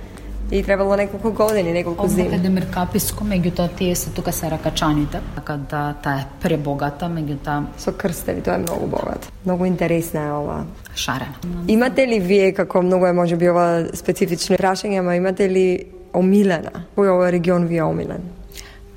и 0.50 0.62
требало 0.62 0.96
неколку 0.96 1.30
години, 1.32 1.72
неколку 1.72 2.08
зими. 2.08 2.28
Ова 2.28 2.36
каде 2.36 2.50
меркаписко, 2.50 3.24
меѓутоа 3.24 3.68
тие 3.76 3.94
се 3.96 4.10
тука 4.10 4.32
се 4.32 4.50
ракачаните, 4.50 5.20
така 5.34 5.56
да 5.70 5.94
таа 6.02 6.20
е 6.20 6.26
пребогата, 6.42 7.06
меѓутоа 7.06 7.64
со 7.78 7.92
крстеви 7.92 8.42
тоа 8.42 8.58
е 8.58 8.64
многу 8.66 8.86
богат. 8.86 9.30
Многу 9.46 9.64
интересна 9.64 10.20
е 10.26 10.32
ова. 10.32 10.64
Шарена. 10.94 11.38
Имате 11.68 12.06
ли 12.06 12.20
вие 12.20 12.52
како 12.52 12.82
многу 12.82 13.06
е 13.06 13.12
можеби 13.12 13.50
ова 13.50 13.86
специфично 13.94 14.58
прашање, 14.58 14.98
ама 14.98 15.16
имате 15.16 15.48
ли 15.50 15.66
омилена? 16.14 16.86
Кој 16.96 17.14
ова 17.14 17.30
регион 17.32 17.66
ви 17.70 17.78
е 17.78 17.84
омилен? 17.86 18.26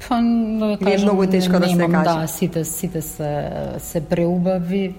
Па, 0.09 0.17
да 0.59 0.77
кажам, 0.77 0.99
е 0.99 1.05
многу 1.05 1.27
тешко 1.27 1.59
да 1.59 1.69
се 1.69 1.77
каже. 1.77 2.03
Да, 2.03 2.27
сите, 2.27 2.65
сите 2.65 3.01
се, 3.01 3.49
се 3.79 4.01
преубави. 4.01 4.95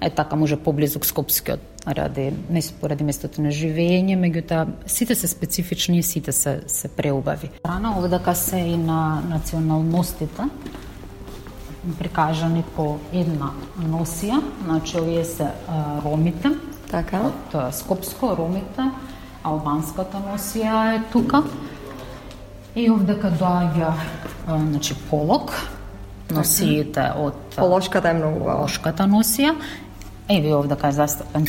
Е 0.00 0.10
така 0.10 0.36
може 0.36 0.56
поблизу 0.56 0.98
Скопскиот 1.02 1.60
ради 1.88 2.32
поради 2.80 3.04
местото 3.04 3.42
на 3.42 3.52
живење, 3.54 4.16
меѓутоа 4.18 4.66
сите 4.86 5.14
се 5.14 5.28
специфични 5.28 5.98
и 5.98 6.02
сите 6.02 6.32
се 6.32 6.60
се 6.66 6.88
преубави. 6.88 7.50
Рана 7.66 7.98
овдака 7.98 8.34
се 8.34 8.58
и 8.58 8.76
на 8.76 9.22
националностите 9.28 10.48
прикажани 11.98 12.64
по 12.76 12.98
една 13.12 13.52
носија, 13.80 14.40
значи 14.64 14.98
овие 14.98 15.24
се 15.24 15.46
а, 15.46 16.00
ромите, 16.04 16.50
така 16.90 17.22
од 17.30 17.56
Скопско 17.72 18.34
ромите, 18.36 18.90
албанската 19.46 20.20
носија 20.26 20.96
е 20.96 21.02
тука. 21.12 21.42
И 22.76 22.90
овдека 22.90 23.30
доаѓа 23.34 23.92
значи 24.46 24.94
полок, 25.10 25.54
носиите 26.30 27.08
од 27.16 27.34
полошката 27.56 28.12
е 28.12 28.18
многу 28.18 28.44
полошката 28.44 29.08
носија 29.08 29.54
Еве 30.28 30.54
овде 30.54 30.76
застапен 30.92 31.46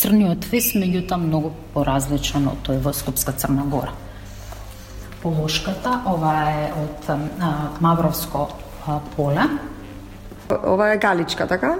црниот 0.00 0.46
вес, 0.48 0.72
меѓутоа 0.72 1.18
многу 1.20 1.50
поразличен 1.74 2.46
од 2.48 2.62
тој 2.64 2.80
во 2.80 2.92
Скопска 2.96 3.34
Црна 3.36 3.66
Гора. 3.68 3.92
Полошката, 5.20 6.00
ова 6.08 6.32
е 6.48 6.70
од 6.72 7.10
а, 7.12 7.18
Мавровско 7.84 8.48
а, 8.86 9.00
поле. 9.16 9.44
Ова 10.48 10.92
е 10.94 10.96
галичка, 10.96 11.46
така? 11.46 11.76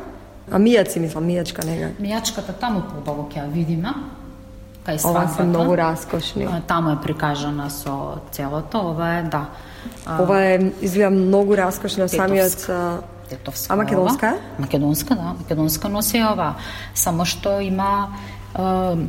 А 0.52 0.60
мијаци, 0.60 1.00
мислам, 1.00 1.24
мијачка 1.24 1.64
нега. 1.64 1.94
Мијачката 1.96 2.52
таму 2.60 2.84
побаво 2.92 3.24
ќе 3.32 3.46
ја 3.46 3.48
видиме, 3.48 3.94
кај 4.84 5.00
свадбата. 5.00 5.24
Ова 5.24 5.36
се 5.36 5.48
многу 5.48 5.76
раскошни. 5.80 6.48
Таму 6.68 6.92
е 6.92 7.00
прикажана 7.00 7.70
со 7.70 8.20
целото, 8.36 8.90
ова 8.92 9.14
е 9.18 9.22
да. 9.22 9.46
Ова 10.20 10.42
е 10.44 10.72
изгледа 10.82 11.10
многу 11.10 11.56
раскошно 11.56 12.08
самиот 12.08 12.68
Тетовска. 13.28 13.72
А 13.72 13.76
македонска 13.76 14.26
е? 14.26 14.60
Македонска, 14.62 15.14
да. 15.14 15.34
Македонска 15.38 15.88
носи 15.88 16.22
ова. 16.22 16.54
Само 16.94 17.24
што 17.24 17.60
има 17.60 18.08
е, 18.58 19.06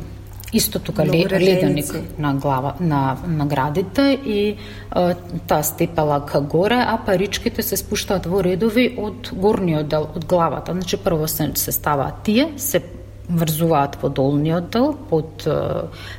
исто 0.52 0.78
тука 0.78 1.06
ле, 1.06 1.26
леденик 1.30 1.94
на 2.18 2.34
глава 2.34 2.74
на 2.80 3.16
на 3.26 3.46
градите 3.46 4.20
и 4.24 4.40
е, 4.48 5.14
таа 5.46 5.62
степела 5.62 6.26
ка 6.26 6.40
горе, 6.40 6.78
а 6.78 6.98
паричките 7.06 7.62
се 7.62 7.76
спуштаат 7.76 8.26
во 8.26 8.42
редови 8.44 8.90
од 8.98 9.32
горниот 9.32 9.88
дел 9.88 10.08
од 10.14 10.26
главата. 10.26 10.72
Значи 10.72 10.96
прво 10.96 11.28
се, 11.28 11.50
се 11.54 11.72
ставаат 11.72 12.22
тие, 12.22 12.52
се 12.56 12.82
врзуваат 13.30 13.98
во 14.02 14.08
долниот 14.08 14.70
дел, 14.70 14.94
под, 15.10 15.46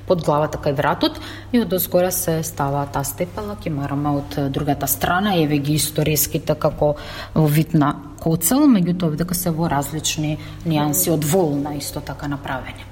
под 0.08 0.24
главата 0.26 0.58
кај 0.62 0.76
вратот 0.78 1.20
и 1.52 1.62
од 1.62 1.74
озгора 1.74 2.12
се 2.12 2.40
става 2.44 2.86
таа 2.92 3.04
степела, 3.08 3.58
ќе 3.60 3.74
мараме 3.74 4.16
од 4.22 4.38
другата 4.52 4.88
страна, 4.88 5.36
еве 5.40 5.60
ги 5.60 5.76
историските 5.80 6.56
како 6.56 6.96
вид 7.36 7.74
на 7.74 7.94
коцел, 8.22 8.68
меѓутоа 8.70 9.18
дека 9.20 9.36
се 9.38 9.52
во 9.52 9.70
различни 9.72 10.38
нијанси 10.66 11.12
од 11.14 11.26
волна 11.26 11.76
исто 11.78 12.02
така 12.06 12.30
направени. 12.32 12.88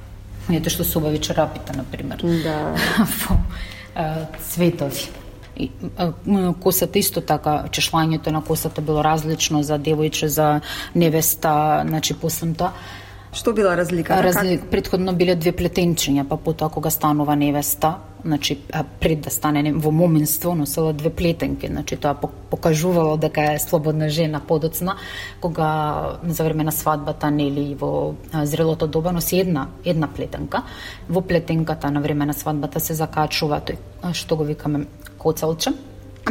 Ете 0.49 0.72
што 0.74 0.84
се 0.84 0.97
убави 0.97 1.22
чорапите, 1.22 1.76
на 1.78 1.84
пример. 1.84 2.26
Да. 2.43 2.76
во 3.22 3.38
цветови. 4.49 5.09
И, 5.59 5.70
косата 6.63 6.99
исто 6.99 7.22
така, 7.22 7.65
чешлањето 7.67 8.32
на 8.32 8.41
косата 8.41 8.82
било 8.82 9.03
различно 9.03 9.59
за 9.63 9.76
девојче, 9.76 10.26
за 10.26 10.61
невеста, 10.95 11.84
значи 11.88 12.13
после 12.13 12.53
тоа 12.53 12.72
Што 13.32 13.53
била 13.53 13.77
разликата? 13.77 14.21
Така- 14.21 14.41
Разли... 14.41 14.59
Предходно 14.71 15.13
биле 15.13 15.36
две 15.36 15.51
плетенчиња, 15.51 16.27
па 16.27 16.38
потоа 16.38 16.69
кога 16.69 16.89
станува 16.89 17.36
невеста, 17.36 17.97
значи 18.25 18.57
пред 18.99 19.21
да 19.21 19.30
стане 19.30 19.73
во 19.73 19.91
моменство 19.91 20.55
носела 20.55 20.93
две 20.93 21.09
плетенки, 21.09 21.67
значи 21.67 21.95
тоа 21.95 22.15
покажувало 22.49 23.17
дека 23.17 23.53
е 23.53 23.59
слободна 23.59 24.09
жена 24.09 24.39
подоцна, 24.39 24.95
кога 25.41 26.17
за 26.23 26.43
време 26.43 26.63
на 26.63 26.71
свадбата 26.71 27.32
нели 27.32 27.75
во 27.75 28.15
зрелото 28.43 28.88
доба 28.88 29.11
носи 29.11 29.39
една 29.39 29.67
една 29.86 30.07
плетенка. 30.07 30.63
Во 31.09 31.21
плетенката 31.21 31.91
на 31.91 32.01
време 32.01 32.25
на 32.25 32.34
свадбата 32.34 32.80
се 32.80 32.93
закачува 32.93 33.61
тој 33.61 33.77
што 34.13 34.36
го 34.36 34.43
викаме 34.43 34.86
коцалче, 35.17 35.73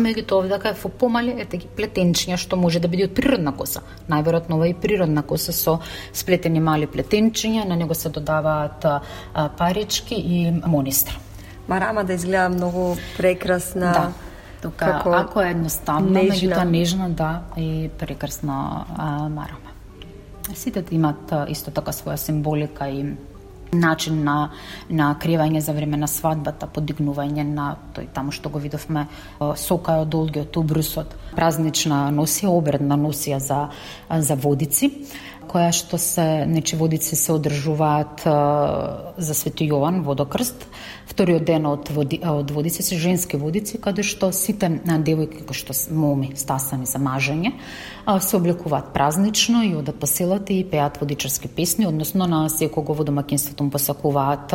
меѓутоа 0.02 0.38
овде 0.38 0.58
е 0.70 0.74
во 0.82 0.88
помали 0.88 1.34
ете 1.40 1.58
ги 1.62 1.68
плетенчиња 1.76 2.36
што 2.36 2.56
може 2.56 2.80
да 2.80 2.88
биде 2.88 3.08
од 3.08 3.14
природна 3.14 3.52
коса. 3.56 3.82
Најверојатно 4.08 4.58
ова 4.58 4.68
е 4.68 4.74
природна 4.74 5.22
коса 5.22 5.52
со 5.52 5.78
сплетени 6.12 6.60
мали 6.60 6.86
плетенчиња, 6.86 7.66
на 7.68 7.76
него 7.76 7.94
се 7.94 8.08
додаваат 8.08 8.86
парички 9.58 10.14
и 10.14 10.50
монистр. 10.66 11.18
Марама 11.68 12.04
да 12.04 12.14
изгледа 12.14 12.48
многу 12.48 12.96
прекрасна. 13.16 13.92
Да. 13.92 14.12
Тука, 14.62 14.86
како 14.86 15.12
ако 15.14 15.42
е 15.42 15.50
едноставна, 15.52 16.18
меѓутоа 16.18 16.64
нежна, 16.66 17.10
да, 17.10 17.42
и 17.56 17.90
прекрасна 17.98 18.86
а, 18.96 19.28
марама. 19.28 19.70
Сите 20.54 20.82
имат 20.90 21.30
исто 21.48 21.70
така 21.70 21.92
своја 21.92 22.16
символика 22.16 22.88
и 22.88 23.04
начин 23.72 24.22
на 24.24 24.50
на 24.88 25.14
кривање 25.20 25.60
за 25.60 25.72
време 25.72 25.96
на 25.96 26.06
свадбата, 26.08 26.66
подигнување 26.66 27.44
на 27.44 27.76
тој 27.94 28.08
таму 28.14 28.32
што 28.32 28.48
го 28.48 28.58
видовме 28.58 29.06
сока 29.56 30.00
од 30.02 30.08
долгиот 30.08 30.56
убрусот, 30.56 31.14
празнична 31.36 32.08
носија, 32.10 32.48
обредна 32.48 32.96
носија 32.96 33.38
за 33.38 33.68
за 34.08 34.34
водици 34.34 34.90
која 35.48 35.72
што 35.72 35.98
се, 35.98 36.44
нечи 36.46 36.76
водици 36.76 37.16
се 37.16 37.32
одржуваат 37.32 38.22
за 38.24 39.34
Свети 39.34 39.68
Јован 39.68 40.02
водокрст, 40.04 40.66
вториот 41.08 41.44
ден 41.48 41.66
од, 41.66 41.88
води, 41.90 42.20
од 42.22 42.50
водици 42.50 42.82
се 42.82 42.98
женски 43.00 43.36
водици, 43.40 43.80
каде 43.80 44.04
што 44.04 44.30
сите 44.32 44.68
на 44.68 44.98
девојки 45.00 45.46
кои 45.46 45.56
што 45.56 45.72
моми 45.94 46.32
стасани 46.36 46.86
за 46.86 46.98
мажење, 46.98 47.54
се 48.20 48.36
облекуваат 48.36 48.92
празнично 48.92 49.62
и 49.64 49.74
одат 49.76 49.96
по 50.00 50.06
селата 50.06 50.52
и 50.52 50.64
пеат 50.64 51.00
водичарски 51.00 51.48
песни, 51.48 51.86
односно 51.86 52.26
на 52.26 52.48
секого 52.48 52.94
во 52.94 53.04
домакинството 53.04 53.64
му 53.64 53.70
посакуваат 53.70 54.54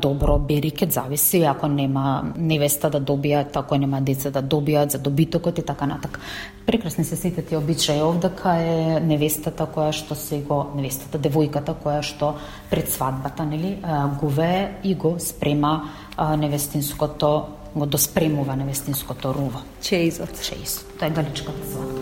добро 0.00 0.38
берикет, 0.38 0.92
зависи 0.92 1.42
ако 1.42 1.68
нема 1.68 2.32
невеста 2.36 2.90
да 2.90 3.00
добијат, 3.00 3.56
ако 3.56 3.76
нема 3.76 4.00
деца 4.00 4.30
да 4.30 4.42
добијат 4.42 4.96
за 4.96 4.98
добитокот 4.98 5.58
и 5.58 5.62
така 5.62 5.86
натак. 5.86 6.20
Прекрасни 6.66 7.04
се 7.04 7.16
сите 7.16 7.42
тие 7.42 7.58
обичаи. 7.58 8.02
Овдака 8.02 8.56
е 8.58 9.00
невестата 9.00 9.66
која 9.66 9.92
што 9.92 10.05
се 10.14 10.40
го 10.40 10.70
невестата 10.76 11.18
девојката 11.18 11.74
која 11.74 12.02
што 12.02 12.34
пред 12.70 12.90
свадбата 12.92 13.44
нели 13.44 13.78
го 14.20 14.28
ве 14.28 14.78
и 14.84 14.94
го 14.94 15.16
спрема 15.18 15.90
невестинското 16.38 17.46
го 17.76 17.86
доспремува 17.86 18.56
невестинското 18.56 19.34
руво. 19.34 19.60
Чеизот. 19.82 20.42
Чеизот. 20.42 20.98
Тоа 20.98 21.08
е 21.08 21.10
галичката 21.10 21.68
свадба. 21.68 22.00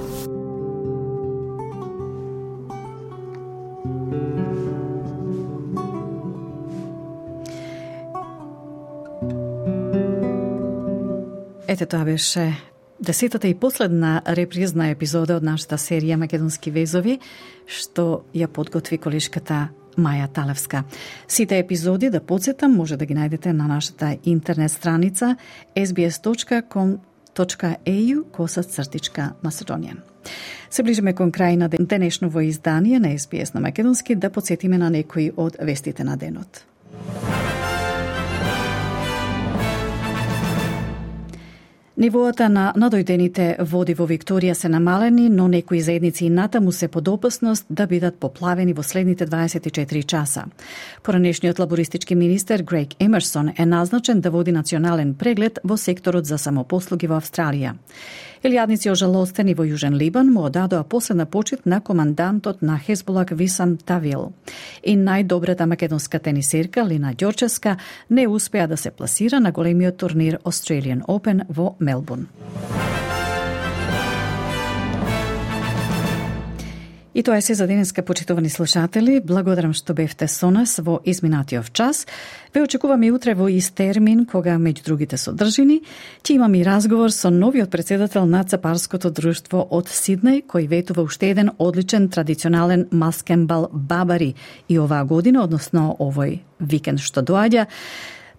Ете 11.68 11.86
тоа 11.86 12.04
беше 12.04 12.73
десетата 13.04 13.48
и 13.48 13.54
последна 13.54 14.22
репризна 14.26 14.88
епизода 14.90 15.36
од 15.36 15.42
нашата 15.42 15.76
серија 15.78 16.16
Македонски 16.16 16.70
везови, 16.70 17.18
што 17.66 18.24
ја 18.34 18.46
подготви 18.48 18.98
колешката 18.98 19.68
Маја 19.96 20.28
Талевска. 20.32 20.84
Сите 21.28 21.58
епизоди, 21.58 22.10
да 22.10 22.20
подсетам, 22.20 22.76
може 22.76 22.96
да 22.96 23.06
ги 23.06 23.14
најдете 23.14 23.52
на 23.52 23.68
нашата 23.68 24.16
интернет 24.24 24.70
страница 24.70 25.36
sbs.com.au 25.76 27.02
коса 28.32 28.62
цртичка 28.62 29.32
Macedonian. 29.44 29.96
Се 30.70 30.82
ближиме 30.82 31.12
кон 31.14 31.32
крај 31.32 31.56
на 31.56 31.68
денешново 31.68 32.40
издание 32.40 33.00
на 33.00 33.08
SBS 33.08 33.54
на 33.54 33.60
Македонски 33.60 34.14
да 34.14 34.30
подсетиме 34.30 34.78
на 34.78 34.90
некои 34.90 35.30
од 35.36 35.56
вестите 35.60 36.04
на 36.04 36.16
денот. 36.16 36.64
Нивоата 41.94 42.48
на 42.50 42.72
надојдените 42.74 43.44
води 43.70 43.94
во 43.94 44.08
Викторија 44.10 44.56
се 44.58 44.66
намалени, 44.68 45.28
но 45.30 45.44
некои 45.46 45.78
заедници 45.80 46.24
и 46.26 46.30
натаму 46.30 46.72
се 46.72 46.88
под 46.88 47.08
опасност 47.08 47.66
да 47.70 47.86
бидат 47.86 48.18
поплавени 48.18 48.74
во 48.74 48.82
следните 48.82 49.26
24 49.26 50.02
часа. 50.02 50.44
Поранешниот 51.02 51.58
лабористички 51.58 52.14
министер 52.14 52.62
Грег 52.62 52.98
Емерсон 52.98 53.52
е 53.58 53.66
назначен 53.66 54.20
да 54.20 54.30
води 54.30 54.52
национален 54.52 55.14
преглед 55.14 55.58
во 55.64 55.76
секторот 55.76 56.26
за 56.26 56.38
самопослуги 56.38 57.06
во 57.06 57.20
Австралија. 57.22 57.78
Илјадници 58.44 58.90
ожалостени 58.92 59.54
во 59.56 59.64
Јужен 59.64 59.94
Либан 59.96 60.28
му 60.28 60.42
одадоа 60.44 60.84
последна 60.84 61.24
почит 61.24 61.64
на 61.64 61.80
командантот 61.80 62.60
на 62.62 62.76
Хезболак 62.78 63.30
Висан 63.30 63.78
Тавил. 63.78 64.32
И 64.82 64.96
најдобрата 64.96 65.64
македонска 65.64 66.18
тенисерка 66.18 66.84
Лина 66.84 67.14
Ѓорчевска 67.14 67.78
не 68.10 68.26
успеа 68.28 68.66
да 68.68 68.76
се 68.76 68.90
пласира 68.90 69.40
на 69.40 69.52
големиот 69.52 69.96
турнир 69.96 70.38
Australian 70.44 71.00
Open 71.06 71.40
во 71.48 71.76
Мелбурн. 71.84 72.26
И 77.14 77.22
тоа 77.22 77.36
е 77.36 77.42
се 77.42 77.54
за 77.54 77.66
денеска, 77.66 78.02
почитувани 78.02 78.50
слушатели. 78.50 79.20
Благодарам 79.22 79.70
што 79.72 79.94
бевте 79.94 80.26
со 80.26 80.50
нас 80.50 80.80
во 80.82 80.98
изминатиот 81.06 81.70
час. 81.70 82.06
Ве 82.54 82.62
очекуваме 82.66 83.12
утре 83.14 83.34
во 83.38 83.46
ист 83.46 83.74
термин, 83.78 84.26
кога 84.26 84.58
меѓу 84.58 84.82
другите 84.84 85.16
содржини 85.16 85.82
ќе 86.26 86.34
имаме 86.34 86.58
и 86.58 86.64
разговор 86.66 87.14
со 87.14 87.30
новиот 87.30 87.70
председател 87.70 88.26
на 88.26 88.42
Цапарското 88.42 89.10
друштво 89.14 89.62
од 89.70 89.86
Сиднеј, 89.86 90.42
кој 90.42 90.66
ветува 90.66 91.06
уште 91.06 91.30
еден 91.30 91.54
одличен 91.58 92.10
традиционален 92.10 92.88
маскенбал 92.90 93.70
Бабари 93.72 94.34
и 94.68 94.78
оваа 94.78 95.04
година, 95.04 95.44
односно 95.44 95.94
овој 95.98 96.40
викенд 96.58 96.98
што 96.98 97.22
доаѓа. 97.22 97.68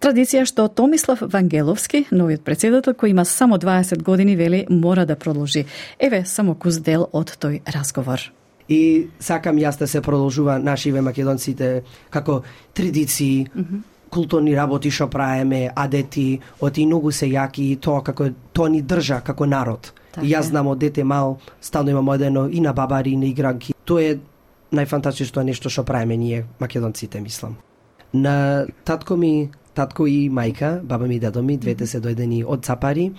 Традиција 0.05 0.43
што 0.45 0.67
Томислав 0.69 1.23
Вангеловски, 1.33 2.03
новиот 2.13 2.43
председател 2.45 2.93
кој 2.93 3.15
има 3.15 3.23
само 3.25 3.57
20 3.57 4.03
години, 4.05 4.35
вели 4.35 4.67
мора 4.69 5.05
да 5.05 5.15
продолжи. 5.15 5.65
Еве 5.97 6.21
само 6.25 6.53
куз 6.53 6.77
дел 6.77 7.07
од 7.11 7.33
тој 7.41 7.63
разговор 7.73 8.21
и 8.69 9.07
сакам 9.19 9.57
јас 9.57 9.79
да 9.79 9.87
се 9.87 10.01
продолжува 10.01 10.59
нашиве 10.59 11.01
македонците 11.01 11.83
како 12.09 12.41
традиции, 12.73 13.47
mm 13.55 13.61
-hmm. 13.61 13.81
културни 14.09 14.55
работи 14.55 14.91
што 14.91 15.09
правиме, 15.09 15.69
адети, 15.75 16.39
оти 16.61 16.85
многу 16.85 17.11
се 17.11 17.25
јаки 17.25 17.61
и 17.71 17.75
тоа 17.75 18.03
како 18.03 18.29
тоа 18.53 18.69
ни 18.69 18.81
држа 18.81 19.21
како 19.21 19.45
народ. 19.45 19.93
Така. 20.11 20.27
Јас 20.27 20.41
знам 20.41 20.67
од 20.67 20.77
дете 20.77 21.03
мал, 21.03 21.37
стално 21.61 21.89
имам 21.89 22.07
одено 22.07 22.47
и 22.47 22.59
на 22.59 22.73
бабари 22.73 23.11
и 23.11 23.17
на 23.17 23.25
игранки. 23.25 23.73
Тоа 23.85 24.01
е 24.01 24.17
најфантастично 24.71 25.43
нешто 25.43 25.69
што 25.69 25.83
правиме 25.83 26.17
ние 26.17 26.45
македонците, 26.59 27.21
мислам. 27.21 27.55
На 28.13 28.65
татко 28.83 29.17
ми, 29.17 29.49
татко 29.75 30.07
и 30.07 30.29
мајка, 30.29 30.79
баба 30.81 31.07
ми 31.07 31.15
и 31.15 31.19
дедо 31.19 31.43
ми, 31.43 31.57
двете 31.57 31.87
се 31.87 32.01
дојдени 32.01 32.43
од 32.47 32.65
Цапари. 32.65 33.11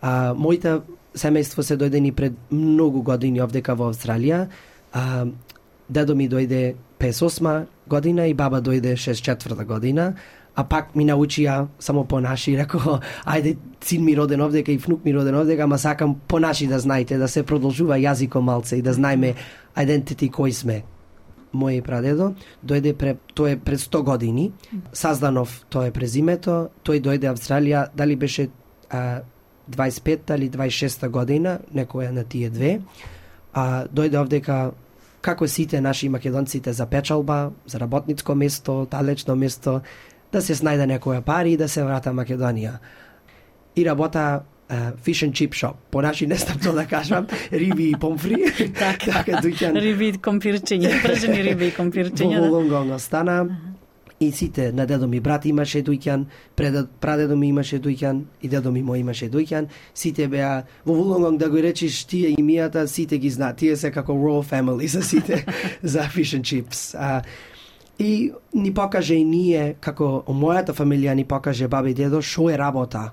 А, 0.00 0.34
моите 0.34 0.80
семејство 1.14 1.62
се 1.62 1.76
дојдени 1.76 2.12
пред 2.12 2.36
многу 2.50 3.02
години 3.02 3.40
овдека 3.40 3.74
во 3.74 3.92
Австралија 3.92 4.46
А, 4.92 5.24
дедо 5.88 6.14
ми 6.14 6.28
дојде 6.28 6.74
58 7.00 7.64
година 7.88 8.26
и 8.26 8.34
баба 8.34 8.60
дојде 8.60 8.92
64 8.96 9.64
година, 9.64 10.14
а 10.54 10.64
пак 10.64 10.94
ми 10.94 11.04
научија 11.04 11.66
само 11.78 12.04
по 12.04 12.20
наши, 12.20 12.56
рекоа, 12.60 13.00
ајде, 13.24 13.56
син 13.80 14.04
ми 14.04 14.16
роден 14.16 14.40
овдека 14.40 14.72
и 14.72 14.76
внук 14.76 15.04
ми 15.04 15.14
роден 15.14 15.34
овдека, 15.34 15.62
ама 15.62 15.78
сакам 15.78 16.16
по 16.28 16.40
наши 16.40 16.66
да 16.66 16.78
знаете, 16.78 17.18
да 17.18 17.28
се 17.28 17.42
продолжува 17.42 17.96
јазиком 17.96 18.40
малце 18.40 18.76
и 18.76 18.82
да 18.82 18.92
знаеме 18.92 19.34
identity 19.76 20.30
кој 20.30 20.52
сме. 20.52 20.82
Мој 21.52 21.82
прадедо 21.84 22.32
дојде 22.64 22.94
пре, 22.96 23.16
тој 23.36 23.56
е 23.56 23.58
пред 23.60 23.80
100 23.80 24.02
години, 24.02 24.52
Сазданов 24.92 25.62
тој 25.70 25.90
е 25.90 25.92
презимето, 25.92 26.56
тој 26.84 27.02
дојде 27.04 27.28
Австралија, 27.32 27.88
дали 27.94 28.16
беше 28.16 28.48
а, 28.90 29.20
25-та 29.68 30.36
или 30.36 30.50
26-та 30.50 31.08
година, 31.08 31.58
некоја 31.74 32.10
на 32.10 32.24
тие 32.24 32.50
две, 32.50 32.80
а 33.52 33.86
дојде 33.86 34.20
овдека 34.20 34.72
како 35.22 35.46
сите 35.48 35.80
наши 35.80 36.08
македонците 36.08 36.72
за 36.72 36.86
печалба, 36.86 37.52
за 37.66 37.78
работницко 37.78 38.34
место, 38.34 38.86
далечно 38.90 39.36
место, 39.36 39.80
да 40.32 40.42
се 40.42 40.54
снајде 40.54 40.88
некоја 40.88 41.20
пари 41.20 41.52
и 41.52 41.56
да 41.56 41.68
се 41.68 41.84
врата 41.84 42.12
Македонија. 42.12 42.78
И 43.76 43.84
работа 43.84 44.42
fish 45.04 45.22
and 45.22 45.32
chip 45.32 45.52
shop. 45.54 45.74
По 45.90 46.02
наши 46.02 46.26
не 46.26 46.36
знам 46.36 46.58
тоа 46.58 46.72
да 46.72 46.86
кажам, 46.86 47.26
риби 47.52 47.90
и 47.90 47.94
помфри. 48.00 48.36
така, 48.78 49.24
така 49.42 49.72
риби 49.74 50.08
и 50.08 50.12
компирчиња, 50.12 51.02
пржени 51.02 51.42
риби 51.42 51.68
и 51.68 51.76
компирчиња. 51.76 52.40
Во 52.40 52.48
Волонгонг 52.48 52.94
остана 52.96 53.46
и 54.20 54.32
сите 54.32 54.72
на 54.72 54.86
дедо 54.86 55.08
ми 55.08 55.20
брат 55.20 55.44
имаше 55.46 55.82
дуќан, 55.82 56.24
прадедо 57.00 57.36
ми 57.36 57.48
имаше 57.48 57.80
дуќан 57.80 58.22
и 58.42 58.48
дедо 58.48 58.72
ми 58.72 58.82
мој 58.82 59.00
имаше 59.00 59.28
дуќан. 59.30 59.68
Сите 59.94 60.28
беа 60.28 60.64
во 60.86 60.94
Вулонгонг 60.94 61.40
да 61.40 61.50
го 61.50 61.62
речиш 61.62 62.04
тие 62.04 62.34
имијата, 62.36 62.86
сите 62.86 63.18
ги 63.18 63.30
знаат. 63.30 63.56
Тие 63.56 63.76
се 63.76 63.90
како 63.90 64.12
royal 64.12 64.44
family 64.46 64.86
за 64.86 65.02
сите 65.02 65.44
за 65.82 66.08
fish 66.08 66.36
and 66.38 66.42
chips. 66.42 66.94
А, 66.98 67.22
и 67.98 68.32
ни 68.54 68.74
покаже 68.74 69.14
и 69.14 69.24
ние, 69.24 69.74
како 69.80 70.24
мојата 70.28 70.72
фамилија 70.72 71.14
ни 71.14 71.24
покаже 71.24 71.68
баба 71.68 71.90
и 71.90 71.94
дедо, 71.94 72.22
шо 72.22 72.50
е 72.50 72.58
работа 72.58 73.10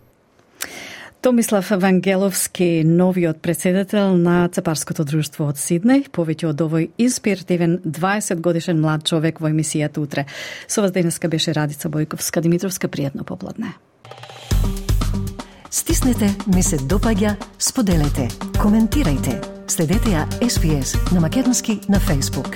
Томислав 1.21 1.69
Вангеловски, 1.69 2.83
новиот 2.85 3.41
председател 3.41 4.17
на 4.17 4.47
Цепарското 4.47 5.03
друштво 5.03 5.49
од 5.51 5.59
Сиднеј, 5.59 6.05
повеќе 6.15 6.47
од 6.53 6.61
овој 6.63 6.87
инспиративен 6.95 7.81
20 7.83 8.39
годишен 8.39 8.79
млад 8.79 9.03
човек 9.03 9.41
во 9.43 9.51
емисијата 9.51 9.99
утре. 9.99 10.25
Со 10.67 10.81
вас 10.81 10.95
денеска 10.95 11.27
беше 11.27 11.53
Радица 11.53 11.91
Бојковска 11.91 12.39
Димитровска, 12.39 12.87
пријатно 12.87 13.27
попладне. 13.27 13.75
Стиснете, 15.69 16.31
ми 16.55 16.63
се 16.63 16.79
допаѓа, 16.79 17.35
споделете, 17.59 18.29
коментирајте. 18.55 19.41
Следете 19.67 20.15
ја 20.15 20.23
SPS 20.39 20.95
на 21.11 21.19
Македонски 21.19 21.81
на 21.89 21.99
Facebook. 21.99 22.55